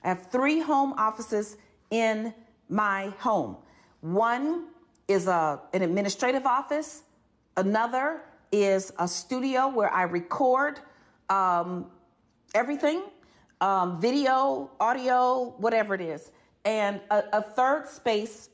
I 0.05 0.09
have 0.09 0.27
three 0.31 0.61
home 0.61 0.93
offices 0.97 1.57
in 1.91 2.33
my 2.69 3.09
home. 3.19 3.57
One 4.01 4.67
is 5.09 5.27
a, 5.27 5.61
an 5.73 5.83
administrative 5.83 6.47
office, 6.47 7.03
another 7.57 8.23
is 8.55 8.93
a 9.01 9.09
studio 9.09 9.69
where 9.69 9.93
I 9.93 10.03
record 10.03 10.79
um, 11.29 11.87
everything 12.55 13.03
um, 13.61 14.01
video, 14.01 14.71
audio, 14.79 15.55
whatever 15.59 15.95
it 15.95 16.01
is. 16.01 16.31
And 16.65 17.01
a, 17.11 17.25
a 17.33 17.43
third 17.43 17.89
space 17.89 18.49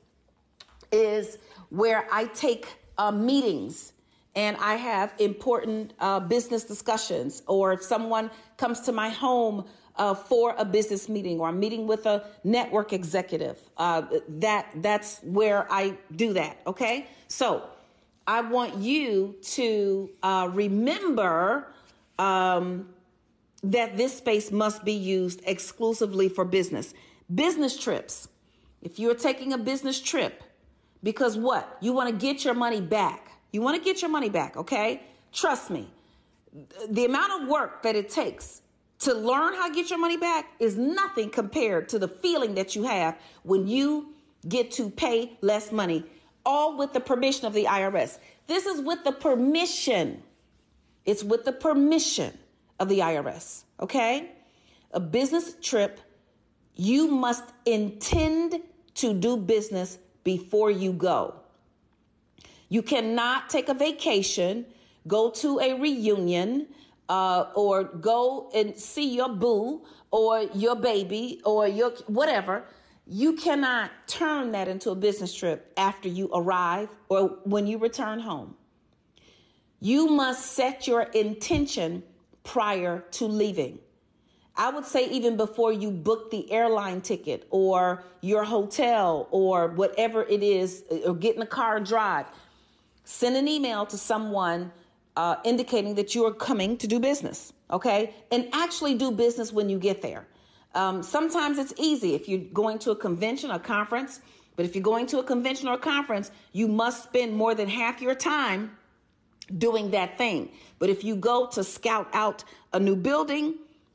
is 0.90 1.36
where 1.68 2.06
I 2.10 2.24
take 2.24 2.66
uh, 2.96 3.12
meetings 3.12 3.92
and 4.34 4.56
I 4.56 4.76
have 4.76 5.12
important 5.18 5.92
uh, 5.98 6.20
business 6.20 6.64
discussions, 6.64 7.42
or 7.46 7.72
if 7.72 7.82
someone 7.82 8.30
comes 8.56 8.80
to 8.82 8.92
my 8.92 9.08
home 9.08 9.66
uh, 9.96 10.14
for 10.14 10.54
a 10.56 10.64
business 10.64 11.08
meeting, 11.08 11.40
or 11.40 11.48
I'm 11.48 11.58
meeting 11.58 11.88
with 11.88 12.06
a 12.06 12.24
network 12.44 12.92
executive, 12.92 13.58
uh, 13.76 14.02
that 14.28 14.70
that's 14.76 15.18
where 15.24 15.66
I 15.70 15.98
do 16.14 16.32
that. 16.34 16.58
Okay, 16.64 17.08
so 17.26 17.68
I 18.30 18.42
want 18.42 18.76
you 18.76 19.34
to 19.56 20.08
uh, 20.22 20.48
remember 20.52 21.66
um, 22.16 22.88
that 23.64 23.96
this 23.96 24.18
space 24.18 24.52
must 24.52 24.84
be 24.84 24.92
used 24.92 25.42
exclusively 25.46 26.28
for 26.28 26.44
business. 26.44 26.94
Business 27.34 27.76
trips. 27.76 28.28
If 28.82 29.00
you're 29.00 29.16
taking 29.16 29.52
a 29.52 29.58
business 29.58 30.00
trip, 30.00 30.44
because 31.02 31.36
what? 31.36 31.76
You 31.80 31.92
want 31.92 32.08
to 32.08 32.14
get 32.14 32.44
your 32.44 32.54
money 32.54 32.80
back. 32.80 33.32
You 33.50 33.62
want 33.62 33.76
to 33.76 33.82
get 33.82 34.00
your 34.00 34.12
money 34.12 34.30
back, 34.30 34.56
okay? 34.56 35.02
Trust 35.32 35.68
me. 35.68 35.88
The 36.88 37.06
amount 37.06 37.42
of 37.42 37.48
work 37.48 37.82
that 37.82 37.96
it 37.96 38.10
takes 38.10 38.62
to 39.00 39.12
learn 39.12 39.54
how 39.54 39.66
to 39.66 39.74
get 39.74 39.90
your 39.90 39.98
money 39.98 40.16
back 40.16 40.52
is 40.60 40.76
nothing 40.76 41.30
compared 41.30 41.88
to 41.88 41.98
the 41.98 42.06
feeling 42.06 42.54
that 42.54 42.76
you 42.76 42.84
have 42.84 43.18
when 43.42 43.66
you 43.66 44.14
get 44.48 44.70
to 44.70 44.88
pay 44.88 45.36
less 45.40 45.72
money 45.72 46.04
all 46.44 46.76
with 46.76 46.92
the 46.92 47.00
permission 47.00 47.46
of 47.46 47.52
the 47.52 47.64
IRS. 47.64 48.18
This 48.46 48.66
is 48.66 48.80
with 48.80 49.04
the 49.04 49.12
permission. 49.12 50.22
It's 51.04 51.22
with 51.22 51.44
the 51.44 51.52
permission 51.52 52.36
of 52.78 52.88
the 52.88 53.00
IRS, 53.00 53.64
okay? 53.80 54.32
A 54.92 55.00
business 55.00 55.54
trip, 55.62 56.00
you 56.74 57.08
must 57.08 57.44
intend 57.66 58.60
to 58.94 59.14
do 59.14 59.36
business 59.36 59.98
before 60.24 60.70
you 60.70 60.92
go. 60.92 61.34
You 62.68 62.82
cannot 62.82 63.50
take 63.50 63.68
a 63.68 63.74
vacation, 63.74 64.66
go 65.06 65.30
to 65.30 65.58
a 65.60 65.74
reunion, 65.74 66.68
uh, 67.10 67.46
or 67.54 67.84
go 67.84 68.50
and 68.54 68.76
see 68.76 69.16
your 69.16 69.28
boo 69.28 69.82
or 70.12 70.42
your 70.54 70.76
baby 70.76 71.40
or 71.44 71.66
your 71.66 71.90
whatever 72.06 72.64
you 73.12 73.32
cannot 73.32 73.90
turn 74.06 74.52
that 74.52 74.68
into 74.68 74.90
a 74.90 74.94
business 74.94 75.34
trip 75.34 75.72
after 75.76 76.08
you 76.08 76.30
arrive 76.32 76.88
or 77.08 77.38
when 77.42 77.66
you 77.66 77.76
return 77.76 78.20
home. 78.20 78.54
You 79.80 80.06
must 80.06 80.52
set 80.52 80.86
your 80.86 81.02
intention 81.02 82.04
prior 82.44 83.04
to 83.12 83.26
leaving. 83.26 83.80
I 84.56 84.70
would 84.70 84.84
say 84.84 85.08
even 85.08 85.36
before 85.36 85.72
you 85.72 85.90
book 85.90 86.30
the 86.30 86.52
airline 86.52 87.00
ticket 87.00 87.48
or 87.50 88.04
your 88.20 88.44
hotel 88.44 89.26
or 89.32 89.68
whatever 89.68 90.22
it 90.22 90.44
is, 90.44 90.84
or 91.04 91.14
get 91.14 91.34
in 91.34 91.42
a 91.42 91.46
car 91.46 91.80
drive, 91.80 92.26
send 93.02 93.34
an 93.34 93.48
email 93.48 93.86
to 93.86 93.98
someone 93.98 94.70
uh, 95.16 95.34
indicating 95.44 95.96
that 95.96 96.14
you 96.14 96.24
are 96.26 96.34
coming 96.34 96.76
to 96.76 96.86
do 96.86 97.00
business, 97.00 97.52
okay? 97.72 98.14
And 98.30 98.48
actually 98.52 98.94
do 98.94 99.10
business 99.10 99.52
when 99.52 99.68
you 99.68 99.80
get 99.80 100.00
there. 100.00 100.28
Um, 100.74 101.02
sometimes 101.02 101.58
it's 101.58 101.74
easy 101.76 102.14
if 102.14 102.28
you're 102.28 102.40
going 102.52 102.78
to 102.80 102.92
a 102.92 102.96
convention 102.96 103.50
or 103.50 103.58
conference, 103.58 104.20
but 104.56 104.64
if 104.64 104.74
you're 104.74 104.84
going 104.84 105.06
to 105.08 105.18
a 105.18 105.24
convention 105.24 105.68
or 105.68 105.74
a 105.74 105.78
conference, 105.78 106.30
you 106.52 106.68
must 106.68 107.04
spend 107.04 107.34
more 107.34 107.54
than 107.54 107.68
half 107.68 108.00
your 108.00 108.14
time 108.14 108.76
doing 109.58 109.90
that 109.90 110.16
thing. 110.16 110.50
But 110.78 110.90
if 110.90 111.02
you 111.02 111.16
go 111.16 111.46
to 111.48 111.64
scout 111.64 112.08
out 112.12 112.44
a 112.72 112.78
new 112.78 112.96
building, 112.96 113.54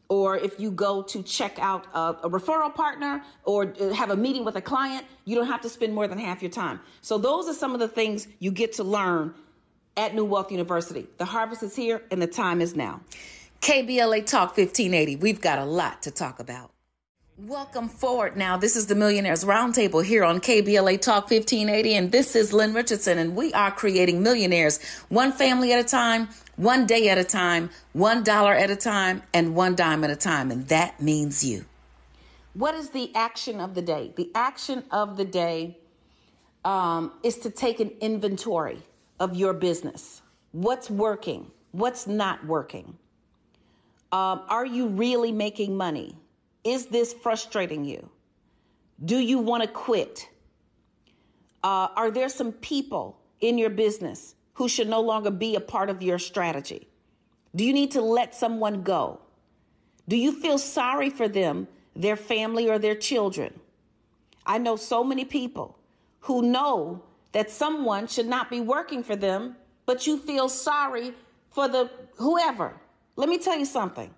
or 0.09 0.38
if 0.38 0.59
you 0.59 0.69
go 0.69 1.01
to 1.01 1.23
check 1.23 1.57
out 1.59 1.88
a, 1.93 1.99
a, 2.23 2.30
referral 2.30 2.73
partner 2.73 3.23
or 3.43 3.73
uh, 3.80 3.91
have 3.91 4.11
a 4.11 4.15
meeting 4.15 4.45
with 4.45 4.55
a 4.55 4.61
client, 4.61 5.05
you 5.26 5.36
don't 5.36 5.47
have 5.47 5.61
to 5.61 5.69
spend 5.69 5.95
more 5.95 6.07
than 6.07 6.19
half 6.19 6.43
your 6.43 6.51
time. 6.51 6.80
So, 7.01 7.17
those 7.17 7.47
are 7.47 7.53
some 7.53 7.73
of 7.73 7.80
the 7.80 7.88
things 7.88 8.28
you 8.39 8.51
get 8.51 8.73
to 8.73 8.84
learn 8.84 9.34
at 9.97 10.13
New 10.13 10.26
Wealth 10.26 10.51
University. 10.51 11.07
The 11.17 11.26
harvest 11.26 11.63
is 11.63 11.76
here 11.76 12.03
and 12.11 12.21
the 12.21 12.28
time 12.28 12.61
is 12.61 12.76
now. 12.76 13.01
KBLA 13.61 14.25
Talk 14.25 14.57
1580. 14.57 15.15
We've 15.17 15.41
got 15.41 15.59
a 15.59 15.65
lot 15.65 16.03
to 16.03 16.11
talk 16.11 16.39
about. 16.39 16.71
Welcome 17.37 17.89
forward 17.89 18.37
now. 18.37 18.55
This 18.55 18.77
is 18.77 18.87
the 18.87 18.95
Millionaires 18.95 19.43
Roundtable 19.43 20.05
here 20.05 20.23
on 20.23 20.39
KBLA 20.39 21.01
Talk 21.01 21.29
1580, 21.29 21.95
and 21.95 22.11
this 22.11 22.33
is 22.33 22.53
Lynn 22.53 22.73
Richardson, 22.73 23.17
and 23.17 23.35
we 23.35 23.51
are 23.53 23.71
creating 23.71 24.23
millionaires 24.23 24.81
one 25.09 25.33
family 25.33 25.73
at 25.73 25.79
a 25.79 25.83
time, 25.83 26.29
one 26.55 26.85
day 26.85 27.09
at 27.09 27.17
a 27.17 27.25
time, 27.25 27.69
one 27.91 28.23
dollar 28.23 28.53
at 28.53 28.69
a 28.69 28.75
time, 28.75 29.21
and 29.33 29.53
one 29.53 29.75
dime 29.75 30.05
at 30.05 30.09
a 30.09 30.15
time, 30.15 30.49
and 30.49 30.67
that 30.69 31.01
means 31.01 31.43
you. 31.43 31.65
What 32.53 32.73
is 32.73 32.91
the 32.91 33.13
action 33.15 33.59
of 33.59 33.75
the 33.75 33.81
day? 33.81 34.13
The 34.15 34.31
action 34.33 34.83
of 34.89 35.17
the 35.17 35.25
day 35.25 35.77
um, 36.63 37.11
is 37.21 37.37
to 37.39 37.49
take 37.49 37.81
an 37.81 37.91
inventory 37.99 38.81
of 39.19 39.35
your 39.35 39.53
business. 39.53 40.21
What's 40.53 40.89
working? 40.89 41.51
What's 41.73 42.07
not 42.07 42.45
working? 42.45 42.97
Um, 44.11 44.43
are 44.47 44.65
you 44.65 44.87
really 44.87 45.31
making 45.31 45.75
money? 45.75 46.15
Is 46.63 46.87
this 46.87 47.13
frustrating 47.13 47.85
you? 47.85 48.09
Do 49.03 49.17
you 49.17 49.39
want 49.39 49.63
to 49.63 49.69
quit? 49.69 50.29
Uh, 51.63 51.89
are 51.95 52.11
there 52.11 52.29
some 52.29 52.51
people 52.51 53.19
in 53.41 53.57
your 53.57 53.69
business 53.69 54.35
who 54.53 54.69
should 54.69 54.87
no 54.87 55.01
longer 55.01 55.31
be 55.31 55.55
a 55.55 55.59
part 55.59 55.89
of 55.89 56.01
your 56.01 56.19
strategy? 56.19 56.87
Do 57.55 57.63
you 57.63 57.73
need 57.73 57.91
to 57.91 58.01
let 58.01 58.35
someone 58.35 58.83
go? 58.83 59.19
Do 60.07 60.15
you 60.15 60.31
feel 60.31 60.57
sorry 60.57 61.09
for 61.09 61.27
them, 61.27 61.67
their 61.95 62.15
family, 62.15 62.69
or 62.69 62.77
their 62.77 62.95
children? 62.95 63.59
I 64.45 64.57
know 64.59 64.75
so 64.75 65.03
many 65.03 65.25
people 65.25 65.77
who 66.21 66.41
know 66.41 67.01
that 67.31 67.49
someone 67.49 68.07
should 68.07 68.27
not 68.27 68.49
be 68.49 68.59
working 68.59 69.03
for 69.03 69.15
them, 69.15 69.55
but 69.85 70.07
you 70.07 70.17
feel 70.17 70.47
sorry 70.47 71.13
for 71.51 71.67
the 71.67 71.89
whoever. 72.17 72.73
Let 73.16 73.30
me 73.30 73.38
tell 73.38 73.57
you 73.57 73.66
something. 73.66 74.13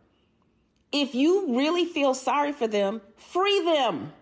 If 0.91 1.13
you 1.13 1.55
really 1.55 1.85
feel 1.85 2.13
sorry 2.13 2.51
for 2.51 2.67
them, 2.67 3.01
free 3.17 3.61
them. 3.61 4.13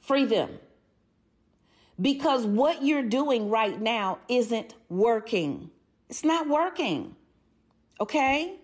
Free 0.00 0.24
them. 0.24 0.58
Because 2.00 2.46
what 2.46 2.82
you're 2.82 3.02
doing 3.02 3.50
right 3.50 3.80
now 3.80 4.18
isn't 4.28 4.74
working. 4.88 5.70
It's 6.08 6.24
not 6.24 6.48
working. 6.48 7.14
Okay? 8.00 8.56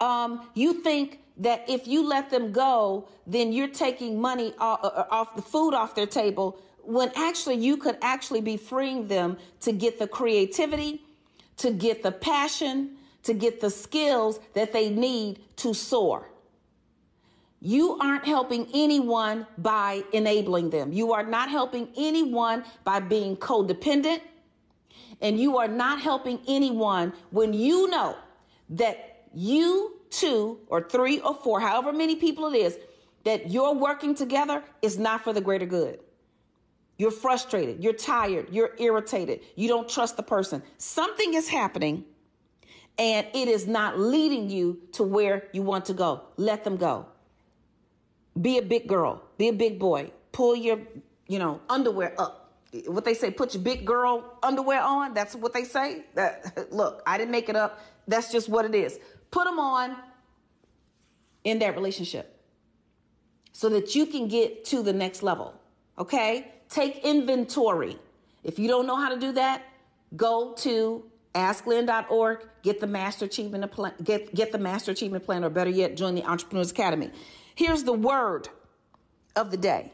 Um, 0.00 0.48
you 0.54 0.74
think 0.74 1.20
that 1.38 1.68
if 1.68 1.86
you 1.86 2.06
let 2.06 2.30
them 2.30 2.52
go, 2.52 3.08
then 3.26 3.52
you're 3.52 3.68
taking 3.68 4.20
money 4.20 4.52
off, 4.58 4.80
uh, 4.82 5.04
off 5.10 5.36
the 5.36 5.42
food 5.42 5.72
off 5.72 5.94
their 5.94 6.06
table 6.06 6.60
when 6.82 7.12
actually 7.16 7.56
you 7.56 7.76
could 7.76 7.96
actually 8.02 8.40
be 8.40 8.56
freeing 8.56 9.08
them 9.08 9.36
to 9.60 9.72
get 9.72 9.98
the 9.98 10.06
creativity, 10.06 11.02
to 11.58 11.70
get 11.70 12.02
the 12.02 12.10
passion, 12.10 12.97
to 13.28 13.34
get 13.34 13.60
the 13.60 13.70
skills 13.70 14.40
that 14.54 14.72
they 14.72 14.88
need 14.88 15.38
to 15.56 15.74
soar. 15.74 16.30
You 17.60 17.98
aren't 17.98 18.24
helping 18.24 18.66
anyone 18.72 19.46
by 19.58 20.02
enabling 20.12 20.70
them. 20.70 20.92
You 20.92 21.12
are 21.12 21.24
not 21.24 21.50
helping 21.50 21.88
anyone 21.96 22.64
by 22.84 23.00
being 23.00 23.36
codependent. 23.36 24.22
And 25.20 25.38
you 25.38 25.58
are 25.58 25.68
not 25.68 26.00
helping 26.00 26.40
anyone 26.48 27.12
when 27.30 27.52
you 27.52 27.88
know 27.90 28.16
that 28.70 29.24
you 29.34 30.00
two 30.08 30.58
or 30.68 30.88
three 30.88 31.20
or 31.20 31.34
four, 31.34 31.60
however 31.60 31.92
many 31.92 32.16
people 32.16 32.46
it 32.54 32.56
is, 32.56 32.78
that 33.24 33.50
you're 33.50 33.74
working 33.74 34.14
together 34.14 34.62
is 34.80 34.98
not 34.98 35.22
for 35.22 35.34
the 35.34 35.40
greater 35.40 35.66
good. 35.66 35.98
You're 36.96 37.10
frustrated, 37.10 37.84
you're 37.84 37.92
tired, 37.92 38.48
you're 38.50 38.74
irritated, 38.78 39.40
you 39.54 39.68
don't 39.68 39.88
trust 39.88 40.16
the 40.16 40.22
person. 40.22 40.62
Something 40.78 41.34
is 41.34 41.48
happening 41.48 42.04
and 42.98 43.26
it 43.32 43.48
is 43.48 43.66
not 43.66 43.98
leading 43.98 44.50
you 44.50 44.80
to 44.92 45.04
where 45.04 45.44
you 45.52 45.62
want 45.62 45.84
to 45.86 45.94
go. 45.94 46.22
Let 46.36 46.64
them 46.64 46.76
go. 46.76 47.06
Be 48.40 48.58
a 48.58 48.62
big 48.62 48.86
girl, 48.86 49.22
be 49.36 49.48
a 49.48 49.52
big 49.52 49.78
boy. 49.78 50.10
Pull 50.32 50.56
your, 50.56 50.78
you 51.26 51.38
know, 51.38 51.60
underwear 51.68 52.14
up. 52.18 52.52
What 52.86 53.04
they 53.04 53.14
say, 53.14 53.30
put 53.30 53.54
your 53.54 53.62
big 53.62 53.84
girl 53.86 54.38
underwear 54.42 54.82
on. 54.82 55.14
That's 55.14 55.34
what 55.34 55.52
they 55.52 55.64
say. 55.64 56.04
That 56.14 56.68
look, 56.72 57.02
I 57.06 57.16
didn't 57.16 57.30
make 57.30 57.48
it 57.48 57.56
up. 57.56 57.80
That's 58.06 58.30
just 58.30 58.48
what 58.48 58.64
it 58.64 58.74
is. 58.74 58.98
Put 59.30 59.44
them 59.44 59.58
on 59.58 59.96
in 61.44 61.58
that 61.60 61.74
relationship 61.74 62.38
so 63.52 63.68
that 63.70 63.94
you 63.94 64.06
can 64.06 64.28
get 64.28 64.64
to 64.66 64.82
the 64.82 64.92
next 64.92 65.22
level. 65.22 65.54
Okay? 65.98 66.52
Take 66.68 67.04
inventory. 67.04 67.98
If 68.44 68.58
you 68.58 68.68
don't 68.68 68.86
know 68.86 68.96
how 68.96 69.08
to 69.12 69.18
do 69.18 69.32
that, 69.32 69.62
go 70.16 70.54
to 70.58 71.04
asklynn.org, 71.38 72.46
get 72.62 72.80
the 72.80 72.86
master 72.86 73.24
achievement 73.24 73.70
plan, 73.70 73.94
get, 74.02 74.34
get 74.34 74.52
the 74.52 74.58
master 74.58 74.90
achievement 74.90 75.24
plan, 75.24 75.44
or 75.44 75.50
better 75.50 75.70
yet, 75.70 75.96
join 75.96 76.14
the 76.14 76.24
Entrepreneurs 76.24 76.70
Academy. 76.70 77.10
Here's 77.54 77.84
the 77.84 77.92
word 77.92 78.48
of 79.36 79.50
the 79.50 79.56
day. 79.56 79.92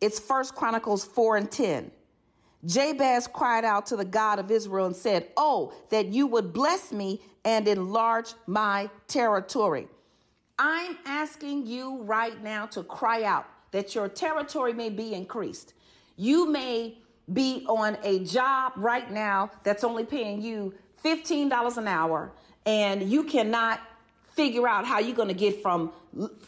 It's 0.00 0.18
First 0.18 0.54
Chronicles 0.54 1.04
4 1.04 1.36
and 1.36 1.50
10. 1.50 1.90
Jabez 2.64 3.26
cried 3.26 3.64
out 3.64 3.86
to 3.86 3.96
the 3.96 4.04
God 4.04 4.38
of 4.38 4.50
Israel 4.50 4.86
and 4.86 4.96
said, 4.96 5.28
Oh, 5.36 5.72
that 5.90 6.06
you 6.06 6.26
would 6.26 6.52
bless 6.52 6.92
me 6.92 7.20
and 7.44 7.66
enlarge 7.68 8.34
my 8.46 8.88
territory. 9.08 9.88
I'm 10.58 10.96
asking 11.04 11.66
you 11.66 12.02
right 12.02 12.40
now 12.42 12.66
to 12.66 12.82
cry 12.84 13.24
out 13.24 13.46
that 13.72 13.94
your 13.94 14.08
territory 14.08 14.72
may 14.72 14.90
be 14.90 15.12
increased. 15.12 15.74
You 16.16 16.48
may 16.48 16.98
be 17.32 17.64
on 17.68 17.96
a 18.02 18.24
job 18.24 18.72
right 18.76 19.10
now 19.10 19.50
that's 19.62 19.84
only 19.84 20.04
paying 20.04 20.42
you 20.42 20.74
$15 21.04 21.76
an 21.76 21.88
hour 21.88 22.32
and 22.66 23.02
you 23.10 23.24
cannot 23.24 23.80
figure 24.34 24.66
out 24.66 24.86
how 24.86 24.98
you're 24.98 25.16
going 25.16 25.28
to 25.28 25.34
get 25.34 25.62
from 25.62 25.92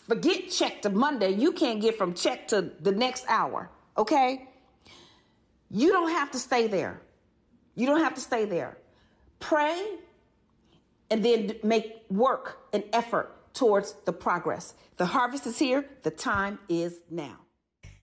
forget 0.06 0.50
check 0.50 0.82
to 0.82 0.90
Monday, 0.90 1.30
you 1.30 1.52
can't 1.52 1.80
get 1.80 1.96
from 1.96 2.14
check 2.14 2.48
to 2.48 2.70
the 2.80 2.92
next 2.92 3.24
hour, 3.28 3.70
okay? 3.96 4.48
You 5.70 5.90
don't 5.90 6.10
have 6.10 6.30
to 6.32 6.38
stay 6.38 6.66
there. 6.66 7.00
You 7.74 7.86
don't 7.86 8.00
have 8.00 8.14
to 8.14 8.20
stay 8.20 8.44
there. 8.44 8.76
Pray 9.40 9.98
and 11.10 11.24
then 11.24 11.56
make 11.62 12.04
work 12.10 12.58
and 12.72 12.84
effort 12.92 13.34
towards 13.54 13.94
the 14.04 14.12
progress. 14.12 14.74
The 14.96 15.06
harvest 15.06 15.46
is 15.46 15.58
here, 15.58 15.84
the 16.02 16.10
time 16.10 16.58
is 16.68 17.00
now. 17.10 17.43